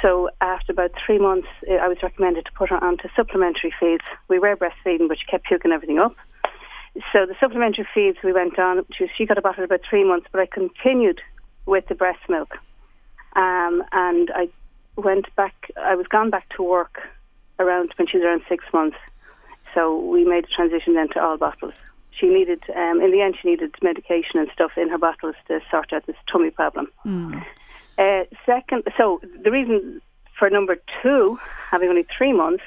So 0.00 0.30
after 0.40 0.72
about 0.72 0.92
three 1.04 1.18
months, 1.18 1.48
eh, 1.68 1.76
I 1.76 1.86
was 1.86 1.98
recommended 2.02 2.46
to 2.46 2.52
put 2.52 2.70
her 2.70 2.82
onto 2.82 3.08
supplementary 3.14 3.74
feeds. 3.78 4.04
We 4.28 4.38
were 4.38 4.56
breastfeeding, 4.56 5.06
but 5.08 5.18
she 5.18 5.26
kept 5.30 5.44
puking 5.44 5.70
everything 5.70 5.98
up. 5.98 6.16
So 7.12 7.26
the 7.26 7.34
supplementary 7.38 7.86
feeds 7.94 8.18
we 8.24 8.32
went 8.32 8.58
on. 8.58 8.84
She, 8.92 9.06
she 9.16 9.26
got 9.26 9.38
about 9.38 9.58
about 9.58 9.80
three 9.88 10.04
months, 10.04 10.28
but 10.32 10.40
I 10.40 10.46
continued 10.46 11.20
with 11.66 11.86
the 11.88 11.94
breast 11.94 12.20
milk. 12.28 12.56
Um, 13.34 13.82
and 13.92 14.30
I 14.34 14.48
went 14.96 15.34
back. 15.36 15.54
I 15.76 15.94
was 15.94 16.06
gone 16.06 16.30
back 16.30 16.48
to 16.56 16.62
work 16.62 16.98
around 17.58 17.92
when 17.96 18.08
she 18.08 18.18
was 18.18 18.24
around 18.24 18.42
six 18.48 18.64
months. 18.72 18.96
So 19.74 19.98
we 19.98 20.24
made 20.24 20.44
the 20.44 20.48
transition 20.54 20.94
then 20.94 21.08
to 21.10 21.22
all 21.22 21.38
bottles. 21.38 21.74
She 22.10 22.26
needed, 22.26 22.62
um, 22.76 23.00
in 23.00 23.10
the 23.10 23.22
end, 23.22 23.36
she 23.40 23.48
needed 23.48 23.74
medication 23.82 24.38
and 24.38 24.48
stuff 24.52 24.72
in 24.76 24.88
her 24.90 24.98
bottles 24.98 25.34
to 25.48 25.60
sort 25.70 25.92
out 25.92 26.06
this 26.06 26.16
tummy 26.30 26.50
problem. 26.50 26.88
Mm. 27.06 27.42
Uh, 27.96 28.24
second, 28.44 28.84
so 28.98 29.20
the 29.42 29.50
reason 29.50 30.02
for 30.38 30.50
number 30.50 30.76
two 31.02 31.38
having 31.70 31.88
only 31.88 32.06
three 32.16 32.32
months 32.32 32.62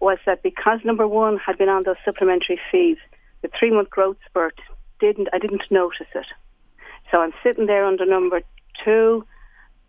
was 0.00 0.18
that 0.26 0.42
because 0.42 0.80
number 0.84 1.08
one 1.08 1.38
had 1.38 1.58
been 1.58 1.68
on 1.68 1.82
those 1.84 1.96
supplementary 2.04 2.60
feeds, 2.70 3.00
the 3.42 3.50
three 3.58 3.70
month 3.70 3.90
growth 3.90 4.16
spurt 4.26 4.58
didn't. 5.00 5.28
I 5.32 5.38
didn't 5.38 5.62
notice 5.70 6.06
it. 6.14 6.26
So 7.14 7.20
I'm 7.20 7.32
sitting 7.44 7.66
there 7.66 7.86
under 7.86 8.04
number 8.04 8.40
two 8.84 9.24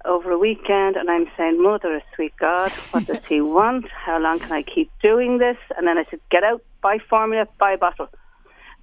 over 0.06 0.30
a 0.30 0.38
weekend, 0.38 0.96
and 0.96 1.10
I'm 1.10 1.26
saying, 1.36 1.60
Mother 1.60 1.96
of 1.96 2.04
sweet 2.14 2.34
God, 2.40 2.72
what 2.92 3.08
does 3.08 3.26
he 3.28 3.42
want? 3.58 3.88
How 3.90 4.20
long 4.20 4.38
can 4.38 4.52
I 4.52 4.62
keep 4.62 4.92
doing 5.02 5.40
this? 5.40 5.58
And 5.76 5.88
then 5.88 5.98
I 5.98 6.06
said, 6.08 6.20
Get 6.30 6.44
out, 6.44 6.62
buy 6.84 7.00
formula, 7.10 7.48
buy 7.58 7.72
a 7.72 7.78
bottle. 7.80 8.10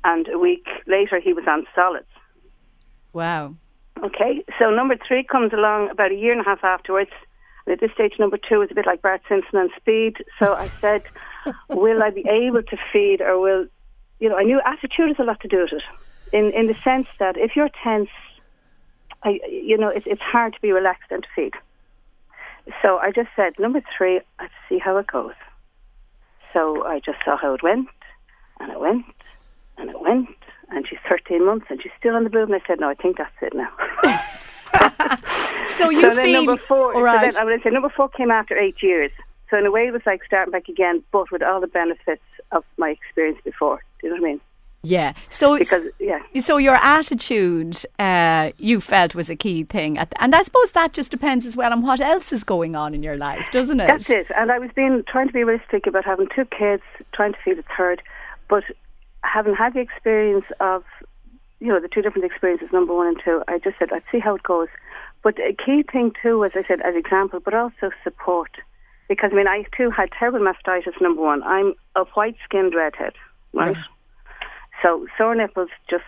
And 0.02 0.26
a 0.26 0.40
week 0.40 0.66
later, 0.88 1.20
he 1.20 1.32
was 1.32 1.44
on 1.46 1.68
solids. 1.72 2.08
Wow. 3.12 3.54
Okay, 4.02 4.42
so 4.58 4.70
number 4.70 4.96
three 5.06 5.22
comes 5.22 5.52
along 5.52 5.90
about 5.90 6.10
a 6.10 6.16
year 6.16 6.32
and 6.32 6.40
a 6.40 6.44
half 6.44 6.64
afterwards. 6.64 7.12
And 7.64 7.74
at 7.74 7.78
this 7.78 7.92
stage, 7.92 8.14
number 8.18 8.38
two 8.38 8.60
is 8.62 8.72
a 8.72 8.74
bit 8.74 8.86
like 8.86 9.02
Bart 9.02 9.22
Simpson 9.28 9.56
on 9.56 9.70
speed. 9.76 10.16
So 10.40 10.54
I 10.54 10.66
said, 10.80 11.04
Will 11.70 12.02
I 12.02 12.10
be 12.10 12.26
able 12.28 12.64
to 12.64 12.76
feed, 12.92 13.20
or 13.20 13.38
will, 13.38 13.66
you 14.18 14.28
know, 14.28 14.36
I 14.36 14.42
knew 14.42 14.60
attitude 14.64 15.10
has 15.10 15.20
a 15.20 15.22
lot 15.22 15.38
to 15.42 15.48
do 15.48 15.60
with 15.60 15.74
it. 15.74 15.82
In, 16.32 16.50
in 16.52 16.66
the 16.66 16.74
sense 16.82 17.06
that 17.18 17.36
if 17.36 17.54
you're 17.54 17.68
tense, 17.84 18.08
I, 19.24 19.40
you 19.48 19.76
know, 19.78 19.88
it's, 19.88 20.06
it's 20.06 20.20
hard 20.20 20.54
to 20.54 20.60
be 20.60 20.72
relaxed 20.72 21.10
and 21.10 21.22
to 21.22 21.28
feed. 21.34 21.52
So 22.80 22.98
I 22.98 23.10
just 23.10 23.28
said, 23.34 23.54
number 23.58 23.82
three, 23.96 24.20
let's 24.40 24.52
see 24.68 24.78
how 24.78 24.96
it 24.98 25.06
goes. 25.06 25.34
So 26.52 26.84
I 26.84 27.00
just 27.00 27.18
saw 27.24 27.36
how 27.36 27.54
it 27.54 27.62
went, 27.62 27.88
and 28.60 28.70
it 28.72 28.78
went, 28.78 29.04
and 29.78 29.90
it 29.90 30.00
went, 30.00 30.28
and 30.70 30.86
she's 30.88 30.98
13 31.08 31.44
months, 31.44 31.66
and 31.70 31.82
she's 31.82 31.92
still 31.98 32.14
on 32.14 32.24
the 32.24 32.30
boob. 32.30 32.50
And 32.50 32.60
I 32.62 32.66
said, 32.66 32.78
no, 32.78 32.88
I 32.88 32.94
think 32.94 33.16
that's 33.18 33.30
it 33.40 33.54
now. 33.54 33.70
So 35.68 35.90
you 35.90 36.02
so 36.02 36.14
then 36.14 36.26
feel 36.26 36.44
number 36.44 36.62
four, 36.68 36.94
all 36.94 37.18
so 37.18 37.20
then, 37.20 37.36
I 37.36 37.44
would 37.44 37.62
say 37.62 37.70
number 37.70 37.88
four 37.88 38.08
came 38.08 38.30
after 38.30 38.58
eight 38.58 38.82
years. 38.82 39.10
So 39.50 39.58
in 39.58 39.66
a 39.66 39.70
way, 39.70 39.86
it 39.86 39.92
was 39.92 40.02
like 40.06 40.24
starting 40.24 40.52
back 40.52 40.68
again, 40.68 41.02
but 41.12 41.30
with 41.30 41.42
all 41.42 41.60
the 41.60 41.66
benefits 41.66 42.22
of 42.50 42.64
my 42.78 42.90
experience 42.90 43.38
before. 43.44 43.82
Do 44.00 44.08
you 44.08 44.14
know 44.14 44.20
what 44.20 44.28
I 44.28 44.32
mean? 44.32 44.40
Yeah. 44.82 45.12
So 45.30 45.58
Because 45.58 45.84
yeah, 46.00 46.20
So 46.40 46.56
your 46.56 46.74
attitude, 46.74 47.78
uh, 47.98 48.50
you 48.58 48.80
felt 48.80 49.14
was 49.14 49.30
a 49.30 49.36
key 49.36 49.64
thing, 49.64 49.96
at 49.96 50.12
and 50.18 50.34
I 50.34 50.42
suppose 50.42 50.72
that 50.72 50.92
just 50.92 51.10
depends 51.10 51.46
as 51.46 51.56
well 51.56 51.72
on 51.72 51.82
what 51.82 52.00
else 52.00 52.32
is 52.32 52.42
going 52.42 52.74
on 52.74 52.94
in 52.94 53.02
your 53.02 53.16
life, 53.16 53.46
doesn't 53.52 53.78
it? 53.78 53.86
That's 53.86 54.10
it. 54.10 54.26
And 54.36 54.50
I 54.50 54.58
was 54.58 54.70
being 54.74 55.04
trying 55.06 55.28
to 55.28 55.32
be 55.32 55.44
realistic 55.44 55.86
about 55.86 56.04
having 56.04 56.28
two 56.34 56.46
kids, 56.46 56.82
trying 57.12 57.32
to 57.32 57.38
feed 57.44 57.58
a 57.58 57.64
third, 57.76 58.02
but 58.48 58.64
having 59.22 59.54
had 59.54 59.74
the 59.74 59.80
experience 59.80 60.46
of, 60.58 60.82
you 61.60 61.68
know, 61.68 61.80
the 61.80 61.88
two 61.88 62.02
different 62.02 62.24
experiences, 62.24 62.68
number 62.72 62.92
one 62.92 63.06
and 63.06 63.20
two, 63.24 63.42
I 63.46 63.58
just 63.58 63.78
said 63.78 63.92
I'd 63.92 64.02
see 64.10 64.18
how 64.18 64.34
it 64.34 64.42
goes. 64.42 64.68
But 65.22 65.38
a 65.38 65.54
key 65.54 65.84
thing 65.84 66.10
too, 66.20 66.44
as 66.44 66.52
I 66.56 66.66
said, 66.66 66.80
as 66.80 66.96
example, 66.96 67.38
but 67.38 67.54
also 67.54 67.90
support, 68.02 68.50
because 69.08 69.30
I 69.32 69.36
mean, 69.36 69.46
I 69.46 69.64
too 69.76 69.90
had 69.90 70.10
terrible 70.10 70.40
mastitis. 70.40 71.00
Number 71.00 71.22
one, 71.22 71.44
I'm 71.44 71.74
a 71.94 72.04
white-skinned 72.14 72.74
redhead, 72.74 73.12
right? 73.52 73.76
So 74.82 75.06
sore 75.16 75.34
nipples, 75.34 75.68
just 75.88 76.04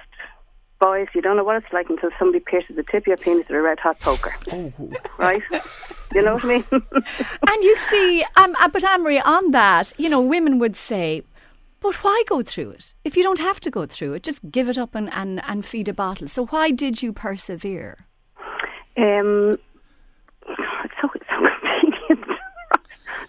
boys, 0.81 1.07
you 1.15 1.23
don't 1.23 1.37
know 1.37 1.45
what 1.45 1.57
it's 1.57 1.73
like 1.73 1.89
until 1.89 2.11
somebody 2.19 2.41
pierces 2.41 2.77
the 2.77 2.83
tip 2.83 3.05
of 3.05 3.07
your 3.07 3.17
penis 3.17 3.49
with 3.49 3.57
a 3.57 3.63
red 3.63 3.79
hot 3.79 3.99
poker, 4.01 4.35
right? 5.17 5.43
You 6.15 6.23
know 6.23 6.35
what 6.35 6.45
I 6.45 6.49
mean? 6.49 6.65
And 6.73 7.65
you 7.65 7.77
see, 7.77 8.25
um, 8.37 8.55
uh, 8.61 8.69
but 8.69 8.85
Anne-Marie, 8.85 9.21
on 9.21 9.53
that, 9.53 9.93
you 9.97 10.09
know, 10.09 10.21
women 10.21 10.59
would 10.59 10.77
say, 10.77 11.23
but 11.81 11.95
why 12.03 12.23
go 12.29 12.43
through 12.43 12.71
it? 12.73 12.95
If 13.05 13.17
you 13.17 13.23
don't 13.23 13.39
have 13.39 13.61
to 13.61 13.71
go 13.71 13.87
through 13.87 14.15
it, 14.15 14.23
just 14.25 14.41
give 14.51 14.69
it 14.69 14.77
up 14.77 14.95
and, 14.95 15.13
and, 15.15 15.43
and 15.47 15.65
feed 15.65 15.89
a 15.89 15.95
bottle. 15.95 16.29
So 16.29 16.47
why 16.47 16.71
did 16.71 17.03
you 17.03 17.13
persevere? 17.13 18.07
Um, 18.97 19.59
it's 20.47 20.95
so, 21.01 21.09
it's 21.15 21.25
so 21.31 21.39
convenient. 21.61 22.41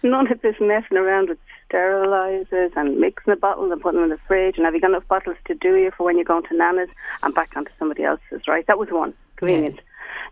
None 0.02 0.32
of 0.32 0.40
this 0.42 0.56
messing 0.60 0.96
around 0.96 1.28
with 1.30 1.38
sterilizers 1.68 2.70
and 2.76 2.98
mixing 2.98 3.32
the 3.32 3.36
bottles 3.40 3.70
and 3.72 3.80
putting 3.80 4.00
them 4.00 4.10
in 4.10 4.16
the 4.16 4.20
fridge. 4.26 4.56
And 4.56 4.64
have 4.64 4.74
you 4.74 4.80
got 4.80 4.90
enough 4.90 5.08
bottles 5.08 5.36
to 5.46 5.54
do 5.54 5.76
you 5.76 5.90
for 5.96 6.04
when 6.04 6.16
you're 6.16 6.24
going 6.24 6.44
to 6.44 6.56
Nana's 6.56 6.88
and 7.22 7.34
back 7.34 7.52
onto 7.56 7.70
somebody 7.78 8.04
else's, 8.04 8.46
right? 8.48 8.66
That 8.66 8.78
was 8.78 8.88
one, 8.90 9.14
convenience. 9.36 9.78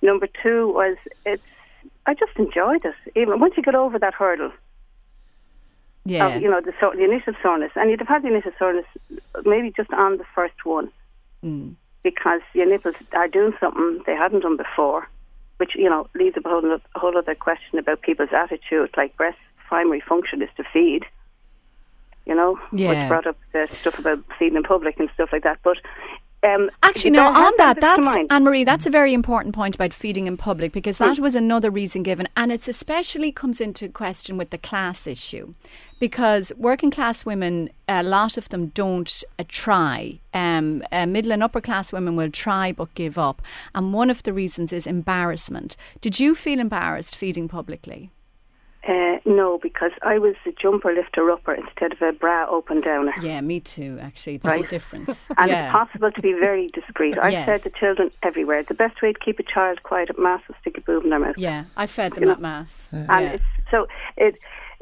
Number 0.03 0.29
two 0.43 0.73
was 0.73 0.97
it's, 1.27 1.43
I 2.07 2.15
just 2.15 2.33
enjoyed 2.37 2.85
it. 2.85 2.95
Even 3.17 3.41
once 3.41 3.55
you 3.57 3.63
get 3.63 3.75
over 3.75 3.99
that 3.99 4.15
hurdle, 4.15 4.53
Yeah. 6.05 6.27
of, 6.37 6.43
you 6.43 6.51
know, 6.51 6.61
the, 6.61 6.73
the 6.81 7.05
initial 7.05 7.33
soreness, 7.43 7.73
and 7.77 7.91
you'd 7.91 8.01
have 8.01 8.09
had 8.09 8.23
the 8.23 8.29
initial 8.29 8.53
soreness 8.59 8.85
maybe 9.45 9.73
just 9.75 9.91
on 9.93 10.19
the 10.19 10.25
first 10.35 10.65
one 10.65 10.91
Mm. 11.43 11.75
because 12.03 12.41
your 12.55 12.65
nipples 12.65 12.95
are 13.13 13.29
doing 13.29 13.53
something 13.61 14.03
they 14.07 14.15
hadn't 14.15 14.41
done 14.41 14.57
before, 14.57 15.07
which 15.59 15.73
you 15.75 15.91
know 15.91 16.07
leaves 16.15 16.37
a 16.43 16.49
whole, 16.49 16.65
a 16.65 16.99
whole 16.99 17.19
other 17.19 17.35
question 17.35 17.79
about 17.79 18.01
people's 18.01 18.33
attitude. 18.33 18.89
Like 18.97 19.15
breast 19.19 19.37
primary 19.69 20.01
function 20.01 20.41
is 20.41 20.49
to 20.57 20.65
feed, 20.73 21.05
you 22.27 22.35
know, 22.35 22.59
Yeah. 22.73 22.89
which 22.89 23.09
brought 23.09 23.27
up 23.27 23.37
the 23.53 23.69
stuff 23.81 23.99
about 23.99 24.19
feeding 24.39 24.57
in 24.57 24.63
public 24.63 24.99
and 24.99 25.09
stuff 25.15 25.31
like 25.33 25.43
that. 25.45 25.59
But 25.63 25.79
um, 26.43 26.71
Actually, 26.83 27.13
no, 27.13 27.27
on 27.27 27.53
that, 27.57 27.81
that's. 27.81 28.07
Anne 28.29 28.45
Marie, 28.45 28.65
that's 28.65 28.85
a 28.85 28.91
very 28.91 29.15
important 29.15 29.55
point 29.55 29.75
about 29.75 29.95
feeding 29.95 30.27
in 30.27 30.37
public 30.37 30.73
because 30.73 30.99
Hmm. 30.99 31.05
that 31.05 31.19
was 31.19 31.35
another 31.35 31.71
reason 31.71 32.03
given, 32.03 32.29
and 32.37 32.53
it's 32.53 32.69
especially 32.69 33.33
comes 33.33 33.63
into 33.63 33.89
question 33.89 34.37
with 34.37 34.51
the 34.51 34.59
class 34.59 35.07
issue, 35.07 35.55
because 36.01 36.53
working 36.59 36.91
class 36.91 37.25
women, 37.25 37.71
a 37.89 38.03
lot 38.03 38.37
of 38.37 38.51
them 38.51 38.67
don't 38.75 39.25
uh, 39.39 39.45
try. 39.49 40.19
Um, 40.35 40.83
uh, 40.93 41.07
middle 41.07 41.33
and 41.33 41.43
upper 41.43 41.63
class 41.63 41.95
women 41.95 42.15
will 42.15 42.31
try 42.31 42.73
but 42.73 42.93
give 42.95 43.17
up, 43.17 43.41
and 43.75 43.95
one 43.95 44.11
of 44.11 44.23
the 44.23 44.35
reasons 44.35 44.71
is 44.75 44.87
embarrassment. 44.87 45.79
Did 46.03 46.21
you 46.21 46.35
feel 46.35 46.61
embarrassed 46.61 47.17
feeding 47.17 47.49
publicly? 47.49 48.11
Uh, 48.87 49.19
no, 49.25 49.59
because 49.63 49.93
I 50.03 50.19
was 50.19 50.35
a 50.47 50.53
jumper 50.53 50.93
lifter 50.93 51.31
upper 51.31 51.55
instead 51.55 51.93
of 51.93 52.03
a 52.03 52.13
bra 52.13 52.47
open 52.51 52.83
downer. 52.83 53.15
Yeah, 53.23 53.41
me 53.41 53.61
too. 53.61 53.99
Actually, 54.03 54.35
it's 54.37 54.47
a 54.47 54.51
Right. 54.51 54.61
big 54.61 54.71
difference. 54.71 55.29
And 55.39 55.51
yeah. 55.51 55.65
it's 55.67 55.73
possible 55.73 56.11
to 56.13 56.21
be 56.21 56.33
very 56.35 56.69
discreet. 56.75 57.17
I've 57.19 57.33
Yes. 57.33 57.47
said 57.47 57.63
to 57.73 57.79
children 57.79 58.11
everywhere, 58.23 58.63
the 58.63 58.75
best 58.75 59.01
way 59.01 59.13
to 59.13 59.19
keep 59.19 59.39
a 59.39 59.43
child 59.43 59.83
quiet 59.85 60.11
at 60.11 60.19
mass 60.19 60.43
is 60.51 60.55
stick 60.61 60.77
a 60.77 60.81
boob 60.83 61.05
in 61.05 61.11
their 61.11 61.19
mouth. 61.19 61.37
yeah, 61.39 61.65
I 61.77 61.87
fed 61.87 62.13
them 62.13 62.23
You 62.25 62.27
know, 62.27 62.33
at 62.35 62.41
mass. 62.41 62.89
And 62.93 63.07
yeah. 63.09 63.33
it's, 63.37 63.45
so 63.71 63.87
it 64.17 64.37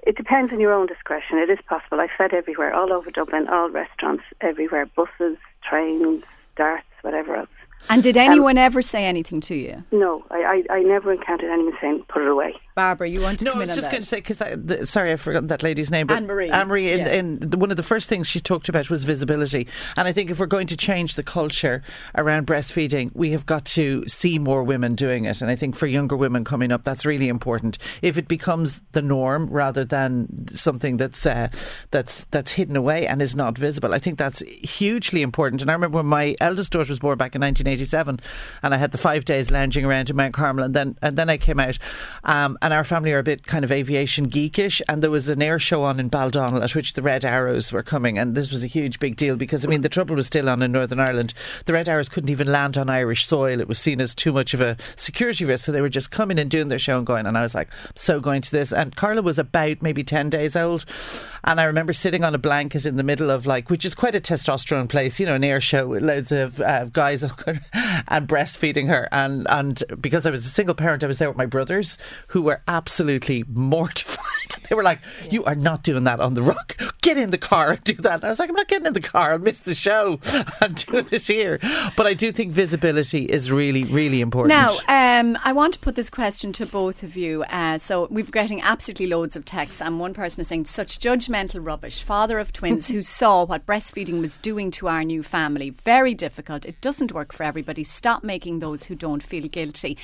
it 0.05 0.17
depends 0.17 0.53
on 0.53 0.59
your 0.59 0.73
own 0.73 0.87
discretion. 0.89 1.39
It 1.39 1.49
is 1.49 1.61
possible. 1.69 2.01
I 2.01 2.09
fed 2.19 2.35
everywhere, 2.35 2.75
all 2.75 2.93
over 2.93 3.09
Dublin, 3.13 3.47
all 3.49 3.71
restaurants, 3.71 4.25
everywhere, 4.41 4.87
buses, 4.87 5.37
trains, 5.63 6.25
DARTs, 6.57 6.85
whatever 7.03 7.37
else. 7.37 7.49
and 7.89 8.03
did 8.03 8.17
anyone 8.17 8.59
ever 8.59 8.83
say 8.83 9.05
anything 9.05 9.41
to 9.41 9.55
you, 9.55 9.83
No, 9.93 10.25
I, 10.31 10.63
I, 10.71 10.75
I 10.79 10.81
never 10.83 11.13
encountered 11.13 11.51
anyone 11.51 11.77
saying, 11.81 12.05
put 12.09 12.23
it 12.23 12.29
away. 12.29 12.55
Barbara? 12.75 13.09
You 13.09 13.21
want 13.23 13.41
to 13.41 13.45
No, 13.45 13.53
I 13.53 13.59
was 13.59 13.75
just 13.75 13.91
going 13.91 14.03
to 14.03 14.09
say 14.09 14.21
because 14.21 14.89
sorry, 14.89 15.13
I 15.13 15.17
forgot 15.17 15.49
that 15.49 15.63
lady's 15.63 15.91
name. 15.91 16.11
Anne-Marie. 16.11 16.51
Anne-Marie, 16.51 16.93
in, 16.93 17.01
Yeah. 17.01 17.09
in 17.13 17.51
one 17.57 17.71
of 17.71 17.77
the 17.77 17.83
first 17.83 18.09
things 18.09 18.27
she 18.27 18.41
talked 18.41 18.69
about 18.69 18.91
was 18.91 19.05
visibility, 19.05 19.67
and 19.97 20.09
I 20.09 20.13
think 20.13 20.31
if 20.31 20.39
we're 20.41 20.47
going 20.47 20.67
to 20.69 20.77
change 20.77 21.15
the 21.15 21.23
culture 21.23 21.83
around 22.17 22.47
breastfeeding, 22.47 23.11
we 23.15 23.31
have 23.33 23.47
got 23.47 23.65
to 23.67 24.07
see 24.09 24.39
more 24.39 24.63
women 24.63 24.95
doing 24.95 25.25
it. 25.25 25.41
And 25.43 25.51
I 25.51 25.57
think 25.57 25.77
for 25.77 25.87
younger 25.87 26.17
women 26.17 26.45
coming 26.45 26.73
up, 26.73 26.85
that's 26.85 27.05
really 27.05 27.29
important. 27.29 27.79
If 28.01 28.17
it 28.19 28.29
becomes 28.29 28.81
the 28.93 29.03
norm 29.03 29.49
rather 29.51 29.85
than 29.85 30.49
something 30.55 30.97
that's 30.97 31.25
uh, 31.27 31.49
that's 31.91 32.25
that's 32.31 32.53
hidden 32.53 32.77
away 32.77 33.07
and 33.07 33.21
is 33.21 33.37
not 33.37 33.59
visible, 33.59 33.93
I 33.95 33.99
think 33.99 34.19
that's 34.19 34.41
hugely 34.49 35.23
important. 35.23 35.63
And 35.63 35.71
I 35.71 35.75
remember 35.75 35.99
when 35.99 36.07
my 36.07 36.35
eldest 36.41 36.73
daughter 36.73 36.91
was 36.91 36.99
born 36.99 37.19
back 37.19 37.35
in 37.35 37.41
1987, 37.41 38.21
and 38.63 38.75
I 38.75 38.77
had 38.77 38.93
the 38.93 38.99
five 38.99 39.25
days 39.25 39.51
lounging 39.51 39.85
around 39.85 40.11
in 40.11 40.17
Mount 40.17 40.35
Carmel, 40.35 40.65
and 40.65 40.75
then 40.75 40.97
and 41.03 41.17
then 41.17 41.29
I 41.31 41.37
came 41.37 41.61
out, 41.61 41.79
um, 42.25 42.59
and 42.63 42.73
our 42.73 42.85
family 42.85 43.13
are 43.13 43.19
a 43.19 43.25
bit 43.25 43.45
kind 43.45 43.65
of 43.65 43.73
aviation 43.73 44.31
geekish, 44.31 44.81
and 44.89 45.03
there 45.03 45.11
was 45.11 45.29
an 45.29 45.43
air 45.43 45.59
show 45.59 45.83
on 45.83 45.99
in 45.99 46.09
Baldonnel 46.09 46.63
at 46.63 46.75
which 46.75 46.93
the 46.93 47.03
Red 47.03 47.25
Arrows 47.25 47.73
were 47.73 47.83
coming, 47.83 48.17
and 48.17 48.37
this 48.37 48.53
was 48.53 48.63
a 48.63 48.69
huge 48.69 49.01
big 49.01 49.17
deal 49.17 49.37
because 49.37 49.67
I 49.67 49.69
mean 49.69 49.81
the 49.81 49.89
trouble 49.89 50.15
was 50.15 50.29
still 50.29 50.49
on 50.49 50.63
in 50.63 50.71
Northern 50.71 51.01
Ireland. 51.01 51.35
The 51.67 51.73
Red 51.73 51.89
Arrows 51.89 52.09
couldn't 52.09 52.31
even 52.31 52.51
land 52.51 52.79
on 52.79 52.89
Irish 52.89 53.27
soil; 53.27 53.61
it 53.61 53.67
was 53.67 53.79
seen 53.79 54.01
as 54.01 54.15
too 54.15 54.33
much 54.33 54.55
of 54.55 54.61
a 54.61 54.77
security 54.95 55.45
risk, 55.45 55.67
so 55.67 55.73
they 55.73 55.81
were 55.81 55.89
just 55.89 56.13
coming 56.13 56.39
and 56.39 56.51
doing 56.51 56.69
their 56.69 56.79
show 56.79 56.99
and 56.99 57.07
going. 57.07 57.27
And 57.27 57.37
I 57.37 57.43
was 57.43 57.55
like, 57.55 57.69
so 57.97 58.21
going 58.21 58.43
to 58.43 58.51
this, 58.51 58.73
and 58.73 58.95
Carla 58.95 59.23
was 59.23 59.39
about 59.39 59.83
maybe 59.83 60.05
ten 60.05 60.31
days 60.31 60.55
old, 60.55 60.85
and 61.45 61.61
I 61.61 61.65
remember 61.65 61.93
sitting 61.93 62.25
on 62.25 62.35
a 62.35 62.39
blanket 62.39 62.87
in 62.87 62.97
the 62.97 63.03
middle 63.03 63.31
of 63.31 63.47
like, 63.47 63.71
which 63.71 63.85
is 63.85 63.95
quite 63.95 64.15
a 64.15 64.21
testosterone 64.21 64.89
place, 64.89 65.19
you 65.19 65.27
know, 65.27 65.35
an 65.35 65.45
air 65.45 65.61
show 65.61 65.87
with 65.89 66.03
loads 66.03 66.33
of 66.33 66.61
uh, 66.61 66.85
guys 66.87 67.23
and 67.23 68.29
breastfeeding 68.29 68.89
her, 68.89 69.09
and 69.13 69.47
and 69.51 69.83
because 70.01 70.27
I 70.27 70.31
was 70.31 70.47
a 70.47 70.51
single 70.51 70.75
parent, 70.75 71.03
I 71.03 71.07
was 71.07 71.19
there 71.19 71.29
with 71.29 71.37
my 71.39 71.47
brothers 71.47 71.99
who 72.29 72.43
were 72.43 72.63
absolutely 72.69 73.45
mortified. 73.49 74.12
They 74.69 74.77
were 74.77 74.83
like, 74.83 75.01
"You 75.31 75.45
are 75.45 75.55
not 75.55 75.83
doing 75.83 76.05
that 76.05 76.21
on 76.21 76.35
the 76.35 76.43
rock. 76.43 76.77
Get 77.03 77.19
in 77.19 77.31
the 77.31 77.39
car 77.39 77.73
and 77.73 77.85
do 77.85 77.95
that." 77.95 78.15
And 78.15 78.25
I 78.25 78.29
was 78.31 78.39
like, 78.39 78.49
"I'm 78.49 78.57
not 78.57 78.69
getting 78.69 78.87
in 78.87 78.95
the 78.95 79.01
car. 79.01 79.33
I'll 79.33 79.39
miss 79.39 79.61
the 79.61 79.75
show. 79.75 80.19
I'm 80.61 80.73
doing 80.73 81.09
it 81.11 81.27
here." 81.27 81.59
But 81.97 82.07
I 82.07 82.15
do 82.15 82.33
think 82.33 82.53
visibility 82.53 83.25
is 83.25 83.53
really, 83.53 83.85
really 83.85 84.21
important. 84.21 84.49
Now, 84.49 84.71
um, 84.89 85.37
I 85.45 85.53
want 85.53 85.75
to 85.75 85.81
put 85.81 85.95
this 85.95 86.09
question 86.09 86.53
to 86.55 86.67
both 86.67 87.03
of 87.03 87.17
you. 87.17 87.43
Uh, 87.45 87.79
so 87.79 88.09
we're 88.11 88.25
getting 88.25 88.63
absolutely 88.63 89.09
loads 89.09 89.37
of 89.37 89.45
texts, 89.45 89.83
and 89.83 90.01
one 90.01 90.15
person 90.15 90.41
is 90.41 90.49
saying, 90.49 90.67
"Such 90.67 90.99
judgmental 91.01 91.65
rubbish." 91.65 92.03
Father 92.03 92.39
of 92.39 92.53
twins 92.53 92.89
who 92.89 93.03
saw 93.21 93.45
what 93.45 93.67
breastfeeding 93.67 94.21
was 94.21 94.37
doing 94.39 94.71
to 94.73 94.89
our 94.89 95.05
new 95.05 95.23
family. 95.23 95.71
Very 95.71 96.15
difficult. 96.15 96.65
It 96.65 96.81
doesn't 96.81 97.13
work 97.13 97.33
for 97.33 97.43
everybody. 97.43 97.85
Stop 97.85 98.23
making 98.25 98.61
those 98.61 98.85
who 98.85 98.95
don't 98.95 99.23
feel 99.23 99.49
guilty. 99.49 99.99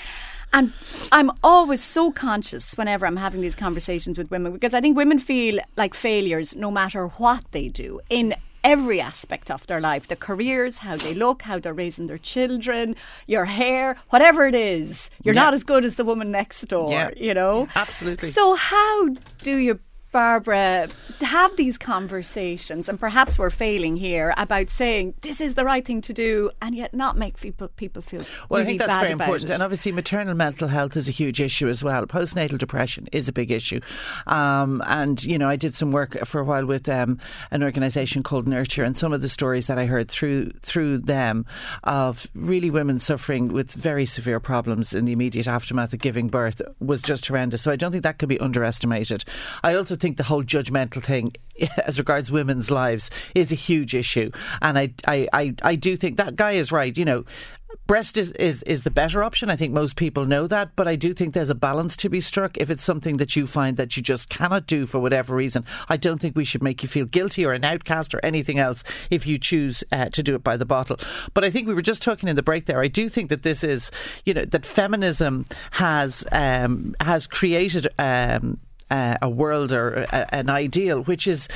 And 0.53 0.73
I'm 1.13 1.31
always 1.43 1.83
so 1.85 2.11
conscious 2.11 2.75
whenever 2.77 3.07
I'm 3.07 3.17
having 3.17 3.41
these 3.41 3.57
conversations 3.57 4.19
with 4.19 4.31
women 4.31 4.53
because 4.53 4.75
I 4.75 4.81
think 4.81 4.97
women 4.97 5.19
feel 5.19 5.59
like 5.77 5.95
failures 5.95 6.57
no 6.57 6.71
matter 6.71 7.09
what 7.09 7.45
they 7.53 7.69
do 7.69 8.01
in 8.09 8.35
every 8.65 9.01
aspect 9.01 9.51
of 9.53 9.67
their 9.69 9.81
life 9.81 10.09
the 10.09 10.17
careers, 10.17 10.79
how 10.79 10.97
they 10.97 11.15
look, 11.15 11.43
how 11.43 11.59
they're 11.59 11.73
raising 11.73 12.07
their 12.09 12.19
children, 12.19 12.97
your 13.27 13.45
hair, 13.45 13.97
whatever 14.11 14.47
it 14.47 14.55
is. 14.55 15.11
You're 15.23 15.35
Yeah. 15.35 15.43
not 15.45 15.55
as 15.55 15.63
good 15.65 15.85
as 15.85 15.95
the 15.95 16.05
woman 16.05 16.31
next 16.33 16.63
door, 16.63 16.91
Yeah. 16.91 17.11
you 17.17 17.35
know? 17.35 17.69
Absolutely. 17.77 18.31
So, 18.31 18.55
how 18.57 19.09
do 19.43 19.57
you, 19.57 19.79
Barbara, 20.11 20.89
to 21.19 21.27
have 21.27 21.55
these 21.57 21.77
conversations? 21.77 22.89
And 22.89 22.99
perhaps 22.99 23.39
we're 23.39 23.51
failing 23.51 23.97
here 23.97 24.35
about 24.37 24.71
saying 24.71 25.15
this 25.21 25.41
is 25.41 25.55
the 25.55 25.65
right 25.65 25.85
thing 25.85 26.01
to 26.03 26.13
do 26.13 26.51
and 26.63 26.75
yet 26.75 26.95
not 26.95 27.17
make 27.17 27.39
people, 27.39 27.69
people 27.69 28.03
feel 28.03 28.23
Well, 28.49 28.61
really 28.61 28.63
I 28.63 28.67
think 28.67 28.79
that's 28.81 28.99
very 28.99 29.13
important. 29.13 29.51
it. 29.51 29.55
And 29.55 29.63
obviously, 29.63 29.93
maternal 29.93 30.35
mental 30.35 30.69
health 30.69 30.97
is 30.97 31.09
a 31.09 31.13
huge 31.13 31.41
issue 31.41 31.69
as 31.69 31.85
well. 31.85 32.07
Postnatal 32.07 32.59
depression 32.59 33.09
is 33.13 33.29
a 33.29 33.33
big 33.33 33.51
issue. 33.51 33.81
Um, 34.27 34.83
and, 34.87 35.23
you 35.25 35.39
know, 35.39 35.49
I 35.49 35.57
did 35.57 35.75
some 35.75 35.93
work 35.93 36.19
for 36.25 36.41
a 36.41 36.45
while 36.45 36.67
with 36.67 36.89
um, 36.89 37.19
an 37.51 37.63
organisation 37.63 38.23
called 38.23 38.49
Nurture, 38.49 38.85
and 38.85 38.97
some 38.97 39.13
of 39.13 39.21
the 39.21 39.29
stories 39.29 39.67
that 39.67 39.79
I 39.79 39.87
heard 39.87 40.11
through 40.11 40.51
through 40.63 40.99
them 40.99 41.47
of 41.85 42.27
really 42.35 42.71
women 42.71 42.99
suffering 42.99 43.49
with 43.49 43.73
very 43.73 44.07
severe 44.07 44.41
problems 44.41 44.93
in 44.93 45.05
the 45.05 45.13
immediate 45.13 45.49
aftermath 45.49 45.93
of 45.93 46.01
giving 46.01 46.29
birth 46.29 46.63
was 46.81 47.03
just 47.03 47.27
horrendous. 47.27 47.63
So 47.63 47.71
I 47.71 47.77
don't 47.77 47.93
think 47.93 48.05
that 48.05 48.19
could 48.19 48.29
be 48.29 48.41
underestimated. 48.41 49.25
I 49.63 49.75
also 49.75 49.97
think 50.01 50.17
the 50.17 50.25
whole 50.25 50.43
judgmental 50.43 51.03
thing 51.03 51.35
as 51.87 51.99
regards 51.99 52.31
women's 52.31 52.71
lives 52.71 53.11
is 53.35 53.53
a 53.53 53.57
huge 53.57 53.95
issue. 53.95 54.31
And 54.63 54.79
I, 54.79 54.95
I, 55.07 55.29
I, 55.33 55.55
I 55.63 55.75
do 55.75 55.97
think 55.97 56.17
that 56.17 56.37
guy 56.37 56.53
is 56.53 56.73
right. 56.73 56.97
You 56.97 57.05
know, 57.05 57.25
breast 57.87 58.17
is, 58.17 58.33
is, 58.33 58.63
is 58.65 58.83
the 58.83 58.91
better 58.91 59.23
option. 59.23 59.51
I 59.51 59.57
think 59.57 59.73
most 59.73 59.97
people 59.97 60.27
know 60.27 60.47
that, 60.47 60.77
but 60.77 60.89
I 60.89 60.97
do 60.97 61.15
think 61.15 61.35
there's 61.35 61.51
a 61.51 61.55
balance 61.55 61.97
to 61.99 62.09
be 62.09 62.21
struck. 62.21 62.57
If 62.57 62.71
it's 62.71 62.85
something 62.85 63.17
that 63.19 63.37
you 63.37 63.47
find 63.47 63.77
that 63.77 63.97
you 63.97 64.03
just 64.03 64.29
cannot 64.29 64.67
do 64.67 64.87
for 64.87 64.99
whatever 64.99 65.35
reason, 65.35 65.65
I 65.89 65.97
don't 65.97 66.21
think 66.21 66.37
we 66.37 66.45
should 66.45 66.63
make 66.63 66.83
you 66.83 66.89
feel 66.89 67.07
guilty 67.07 67.45
or 67.45 67.53
an 67.53 67.65
outcast 67.65 68.15
or 68.15 68.21
anything 68.23 68.59
else 68.59 68.85
if 69.11 69.27
you 69.27 69.39
choose 69.39 69.85
uh, 69.93 70.07
to 70.11 70.23
do 70.23 70.35
it 70.35 70.45
by 70.45 70.57
the 70.57 70.65
bottle. 70.65 70.99
But 71.35 71.45
I 71.45 71.51
think 71.51 71.67
we 71.67 71.75
were 71.75 71.83
just 71.83 72.03
talking 72.03 72.29
in 72.29 72.37
the 72.37 72.43
break 72.43 72.67
there. 72.67 72.81
I 72.81 72.89
do 72.89 73.09
think 73.09 73.29
that 73.31 73.43
this 73.43 73.65
is, 73.65 73.91
you 74.25 74.35
know, 74.35 74.45
that 74.45 74.67
feminism 74.67 75.47
has 75.73 76.25
um, 76.33 76.95
has 77.01 77.27
created. 77.27 77.89
Um, 77.99 78.61
uh, 78.91 79.17
a 79.23 79.29
world 79.29 79.73
or 79.73 80.07
a, 80.11 80.35
an 80.35 80.51
ideal 80.51 81.03
which 81.03 81.27
is 81.27 81.49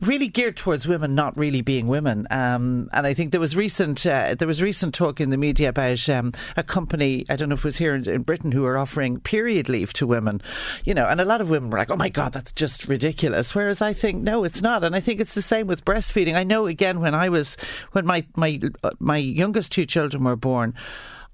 really 0.00 0.28
geared 0.28 0.56
towards 0.56 0.88
women 0.88 1.14
not 1.14 1.36
really 1.36 1.60
being 1.60 1.86
women. 1.86 2.26
Um, 2.30 2.88
and 2.92 3.06
I 3.06 3.14
think 3.14 3.30
there 3.30 3.40
was 3.40 3.56
recent 3.56 4.06
uh, 4.06 4.34
there 4.34 4.48
was 4.48 4.62
recent 4.62 4.94
talk 4.94 5.20
in 5.20 5.30
the 5.30 5.36
media 5.36 5.68
about 5.68 6.08
um, 6.08 6.32
a 6.56 6.62
company 6.62 7.24
I 7.28 7.36
don't 7.36 7.48
know 7.48 7.54
if 7.54 7.60
it 7.60 7.64
was 7.64 7.76
here 7.78 7.94
in, 7.94 8.08
in 8.08 8.22
Britain 8.22 8.52
who 8.52 8.64
are 8.64 8.76
offering 8.76 9.20
period 9.20 9.68
leave 9.68 9.92
to 9.94 10.06
women. 10.06 10.42
You 10.84 10.94
know, 10.94 11.06
and 11.06 11.20
a 11.20 11.24
lot 11.24 11.40
of 11.40 11.50
women 11.50 11.70
were 11.70 11.78
like, 11.78 11.90
"Oh 11.90 11.96
my 11.96 12.08
god, 12.08 12.32
that's 12.32 12.52
just 12.52 12.88
ridiculous." 12.88 13.54
Whereas 13.54 13.80
I 13.80 13.92
think 13.92 14.22
no, 14.22 14.44
it's 14.44 14.62
not. 14.62 14.84
And 14.84 14.94
I 14.94 15.00
think 15.00 15.20
it's 15.20 15.34
the 15.34 15.42
same 15.42 15.66
with 15.66 15.84
breastfeeding. 15.84 16.34
I 16.34 16.44
know 16.44 16.66
again 16.66 17.00
when 17.00 17.14
I 17.14 17.28
was 17.28 17.56
when 17.92 18.06
my 18.06 18.24
my 18.36 18.60
uh, 18.82 18.90
my 18.98 19.16
youngest 19.16 19.72
two 19.72 19.86
children 19.86 20.24
were 20.24 20.36
born. 20.36 20.74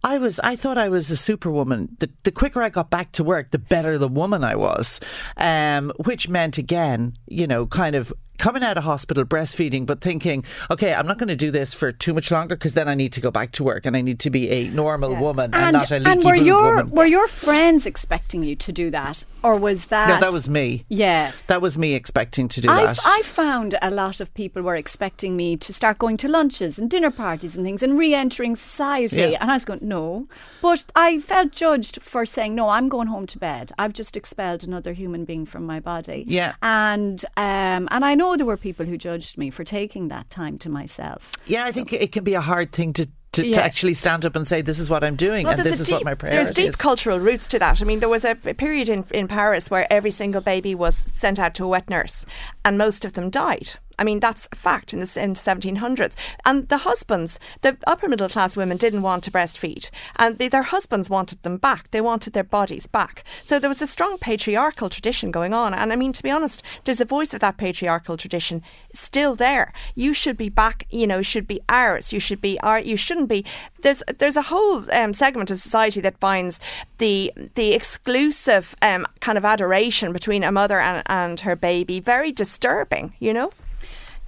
I 0.02 0.18
was. 0.18 0.40
I 0.40 0.56
thought 0.56 0.78
I 0.78 0.88
was 0.88 1.10
a 1.10 1.16
superwoman. 1.16 1.96
The, 1.98 2.10
the 2.22 2.32
quicker 2.32 2.62
I 2.62 2.70
got 2.70 2.90
back 2.90 3.12
to 3.12 3.24
work, 3.24 3.50
the 3.50 3.58
better 3.58 3.98
the 3.98 4.08
woman 4.08 4.42
I 4.44 4.56
was, 4.56 5.00
um, 5.36 5.92
which 6.04 6.28
meant 6.28 6.58
again, 6.58 7.14
you 7.26 7.46
know, 7.46 7.66
kind 7.66 7.94
of 7.94 8.12
coming 8.40 8.62
out 8.64 8.76
of 8.78 8.84
hospital 8.84 9.24
breastfeeding, 9.24 9.86
but 9.86 10.00
thinking, 10.00 10.44
okay, 10.70 10.94
I'm 10.94 11.06
not 11.06 11.18
going 11.18 11.28
to 11.28 11.36
do 11.36 11.50
this 11.50 11.74
for 11.74 11.92
too 11.92 12.14
much 12.14 12.30
longer 12.30 12.56
because 12.56 12.72
then 12.72 12.88
I 12.88 12.94
need 12.94 13.12
to 13.12 13.20
go 13.20 13.30
back 13.30 13.52
to 13.52 13.64
work 13.64 13.84
and 13.86 13.96
I 13.96 14.00
need 14.00 14.18
to 14.20 14.30
be 14.30 14.50
a 14.50 14.68
normal 14.70 15.14
woman 15.14 15.54
and, 15.54 15.74
not 15.74 15.90
a 15.90 15.98
leaky 15.98 16.10
and 16.10 16.24
were 16.24 16.34
your 16.34 16.76
woman. 16.76 16.90
were 16.90 17.06
your 17.06 17.28
friends 17.28 17.86
expecting 17.86 18.42
you 18.42 18.56
to 18.56 18.72
do 18.72 18.90
that, 18.90 19.24
or 19.42 19.56
was 19.56 19.86
that? 19.86 20.08
no, 20.08 20.20
that 20.20 20.32
was 20.32 20.48
me. 20.48 20.84
Yeah. 20.88 21.32
That 21.46 21.60
was 21.60 21.76
me 21.78 21.94
expecting 21.94 22.48
to 22.48 22.60
do 22.60 22.70
I, 22.70 22.86
that. 22.86 22.98
I 23.04 23.22
found 23.22 23.78
a 23.82 23.90
lot 23.90 24.20
of 24.20 24.32
people 24.34 24.62
were 24.62 24.76
expecting 24.76 25.36
me 25.36 25.56
to 25.58 25.72
start 25.72 25.98
going 25.98 26.16
to 26.18 26.28
lunches 26.28 26.78
and 26.78 26.90
dinner 26.90 27.10
parties 27.10 27.54
and 27.54 27.64
things 27.64 27.82
and 27.82 27.98
re-entering 27.98 28.56
society, 28.56 29.16
Yeah. 29.16 29.38
and 29.40 29.50
I 29.50 29.54
was 29.54 29.64
going 29.66 29.80
no, 29.82 30.28
but 30.62 30.84
I 30.96 31.18
felt 31.20 31.52
judged 31.52 32.00
for 32.02 32.24
saying 32.24 32.54
no. 32.54 32.70
I'm 32.70 32.88
going 32.88 33.08
home 33.08 33.26
to 33.28 33.38
bed. 33.38 33.72
I've 33.78 33.92
just 33.92 34.16
expelled 34.16 34.64
another 34.64 34.92
human 34.94 35.24
being 35.24 35.44
from 35.44 35.66
my 35.66 35.78
body. 35.80 36.24
Yeah. 36.26 36.54
and 36.62 37.22
um, 37.36 37.88
and 37.90 38.04
I 38.04 38.14
know 38.14 38.29
there 38.36 38.46
were 38.46 38.56
people 38.56 38.86
who 38.86 38.96
judged 38.96 39.36
me 39.38 39.50
for 39.50 39.64
taking 39.64 40.08
that 40.08 40.28
time 40.30 40.58
to 40.58 40.68
myself. 40.68 41.32
yeah, 41.46 41.64
I 41.64 41.72
think 41.72 41.92
it 41.92 42.12
can 42.12 42.24
be 42.24 42.34
a 42.34 42.40
hard 42.40 42.72
thing 42.72 42.92
to. 42.94 43.08
To, 43.34 43.44
to 43.52 43.62
actually 43.62 43.94
stand 43.94 44.26
up 44.26 44.34
and 44.34 44.44
say 44.44 44.60
this 44.60 44.80
is 44.80 44.90
what 44.90 45.04
I'm 45.04 45.14
doing 45.14 45.44
Well, 45.46 45.54
and 45.56 45.62
this 45.62 45.78
a 45.78 45.82
is 45.82 45.88
what 45.88 45.98
deep- 45.98 46.04
my 46.04 46.16
priority 46.16 46.36
There's 46.42 46.50
deep 46.50 46.68
is. 46.70 46.74
cultural 46.74 47.20
roots 47.20 47.46
to 47.46 47.60
that. 47.60 47.80
I 47.80 47.84
mean, 47.84 48.00
there 48.00 48.08
was 48.08 48.24
a, 48.24 48.32
a 48.44 48.54
period 48.54 48.88
in, 48.88 49.04
in 49.12 49.28
Paris 49.28 49.70
where 49.70 49.86
every 49.88 50.10
single 50.10 50.40
baby 50.40 50.74
was 50.74 50.96
sent 50.96 51.38
out 51.38 51.54
to 51.54 51.64
a 51.64 51.68
wet 51.68 51.88
nurse, 51.88 52.26
and 52.64 52.76
most 52.76 53.04
of 53.04 53.12
them 53.12 53.30
died. 53.30 53.74
I 54.00 54.04
mean, 54.04 54.18
that's 54.18 54.48
a 54.50 54.56
fact 54.56 54.94
in 54.94 55.00
the 55.00 55.20
in 55.22 55.34
1700s. 55.34 56.14
And 56.44 56.68
the 56.68 56.78
husbands, 56.78 57.38
the 57.60 57.76
upper 57.86 58.08
middle 58.08 58.30
class 58.30 58.56
women, 58.56 58.78
didn't 58.78 59.02
want 59.02 59.22
to 59.24 59.30
breastfeed, 59.30 59.90
and 60.16 60.38
their 60.38 60.62
husbands 60.62 61.10
wanted 61.10 61.42
them 61.42 61.58
back. 61.58 61.90
They 61.90 62.00
wanted 62.00 62.32
their 62.32 62.44
bodies 62.44 62.86
back. 62.86 63.22
So 63.44 63.58
there 63.58 63.68
was 63.68 63.82
a 63.82 63.86
strong 63.86 64.16
patriarchal 64.18 64.88
tradition 64.88 65.30
going 65.30 65.52
on. 65.52 65.74
And 65.74 65.92
I 65.92 65.96
mean, 65.96 66.14
to 66.14 66.22
be 66.22 66.30
honest, 66.30 66.62
there's 66.84 67.00
a 67.00 67.04
voice 67.04 67.34
of 67.34 67.40
that 67.40 67.58
patriarchal 67.58 68.16
tradition 68.16 68.62
still 68.94 69.34
there. 69.34 69.72
You 69.94 70.14
should 70.14 70.36
be 70.36 70.48
back. 70.48 70.86
You 70.90 71.06
know, 71.06 71.20
should 71.20 71.46
be 71.46 71.60
ours. 71.68 72.12
You 72.12 72.20
should 72.20 72.40
be 72.40 72.58
our. 72.60 72.80
You 72.80 72.96
shouldn't 72.96 73.28
be. 73.28 73.44
There's 73.82 74.02
there's 74.18 74.36
a 74.36 74.42
whole 74.42 74.90
um, 74.92 75.12
segment 75.12 75.50
of 75.50 75.58
society 75.58 76.00
that 76.00 76.18
finds 76.18 76.58
the 76.98 77.32
the 77.54 77.72
exclusive 77.72 78.74
um, 78.80 79.06
kind 79.20 79.36
of 79.36 79.44
adoration 79.44 80.12
between 80.12 80.42
a 80.42 80.50
mother 80.52 80.78
and, 80.78 81.02
and 81.06 81.40
her 81.40 81.54
baby 81.54 82.00
very 82.00 82.32
disturbing. 82.32 83.12
You 83.18 83.34
know. 83.34 83.50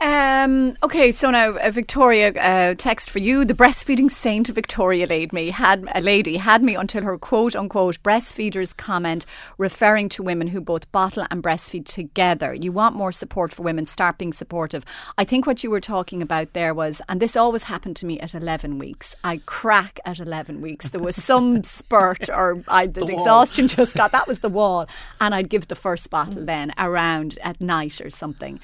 Um, 0.03 0.77
okay, 0.83 1.13
so 1.13 1.31
now 1.31 1.57
uh, 1.59 1.71
Victoria, 1.71 2.33
uh, 2.33 2.75
text 2.77 3.09
for 3.09 3.21
you. 3.21 3.45
The 3.45 3.55
breastfeeding 3.55 4.11
saint 4.11 4.49
Victoria 4.49 5.07
laid 5.07 5.33
me 5.33 5.51
had 5.51 5.89
a 5.95 6.01
lady 6.01 6.39
had 6.39 6.65
me 6.65 6.75
until 6.75 7.05
her 7.05 7.17
quote 7.17 7.55
unquote 7.55 8.03
breastfeeders 8.03 8.77
comment 8.77 9.27
referring 9.59 10.09
to 10.09 10.25
women 10.25 10.49
who 10.49 10.61
both 10.61 10.91
bottle 10.91 11.25
and 11.31 11.41
breastfeed 11.41 11.87
together. 11.87 12.53
You 12.53 12.73
want 12.73 12.97
more 12.97 13.13
support 13.13 13.53
for 13.53 13.63
women? 13.63 13.87
Start 13.87 14.19
being 14.19 14.33
supportive. 14.33 14.85
I 15.19 15.23
think 15.23 15.47
what 15.47 15.63
you 15.63 15.71
were 15.71 15.81
talking 15.81 16.21
about 16.21 16.53
there 16.53 16.75
was, 16.75 17.01
and 17.09 17.21
this 17.21 17.37
always 17.37 17.63
happened 17.63 17.95
to 17.99 18.07
me 18.07 18.19
at 18.19 18.35
eleven 18.35 18.81
weeks. 18.81 19.15
I 19.23 19.41
crack 19.47 20.01
at 20.05 20.19
eleven 20.19 20.61
weeks. 20.61 20.89
There 20.89 21.01
was 21.01 21.15
some 21.15 21.63
spurt 21.79 22.29
or 22.29 22.65
I, 22.67 22.89
the, 22.89 23.05
wall. 23.05 23.21
exhaustion 23.21 23.69
just 23.69 23.95
got 23.95 24.11
that 24.11 24.27
was 24.27 24.41
the 24.41 24.49
wall, 24.59 24.89
and 25.21 25.33
I'd 25.33 25.49
give 25.49 25.69
the 25.69 25.77
first 25.77 26.11
bottle 26.11 26.45
then 26.45 26.73
around 26.77 27.39
at 27.45 27.61
night 27.61 28.01
or 28.01 28.11
something. 28.11 28.59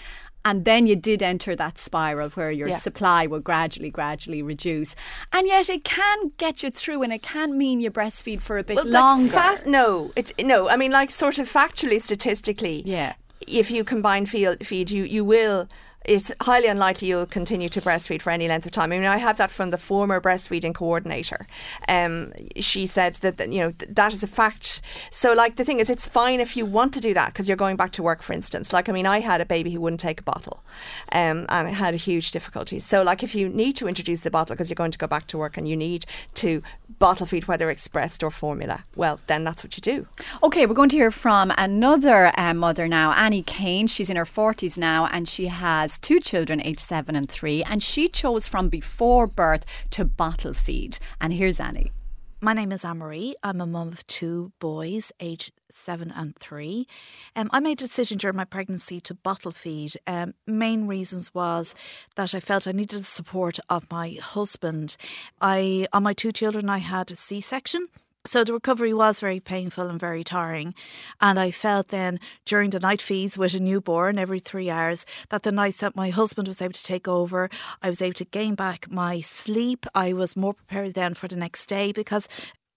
And 0.44 0.64
then 0.64 0.86
you 0.86 0.96
did 0.96 1.22
enter 1.22 1.54
that 1.56 1.78
spiral 1.78 2.30
where 2.30 2.50
your 2.50 2.68
Yeah. 2.68 2.78
supply 2.78 3.26
will 3.26 3.40
gradually, 3.40 3.90
gradually 3.90 4.40
reduce. 4.42 4.94
And 5.32 5.46
yet 5.46 5.68
it 5.68 5.84
can 5.84 6.32
get 6.38 6.62
you 6.62 6.70
through 6.70 7.02
and 7.02 7.12
it 7.12 7.22
can 7.22 7.58
mean 7.58 7.80
you 7.80 7.90
breastfeed 7.90 8.40
for 8.40 8.56
a 8.56 8.62
bit 8.64 8.76
Well, 8.76 8.86
like 8.86 9.02
longer. 9.02 9.30
fa- 9.30 9.62
no, 9.66 10.10
it 10.16 10.32
no. 10.42 10.68
I 10.68 10.76
mean, 10.76 10.92
like 10.92 11.10
sort 11.10 11.38
of 11.38 11.50
factually, 11.52 12.00
statistically, 12.00 12.82
Yeah. 12.86 13.14
If 13.46 13.70
you 13.70 13.84
combine 13.84 14.26
feed, 14.26 14.66
feed 14.66 14.90
you 14.90 15.04
you 15.04 15.24
will. 15.24 15.68
It's 16.08 16.32
highly 16.40 16.68
unlikely 16.68 17.08
you'll 17.08 17.26
continue 17.26 17.68
to 17.68 17.80
breastfeed 17.82 18.22
for 18.22 18.30
any 18.30 18.48
length 18.48 18.64
of 18.64 18.72
time. 18.72 18.92
I 18.92 18.98
mean, 18.98 19.04
I 19.04 19.18
have 19.18 19.36
that 19.36 19.50
from 19.50 19.70
the 19.70 19.76
former 19.76 20.20
breastfeeding 20.20 20.74
coordinator. 20.74 21.46
Um, 21.86 22.32
she 22.56 22.86
said 22.86 23.14
that, 23.16 23.36
that 23.36 23.52
you 23.52 23.60
know 23.60 23.72
th- 23.72 23.90
that 23.94 24.14
is 24.14 24.22
a 24.22 24.26
fact. 24.26 24.80
So, 25.10 25.34
like 25.34 25.56
the 25.56 25.64
thing 25.64 25.80
is, 25.80 25.90
it's 25.90 26.06
fine 26.06 26.40
if 26.40 26.56
you 26.56 26.64
want 26.64 26.94
to 26.94 27.00
do 27.00 27.12
that 27.12 27.34
because 27.34 27.46
you're 27.46 27.58
going 27.58 27.76
back 27.76 27.92
to 27.92 28.02
work, 28.02 28.22
for 28.22 28.32
instance. 28.32 28.72
Like, 28.72 28.88
I 28.88 28.92
mean, 28.92 29.06
I 29.06 29.20
had 29.20 29.42
a 29.42 29.46
baby 29.46 29.70
who 29.70 29.80
wouldn't 29.82 30.00
take 30.00 30.20
a 30.20 30.24
bottle, 30.24 30.64
um, 31.12 31.44
and 31.50 31.68
had 31.68 31.94
huge 31.94 32.30
difficulties. 32.30 32.86
So, 32.86 33.02
like, 33.02 33.22
if 33.22 33.34
you 33.34 33.48
need 33.50 33.74
to 33.76 33.86
introduce 33.86 34.22
the 34.22 34.30
bottle 34.30 34.54
because 34.54 34.70
you're 34.70 34.76
going 34.76 34.92
to 34.92 34.98
go 34.98 35.06
back 35.06 35.26
to 35.28 35.38
work 35.38 35.58
and 35.58 35.68
you 35.68 35.76
need 35.76 36.06
to 36.34 36.62
bottle 36.98 37.26
feed, 37.26 37.46
whether 37.46 37.68
expressed 37.70 38.22
or 38.22 38.30
formula, 38.30 38.84
well, 38.96 39.20
then 39.26 39.44
that's 39.44 39.62
what 39.62 39.76
you 39.76 39.82
do. 39.82 40.06
Okay, 40.42 40.64
we're 40.64 40.74
going 40.74 40.88
to 40.88 40.96
hear 40.96 41.10
from 41.10 41.52
another 41.58 42.32
uh, 42.38 42.54
mother 42.54 42.88
now, 42.88 43.12
Annie 43.12 43.42
Kane. 43.42 43.86
She's 43.86 44.08
in 44.08 44.16
her 44.16 44.24
40s 44.24 44.78
now 44.78 45.06
and 45.06 45.28
she 45.28 45.46
has 45.46 45.97
two 46.00 46.20
children, 46.20 46.60
aged 46.64 46.80
seven 46.80 47.16
and 47.16 47.28
three, 47.28 47.62
and 47.64 47.82
she 47.82 48.08
chose 48.08 48.46
from 48.46 48.68
before 48.68 49.26
birth 49.26 49.64
to 49.90 50.04
bottle 50.04 50.52
feed. 50.52 50.98
And 51.20 51.32
here's 51.32 51.60
Annie. 51.60 51.92
My 52.40 52.52
name 52.52 52.70
is 52.70 52.84
Anne-Marie. 52.84 53.34
I'm 53.42 53.60
a 53.60 53.66
mum 53.66 53.88
of 53.88 54.06
two 54.06 54.52
boys, 54.60 55.10
aged 55.18 55.50
seven 55.70 56.12
and 56.14 56.36
three. 56.38 56.86
Um, 57.34 57.50
I 57.52 57.58
made 57.58 57.80
a 57.80 57.84
decision 57.88 58.16
during 58.16 58.36
my 58.36 58.44
pregnancy 58.44 59.00
to 59.00 59.14
bottle 59.14 59.50
feed. 59.50 59.96
Um, 60.06 60.34
main 60.46 60.86
reasons 60.86 61.34
was 61.34 61.74
that 62.14 62.36
I 62.36 62.40
felt 62.40 62.68
I 62.68 62.72
needed 62.72 63.00
the 63.00 63.04
support 63.04 63.58
of 63.68 63.90
my 63.90 64.10
husband. 64.20 64.96
I, 65.40 65.88
on 65.92 66.04
my 66.04 66.12
two 66.12 66.30
children, 66.30 66.70
I 66.70 66.78
had 66.78 67.10
a 67.10 67.16
C-section. 67.16 67.88
So 68.28 68.44
the 68.44 68.52
recovery 68.52 68.92
was 68.92 69.20
very 69.20 69.40
painful 69.40 69.88
and 69.88 69.98
very 69.98 70.22
tiring. 70.22 70.74
And 71.18 71.40
I 71.40 71.50
felt 71.50 71.88
then 71.88 72.20
during 72.44 72.68
the 72.70 72.78
night 72.78 73.00
feeds 73.00 73.38
with 73.38 73.54
a 73.54 73.58
newborn 73.58 74.18
every 74.18 74.38
three 74.38 74.68
hours 74.68 75.06
that 75.30 75.44
the 75.44 75.50
nights 75.50 75.78
that 75.78 75.96
my 75.96 76.10
husband 76.10 76.46
was 76.46 76.60
able 76.60 76.74
to 76.74 76.84
take 76.84 77.08
over, 77.08 77.48
I 77.80 77.88
was 77.88 78.02
able 78.02 78.14
to 78.14 78.26
gain 78.26 78.54
back 78.54 78.90
my 78.90 79.22
sleep. 79.22 79.86
I 79.94 80.12
was 80.12 80.36
more 80.36 80.52
prepared 80.52 80.92
then 80.92 81.14
for 81.14 81.26
the 81.26 81.36
next 81.36 81.70
day 81.70 81.90
because 81.90 82.28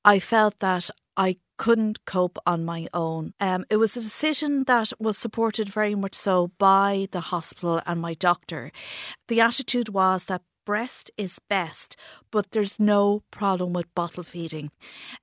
I 0.05 0.19
felt 0.19 0.59
that 0.59 0.89
I 1.17 1.35
couldn't 1.57 2.05
cope 2.05 2.39
on 2.45 2.63
my 2.63 2.87
own. 2.93 3.33
Um, 3.39 3.65
it 3.69 3.75
was 3.75 3.97
a 3.97 4.01
decision 4.01 4.63
that 4.63 4.93
was 4.99 5.17
supported 5.17 5.67
very 5.67 5.95
much 5.95 6.15
so 6.15 6.51
by 6.57 7.07
the 7.11 7.19
hospital 7.19 7.81
and 7.85 7.99
my 7.99 8.13
doctor. 8.13 8.71
The 9.27 9.41
attitude 9.41 9.89
was 9.89 10.25
that 10.25 10.41
breast 10.65 11.11
is 11.17 11.39
best, 11.49 11.95
but 12.31 12.51
there's 12.51 12.79
no 12.79 13.23
problem 13.31 13.73
with 13.73 13.93
bottle 13.95 14.23
feeding. 14.23 14.71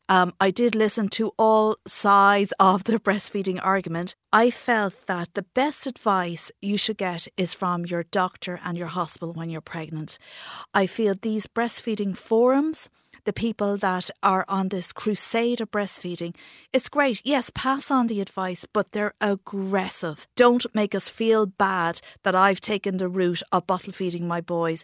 Um, 0.08 0.32
I 0.40 0.50
did 0.50 0.74
listen 0.74 1.08
to 1.10 1.32
all 1.38 1.76
sides 1.86 2.52
of 2.58 2.84
the 2.84 2.98
breastfeeding 2.98 3.60
argument. 3.62 4.14
I 4.32 4.50
felt 4.50 5.06
that 5.06 5.34
the 5.34 5.46
best 5.54 5.86
advice 5.86 6.50
you 6.60 6.76
should 6.76 6.98
get 6.98 7.28
is 7.36 7.54
from 7.54 7.86
your 7.86 8.04
doctor 8.04 8.60
and 8.64 8.76
your 8.76 8.88
hospital 8.88 9.32
when 9.32 9.50
you're 9.50 9.60
pregnant. 9.60 10.18
I 10.74 10.86
feel 10.86 11.14
these 11.20 11.46
breastfeeding 11.46 12.16
forums 12.16 12.88
the 13.28 13.32
people 13.34 13.76
that 13.76 14.08
are 14.22 14.44
on 14.48 14.68
this 14.68 14.90
crusade 14.90 15.60
of 15.60 15.70
breastfeeding. 15.70 16.34
It's 16.72 16.88
great. 16.88 17.20
Yes, 17.24 17.50
pass 17.54 17.90
on 17.90 18.06
the 18.06 18.22
advice, 18.22 18.64
but 18.72 18.92
they're 18.92 19.12
aggressive. 19.20 20.26
Don't 20.34 20.64
make 20.74 20.94
us 20.94 21.10
feel 21.10 21.44
bad 21.44 22.00
that 22.22 22.34
I've 22.34 22.60
taken 22.60 22.96
the 22.96 23.06
route 23.06 23.42
of 23.52 23.66
bottle 23.66 23.92
feeding 23.92 24.26
my 24.26 24.40
boys. 24.40 24.82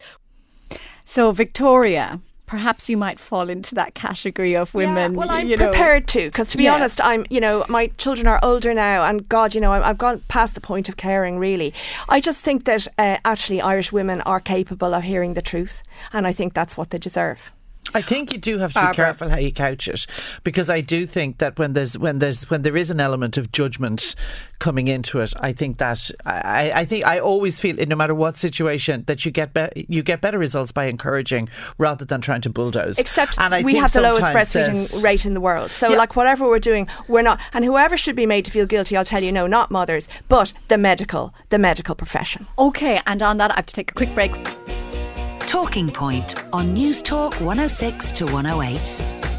So, 1.05 1.33
Victoria, 1.33 2.21
perhaps 2.47 2.89
you 2.89 2.97
might 2.97 3.19
fall 3.19 3.49
into 3.49 3.75
that 3.75 3.95
category 3.95 4.55
of 4.55 4.75
women. 4.75 5.13
Yeah, 5.13 5.19
well, 5.19 5.31
I'm 5.31 5.49
you 5.49 5.57
know. 5.57 5.67
prepared 5.69 6.07
to, 6.09 6.27
because 6.27 6.49
to 6.49 6.57
be 6.57 6.65
Yeah. 6.65 6.75
honest, 6.75 7.01
I'm, 7.03 7.27
you 7.31 7.41
know, 7.41 7.65
my 7.69 7.89
children 7.99 8.27
are 8.27 8.39
older 8.43 8.73
now, 8.75 9.03
and 9.05 9.29
God, 9.29 9.55
you 9.55 9.61
know, 9.61 9.73
I'm, 9.73 9.83
I've 9.83 9.99
gone 9.99 10.23
past 10.29 10.55
the 10.55 10.61
point 10.61 10.89
of 10.89 10.97
caring, 10.97 11.39
really. 11.39 11.73
I 12.09 12.21
just 12.21 12.43
think 12.45 12.65
that 12.65 12.87
uh, 12.99 13.19
actually 13.25 13.61
Irish 13.61 13.93
women 13.93 14.21
are 14.23 14.41
capable 14.41 14.95
of 14.95 15.03
hearing 15.03 15.35
the 15.35 15.43
truth, 15.43 15.83
and 16.13 16.27
I 16.27 16.33
think 16.33 16.55
that's 16.55 16.77
what 16.77 16.91
they 16.91 16.99
deserve. 16.99 17.53
I 17.95 18.03
think 18.03 18.33
you 18.33 18.39
do 18.39 18.59
have 18.59 18.73
to 18.73 18.81
Barbara. 18.81 18.93
be 18.93 18.97
careful 18.97 19.29
how 19.29 19.37
you 19.39 19.53
couch 19.53 19.89
it, 19.89 20.07
because 20.43 20.69
I 20.69 20.81
do 20.81 21.07
think 21.07 21.39
that 21.39 21.59
when 21.59 21.73
there's 21.73 21.97
when 21.99 22.19
there's 22.19 22.51
when 22.51 22.63
there 22.63 22.77
is 22.77 22.91
an 22.91 23.01
element 23.01 23.37
of 23.39 23.53
judgment 23.53 24.15
coming 24.59 24.89
into 24.89 25.21
it, 25.21 25.33
I 25.41 25.53
think 25.53 25.79
that 25.79 26.11
I, 26.25 26.73
I 26.75 26.85
think 26.85 27.07
I 27.07 27.19
always 27.21 27.61
feel 27.61 27.77
no 27.87 27.97
matter 27.97 28.15
what 28.15 28.37
situation 28.37 29.05
that 29.07 29.25
you 29.25 29.31
get 29.31 29.55
be- 29.55 29.87
you 29.89 30.03
get 30.03 30.21
better 30.21 30.39
results 30.39 30.73
by 30.73 30.87
encouraging 30.87 31.49
rather 31.79 32.05
than 32.05 32.21
trying 32.21 32.41
to 32.43 32.51
bulldoze. 32.51 32.99
Except 32.99 33.39
and 33.41 33.55
I 33.55 33.63
we 33.63 33.73
think 33.73 33.83
have 33.83 33.93
the 33.93 34.01
lowest 34.01 34.23
breastfeeding 34.33 34.89
there's- 34.91 35.03
rate 35.03 35.25
in 35.27 35.35
the 35.35 35.41
world. 35.41 35.71
So, 35.71 35.91
Yeah. 35.91 35.97
like, 35.99 36.17
whatever 36.17 36.47
we're 36.49 36.59
doing, 36.59 36.89
we're 37.09 37.23
not. 37.23 37.39
And 37.53 37.65
whoever 37.65 37.97
should 37.97 38.17
be 38.17 38.27
made 38.27 38.45
to 38.47 38.51
feel 38.51 38.67
guilty, 38.67 38.97
I'll 38.97 39.05
tell 39.05 39.23
you, 39.23 39.31
no, 39.33 39.47
not 39.47 39.71
mothers, 39.71 40.09
but 40.29 40.53
the 40.69 40.79
medical, 40.79 41.35
the 41.51 41.59
medical 41.59 41.95
profession. 41.95 42.47
Okay, 42.59 43.01
and 43.07 43.23
on 43.23 43.37
that, 43.39 43.51
I 43.53 43.57
have 43.57 43.67
to 43.67 43.75
take 43.75 43.91
a 43.91 43.95
quick 43.95 44.15
break. 44.15 44.33
Talking 45.55 45.89
Point 45.89 46.35
on 46.53 46.75
Newstalk 46.75 47.41
106 47.41 48.11
to 48.15 48.25
108. 48.25 49.34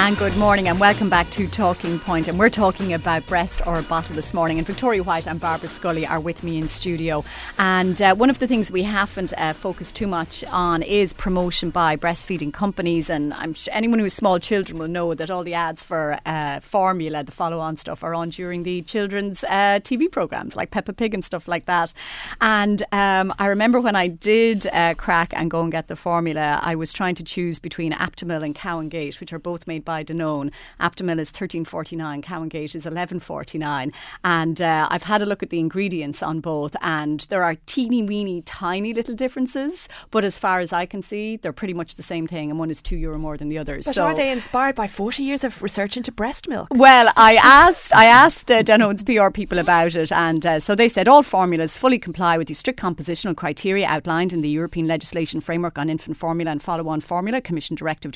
And 0.00 0.16
good 0.16 0.36
morning, 0.36 0.68
and 0.68 0.78
welcome 0.78 1.10
back 1.10 1.28
to 1.30 1.48
Talking 1.48 1.98
Point. 1.98 2.28
And 2.28 2.38
we're 2.38 2.48
talking 2.50 2.94
about 2.94 3.26
breast 3.26 3.60
or 3.66 3.82
bottle 3.82 4.14
this 4.14 4.32
morning. 4.32 4.56
And 4.56 4.66
Victoria 4.66 5.02
White 5.02 5.26
and 5.26 5.38
Barbara 5.40 5.68
Scully 5.68 6.06
are 6.06 6.20
with 6.20 6.42
me 6.44 6.56
in 6.56 6.68
studio. 6.68 7.24
And 7.58 8.00
uh, 8.00 8.14
one 8.14 8.30
of 8.30 8.38
the 8.38 8.46
things 8.46 8.70
we 8.70 8.84
haven't 8.84 9.34
uh, 9.36 9.52
focused 9.52 9.96
too 9.96 10.06
much 10.06 10.44
on 10.44 10.82
is 10.82 11.12
promotion 11.12 11.70
by 11.70 11.96
breastfeeding 11.96 12.54
companies. 12.54 13.10
And 13.10 13.34
anyone 13.72 13.98
who 13.98 14.04
has 14.04 14.14
small 14.14 14.38
children 14.38 14.78
will 14.78 14.88
know 14.88 15.14
that 15.14 15.30
all 15.32 15.42
the 15.42 15.54
ads 15.54 15.82
for 15.82 16.18
uh, 16.24 16.60
formula, 16.60 17.24
the 17.24 17.32
follow-on 17.32 17.76
stuff, 17.76 18.02
are 18.04 18.14
on 18.14 18.30
during 18.30 18.62
the 18.62 18.82
children's 18.82 19.42
uh, 19.44 19.80
TV 19.82 20.10
programs 20.10 20.54
like 20.54 20.70
Peppa 20.70 20.92
Pig 20.92 21.12
and 21.12 21.24
stuff 21.24 21.48
like 21.48 21.66
that. 21.66 21.92
And 22.40 22.82
um, 22.92 23.34
I 23.38 23.46
remember 23.46 23.80
when 23.80 23.96
I 23.96 24.06
did 24.06 24.68
uh, 24.68 24.94
crack 24.94 25.32
and 25.34 25.50
go 25.50 25.60
and 25.60 25.72
get 25.72 25.88
the 25.88 25.96
formula, 25.96 26.60
I 26.62 26.76
was 26.76 26.92
trying 26.92 27.16
to 27.16 27.24
choose 27.24 27.58
between 27.58 27.92
Aptamil 27.92 28.44
and 28.44 28.54
Cow 28.54 28.78
and 28.78 28.90
Gate, 28.90 29.18
which 29.18 29.32
are 29.32 29.40
both 29.40 29.66
made 29.66 29.84
by 29.88 30.04
Danone. 30.04 30.50
Aptamil 30.78 31.18
is 31.18 31.30
thirteen 31.30 31.64
forty 31.64 31.96
nine, 31.96 32.20
Cow 32.20 32.42
and 32.42 32.50
Gate 32.50 32.74
is 32.74 32.84
eleven 32.84 33.18
forty 33.18 33.56
nine, 33.56 33.90
and 34.22 34.60
uh, 34.60 34.86
I've 34.90 35.04
had 35.04 35.22
a 35.22 35.26
look 35.26 35.42
at 35.42 35.48
the 35.48 35.60
ingredients 35.60 36.22
on 36.22 36.40
both, 36.40 36.76
and 36.82 37.20
there 37.30 37.42
are 37.42 37.56
teeny 37.64 38.02
weeny 38.02 38.42
tiny 38.42 38.92
little 38.92 39.14
differences, 39.14 39.88
but 40.10 40.24
as 40.24 40.36
far 40.36 40.60
as 40.60 40.74
I 40.74 40.84
can 40.84 41.00
see, 41.00 41.38
they're 41.38 41.54
pretty 41.54 41.72
much 41.72 41.94
the 41.94 42.02
same 42.02 42.26
thing, 42.26 42.50
and 42.50 42.58
one 42.58 42.70
is 42.70 42.82
two 42.82 42.98
euro 42.98 43.16
more 43.16 43.38
than 43.38 43.48
the 43.48 43.56
others. 43.56 43.86
But 43.86 43.94
so 43.94 44.04
are 44.04 44.14
they 44.14 44.30
inspired 44.30 44.74
by 44.74 44.88
40 44.88 45.22
years 45.22 45.42
of 45.42 45.62
research 45.62 45.96
into 45.96 46.12
breast 46.12 46.48
milk? 46.48 46.68
well, 46.70 47.10
I 47.16 47.36
asked 47.36 47.94
I 47.94 48.04
asked 48.04 48.50
uh, 48.50 48.62
Danone's 48.62 49.02
PR 49.02 49.30
people 49.30 49.58
about 49.58 49.96
it, 49.96 50.12
and 50.12 50.44
uh, 50.44 50.60
so 50.60 50.74
they 50.74 50.90
said 50.90 51.08
all 51.08 51.22
formulas 51.22 51.78
fully 51.78 51.98
comply 51.98 52.36
with 52.36 52.48
the 52.48 52.54
strict 52.54 52.78
compositional 52.78 53.34
criteria 53.34 53.86
outlined 53.86 54.34
in 54.34 54.42
the 54.42 54.50
European 54.50 54.86
legislation 54.86 55.40
framework 55.40 55.78
on 55.78 55.88
infant 55.88 56.18
formula 56.18 56.50
and 56.50 56.62
follow-on 56.62 57.00
formula, 57.00 57.40
Commission 57.40 57.74
Directive 57.74 58.12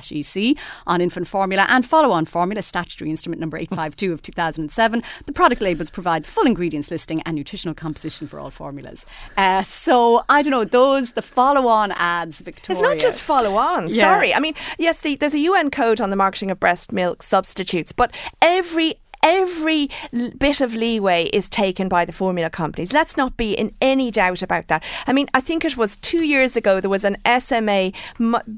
2006/141/EC 0.00 0.56
on 0.86 1.00
infant 1.00 1.28
formula 1.28 1.66
and 1.68 1.86
follow-on 1.86 2.24
formula, 2.24 2.62
statutory 2.62 3.10
instrument 3.10 3.40
number 3.40 3.56
852 3.56 4.12
of 4.12 4.22
2007. 4.22 5.02
The 5.26 5.32
product 5.32 5.60
labels 5.60 5.90
provide 5.90 6.26
full 6.26 6.46
ingredients 6.46 6.90
listing 6.90 7.22
and 7.22 7.36
nutritional 7.36 7.74
composition 7.74 8.26
for 8.26 8.38
all 8.38 8.50
formulas. 8.50 9.06
Uh, 9.36 9.62
so 9.62 10.24
I 10.28 10.42
don't 10.42 10.50
know 10.50 10.64
those 10.64 11.12
the 11.12 11.22
follow-on 11.22 11.92
ads, 11.92 12.40
Victoria. 12.40 12.78
It's 12.78 12.82
not 12.82 12.98
just 12.98 13.22
follow 13.22 13.56
on. 13.56 13.88
Yeah. 13.88 14.14
Sorry. 14.14 14.34
I 14.34 14.40
mean, 14.40 14.54
yes, 14.78 15.00
the, 15.00 15.16
there's 15.16 15.34
a 15.34 15.40
UN 15.40 15.70
code 15.70 16.00
on 16.00 16.10
the 16.10 16.16
marketing 16.16 16.50
of 16.50 16.60
breast 16.60 16.92
milk 16.92 17.22
substitutes, 17.22 17.92
but 17.92 18.12
every 18.42 18.94
Every 19.22 19.90
bit 20.38 20.60
of 20.60 20.74
leeway 20.74 21.24
is 21.24 21.48
taken 21.48 21.88
by 21.88 22.04
the 22.04 22.12
formula 22.12 22.48
companies. 22.48 22.92
Let's 22.92 23.16
not 23.16 23.36
be 23.36 23.52
in 23.52 23.74
any 23.80 24.10
doubt 24.10 24.42
about 24.42 24.68
that. 24.68 24.82
I 25.06 25.12
mean, 25.12 25.28
I 25.34 25.40
think 25.40 25.64
it 25.64 25.76
was 25.76 25.96
two 25.96 26.24
years 26.24 26.56
ago 26.56 26.80
there 26.80 26.88
was 26.88 27.04
an 27.04 27.18
SMA 27.40 27.92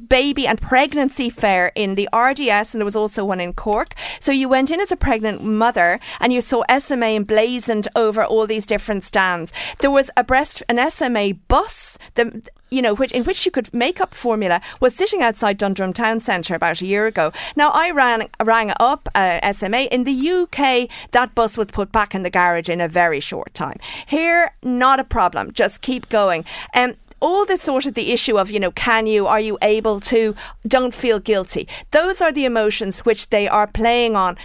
baby 0.09 0.47
and 0.47 0.61
pregnancy 0.61 1.31
fair 1.31 1.73
in 1.75 1.97
the 1.97 2.09
RDS, 2.15 2.75
and 2.75 2.81
there 2.81 2.85
was 2.85 2.97
also 2.97 3.25
one 3.25 3.41
in 3.41 3.53
Cork. 3.55 3.95
So 4.21 4.31
you 4.31 4.49
went 4.49 4.71
in 4.71 4.81
as 4.81 4.93
a 4.93 4.97
pregnant 4.97 5.43
mother, 5.43 5.99
and 6.21 6.33
you 6.33 6.41
saw 6.41 6.63
SMA 6.79 7.07
emblazoned 7.07 7.89
over 7.97 8.25
all 8.25 8.47
these 8.47 8.67
different 8.67 9.05
stands. 9.05 9.53
There 9.81 9.91
was 9.91 10.11
a 10.17 10.25
breast, 10.25 10.63
an 10.69 10.91
SMA 10.91 11.35
bus. 11.49 11.99
The 12.15 12.43
you 12.73 12.83
know, 12.83 12.95
which, 12.95 13.13
in 13.13 13.25
which 13.25 13.45
you 13.45 13.53
could 13.53 13.73
make 13.73 14.01
up 14.01 14.15
formula, 14.15 14.61
was 14.81 14.95
sitting 14.95 15.23
outside 15.23 15.59
Dundrum 15.59 15.93
Town 15.93 16.19
Centre 16.19 16.55
about 16.55 16.81
a 16.81 16.87
year 16.87 17.07
ago. 17.07 17.33
Now, 17.55 17.71
I 17.71 17.91
ran, 17.91 18.29
rang 18.43 18.73
up 18.81 19.09
uh, 19.15 19.53
SMA. 19.53 19.83
In 19.83 20.05
the 20.05 20.31
UK, 20.31 20.89
that 21.11 21.35
bus 21.35 21.57
was 21.57 21.69
put 21.69 21.93
back 21.93 22.15
in 22.15 22.23
the 22.23 22.31
garage 22.31 22.71
in 22.71 22.81
a 22.81 22.89
very 22.89 23.21
short 23.21 23.53
time. 23.53 23.79
Here, 24.07 24.55
not 24.63 24.99
a 24.99 25.05
problem. 25.05 25.53
Just 25.53 25.83
keep 25.83 26.09
going. 26.09 26.45
Um, 26.75 26.95
all 27.21 27.45
this 27.45 27.63
sort 27.63 27.87
of 27.87 27.95
the 27.95 28.11
issue 28.11 28.39
of, 28.39 28.51
you 28.51 28.59
know, 28.59 28.73
can 28.73 29.07
you, 29.07 29.27
are 29.27 29.39
you 29.39 29.59
able 29.63 30.01
to, 30.01 30.35
don't 30.67 30.95
feel 30.95 31.21
guilty. 31.21 31.69
Those 31.93 32.21
are 32.21 32.33
the 32.33 32.47
emotions 32.47 33.01
which 33.01 33.31
they 33.31 33.47
are 33.47 33.67
playing 33.67 34.17
on 34.17 34.37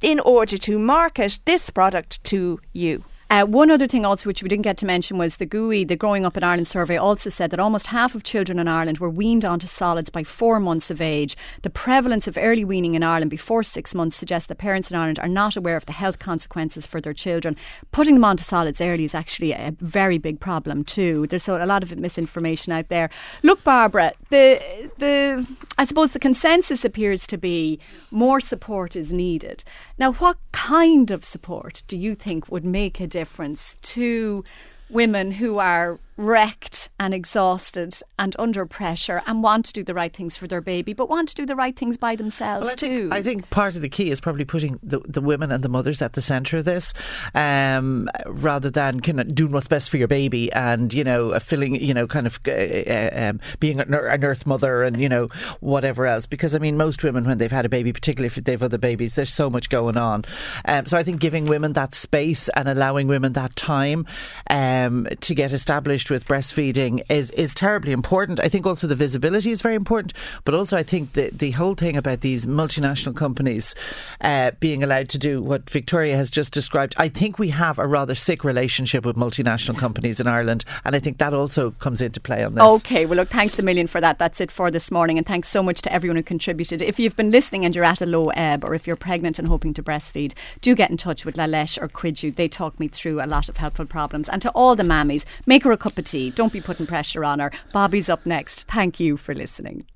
in 0.00 0.20
order 0.20 0.56
to 0.56 0.78
market 0.78 1.40
this 1.44 1.68
product 1.68 2.22
to 2.24 2.60
you. 2.72 3.04
Uh, 3.28 3.44
one 3.44 3.72
other 3.72 3.88
thing 3.88 4.06
also 4.06 4.28
which 4.28 4.40
we 4.40 4.48
didn't 4.48 4.62
get 4.62 4.76
to 4.76 4.86
mention 4.86 5.18
was 5.18 5.36
the 5.36 5.46
GUI, 5.46 5.82
the 5.82 5.96
Growing 5.96 6.24
Up 6.24 6.36
in 6.36 6.44
Ireland 6.44 6.68
survey 6.68 6.96
also 6.96 7.28
said 7.28 7.50
that 7.50 7.58
almost 7.58 7.88
half 7.88 8.14
of 8.14 8.22
children 8.22 8.60
in 8.60 8.68
Ireland 8.68 8.98
were 8.98 9.10
weaned 9.10 9.44
onto 9.44 9.66
solids 9.66 10.10
by 10.10 10.22
four 10.22 10.60
months 10.60 10.92
of 10.92 11.00
age. 11.00 11.36
The 11.62 11.70
prevalence 11.70 12.28
of 12.28 12.38
early 12.38 12.64
weaning 12.64 12.94
in 12.94 13.02
Ireland 13.02 13.32
before 13.32 13.64
six 13.64 13.96
months 13.96 14.16
suggests 14.16 14.46
that 14.46 14.58
parents 14.58 14.92
in 14.92 14.96
Ireland 14.96 15.18
are 15.18 15.26
not 15.26 15.56
aware 15.56 15.76
of 15.76 15.86
the 15.86 15.92
health 15.92 16.20
consequences 16.20 16.86
for 16.86 17.00
their 17.00 17.12
children. 17.12 17.56
Putting 17.90 18.14
them 18.14 18.24
onto 18.24 18.44
solids 18.44 18.80
early 18.80 19.04
is 19.04 19.14
actually 19.14 19.50
a 19.50 19.74
very 19.80 20.18
big 20.18 20.38
problem 20.38 20.84
too. 20.84 21.26
There's 21.26 21.48
a 21.48 21.66
lot 21.66 21.82
of 21.82 21.96
misinformation 21.96 22.72
out 22.72 22.90
there. 22.90 23.10
Look, 23.42 23.64
Barbara, 23.64 24.12
the 24.30 24.90
the 24.98 25.46
I 25.78 25.84
suppose 25.84 26.12
the 26.12 26.18
consensus 26.18 26.84
appears 26.84 27.26
to 27.28 27.36
be 27.36 27.78
more 28.10 28.40
support 28.40 28.96
is 28.96 29.12
needed. 29.12 29.64
Now, 29.98 30.12
what 30.14 30.38
kind 30.52 31.10
of 31.10 31.24
support 31.24 31.82
do 31.88 31.96
you 31.96 32.14
think 32.14 32.50
would 32.50 32.64
make 32.64 33.00
a 33.00 33.06
difference 33.06 33.76
to 33.82 34.44
women 34.88 35.32
who 35.32 35.58
are 35.58 35.98
wrecked 36.16 36.88
and 36.98 37.12
exhausted 37.12 38.00
and 38.18 38.34
under 38.38 38.64
pressure 38.64 39.22
and 39.26 39.42
want 39.42 39.66
to 39.66 39.72
do 39.72 39.84
the 39.84 39.94
right 39.94 40.14
things 40.14 40.36
for 40.36 40.46
their 40.46 40.60
baby, 40.60 40.92
but 40.92 41.08
want 41.08 41.28
to 41.28 41.34
do 41.34 41.44
the 41.44 41.56
right 41.56 41.76
things 41.76 41.96
by 41.96 42.16
themselves 42.16 42.64
Well, 42.64 42.72
I 42.72 42.74
too? 42.74 42.88
think, 42.88 43.12
I 43.12 43.22
think 43.22 43.50
part 43.50 43.76
of 43.76 43.82
the 43.82 43.88
key 43.88 44.10
is 44.10 44.20
probably 44.20 44.44
putting 44.44 44.80
the, 44.82 45.00
the 45.00 45.20
women 45.20 45.52
and 45.52 45.62
the 45.62 45.68
mothers 45.68 46.00
at 46.00 46.14
the 46.14 46.22
centre 46.22 46.58
of 46.58 46.64
this, 46.64 46.94
um, 47.34 48.08
rather 48.26 48.70
than 48.70 49.00
kind 49.00 49.20
of 49.20 49.34
doing 49.34 49.52
what's 49.52 49.68
best 49.68 49.90
for 49.90 49.98
your 49.98 50.08
baby 50.08 50.50
and 50.52 50.94
you 50.94 51.04
know 51.04 51.38
filling, 51.38 51.74
you 51.76 51.92
know, 51.92 52.06
kind 52.06 52.26
of 52.26 52.40
uh, 52.46 52.50
uh, 52.50 53.10
um, 53.30 53.40
being 53.60 53.80
an, 53.80 53.92
an 53.92 54.24
earth 54.24 54.46
mother 54.46 54.82
and 54.82 55.00
you 55.00 55.08
know 55.08 55.28
whatever 55.60 56.06
else. 56.06 56.26
Because 56.26 56.54
I 56.54 56.58
mean, 56.58 56.76
most 56.76 57.02
women 57.02 57.24
when 57.24 57.38
they've 57.38 57.52
had 57.52 57.66
a 57.66 57.68
baby, 57.68 57.92
particularly 57.92 58.26
if 58.26 58.36
they've 58.36 58.62
other 58.62 58.78
babies, 58.78 59.14
there's 59.14 59.32
so 59.32 59.50
much 59.50 59.68
going 59.68 59.96
on. 59.96 60.24
Um, 60.64 60.86
so 60.86 60.96
I 60.96 61.02
think 61.02 61.20
giving 61.20 61.46
women 61.46 61.74
that 61.74 61.94
space 61.94 62.48
and 62.50 62.68
allowing 62.68 63.06
women 63.06 63.34
that 63.34 63.54
time 63.56 64.06
um, 64.48 65.06
to 65.20 65.34
get 65.34 65.52
established 65.52 66.05
with 66.10 66.26
breastfeeding 66.26 67.02
is, 67.08 67.30
is 67.30 67.54
terribly 67.54 67.92
important. 67.92 68.40
I 68.40 68.48
think 68.48 68.66
also 68.66 68.86
the 68.86 68.94
visibility 68.94 69.50
is 69.50 69.62
very 69.62 69.74
important, 69.74 70.12
but 70.44 70.54
also 70.54 70.76
I 70.76 70.82
think 70.82 71.12
the, 71.14 71.30
the 71.32 71.52
whole 71.52 71.74
thing 71.74 71.96
about 71.96 72.20
these 72.20 72.46
multinational 72.46 73.14
companies 73.14 73.74
uh, 74.20 74.52
being 74.60 74.82
allowed 74.82 75.08
to 75.10 75.18
do 75.18 75.42
what 75.42 75.68
Victoria 75.70 76.16
has 76.16 76.30
just 76.30 76.52
described, 76.52 76.94
I 76.96 77.08
think 77.08 77.38
we 77.38 77.48
have 77.50 77.78
a 77.78 77.86
rather 77.86 78.14
sick 78.14 78.44
relationship 78.44 79.04
with 79.04 79.16
multinational 79.16 79.78
companies 79.78 80.20
in 80.20 80.26
Ireland, 80.26 80.64
and 80.84 80.96
I 80.96 80.98
think 80.98 81.18
that 81.18 81.34
also 81.34 81.72
comes 81.72 82.00
into 82.00 82.20
play 82.20 82.44
on 82.44 82.54
this. 82.54 82.64
Okay, 82.64 83.06
well, 83.06 83.16
look, 83.16 83.28
thanks 83.28 83.58
a 83.58 83.62
million 83.62 83.86
for 83.86 84.00
that. 84.00 84.18
That's 84.18 84.40
it 84.40 84.50
for 84.50 84.70
this 84.70 84.90
morning, 84.90 85.18
and 85.18 85.26
thanks 85.26 85.48
so 85.48 85.62
much 85.62 85.82
to 85.82 85.92
everyone 85.92 86.16
who 86.16 86.22
contributed. 86.22 86.82
If 86.82 86.98
you've 86.98 87.16
been 87.16 87.30
listening 87.30 87.64
and 87.64 87.74
you're 87.74 87.84
at 87.84 88.00
a 88.00 88.06
low 88.06 88.28
ebb, 88.30 88.64
or 88.64 88.74
if 88.74 88.86
you're 88.86 88.96
pregnant 88.96 89.38
and 89.38 89.48
hoping 89.48 89.74
to 89.74 89.82
breastfeed, 89.82 90.32
do 90.60 90.74
get 90.74 90.90
in 90.90 90.96
touch 90.96 91.24
with 91.24 91.36
La 91.36 91.44
Leche 91.46 91.78
or 91.78 91.88
Cuidiú. 91.88 92.34
They 92.34 92.48
talk 92.48 92.78
me 92.78 92.88
through 92.88 93.22
a 93.22 93.26
lot 93.26 93.48
of 93.48 93.56
helpful 93.56 93.86
problems. 93.86 94.28
And 94.28 94.42
to 94.42 94.50
all 94.50 94.76
the 94.76 94.82
mammies, 94.82 95.24
make 95.46 95.64
her 95.64 95.72
a 95.72 95.76
cup 95.76 95.95
Don't 96.34 96.52
be 96.52 96.60
putting 96.60 96.86
pressure 96.86 97.24
on 97.24 97.38
her. 97.38 97.50
Bobby's 97.72 98.08
up 98.08 98.24
next. 98.26 98.68
Thank 98.68 99.00
you 99.00 99.16
for 99.16 99.34
listening. 99.34 99.86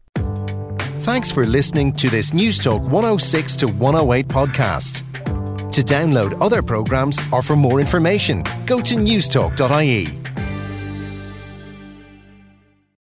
Thanks 1.01 1.33
for 1.33 1.47
listening 1.47 1.95
to 1.95 2.11
this 2.11 2.33
Newstalk 2.33 2.83
106 2.83 3.57
to 3.57 3.69
108 3.69 4.29
podcast. 4.29 5.05
To 5.73 5.83
download 5.83 6.37
other 6.43 6.63
programmes 6.63 7.19
or 7.33 7.43
for 7.43 7.57
more 7.57 7.81
information, 7.81 8.45
go 8.67 8.81
to 8.81 8.97
newstalk.ie. 8.97 10.09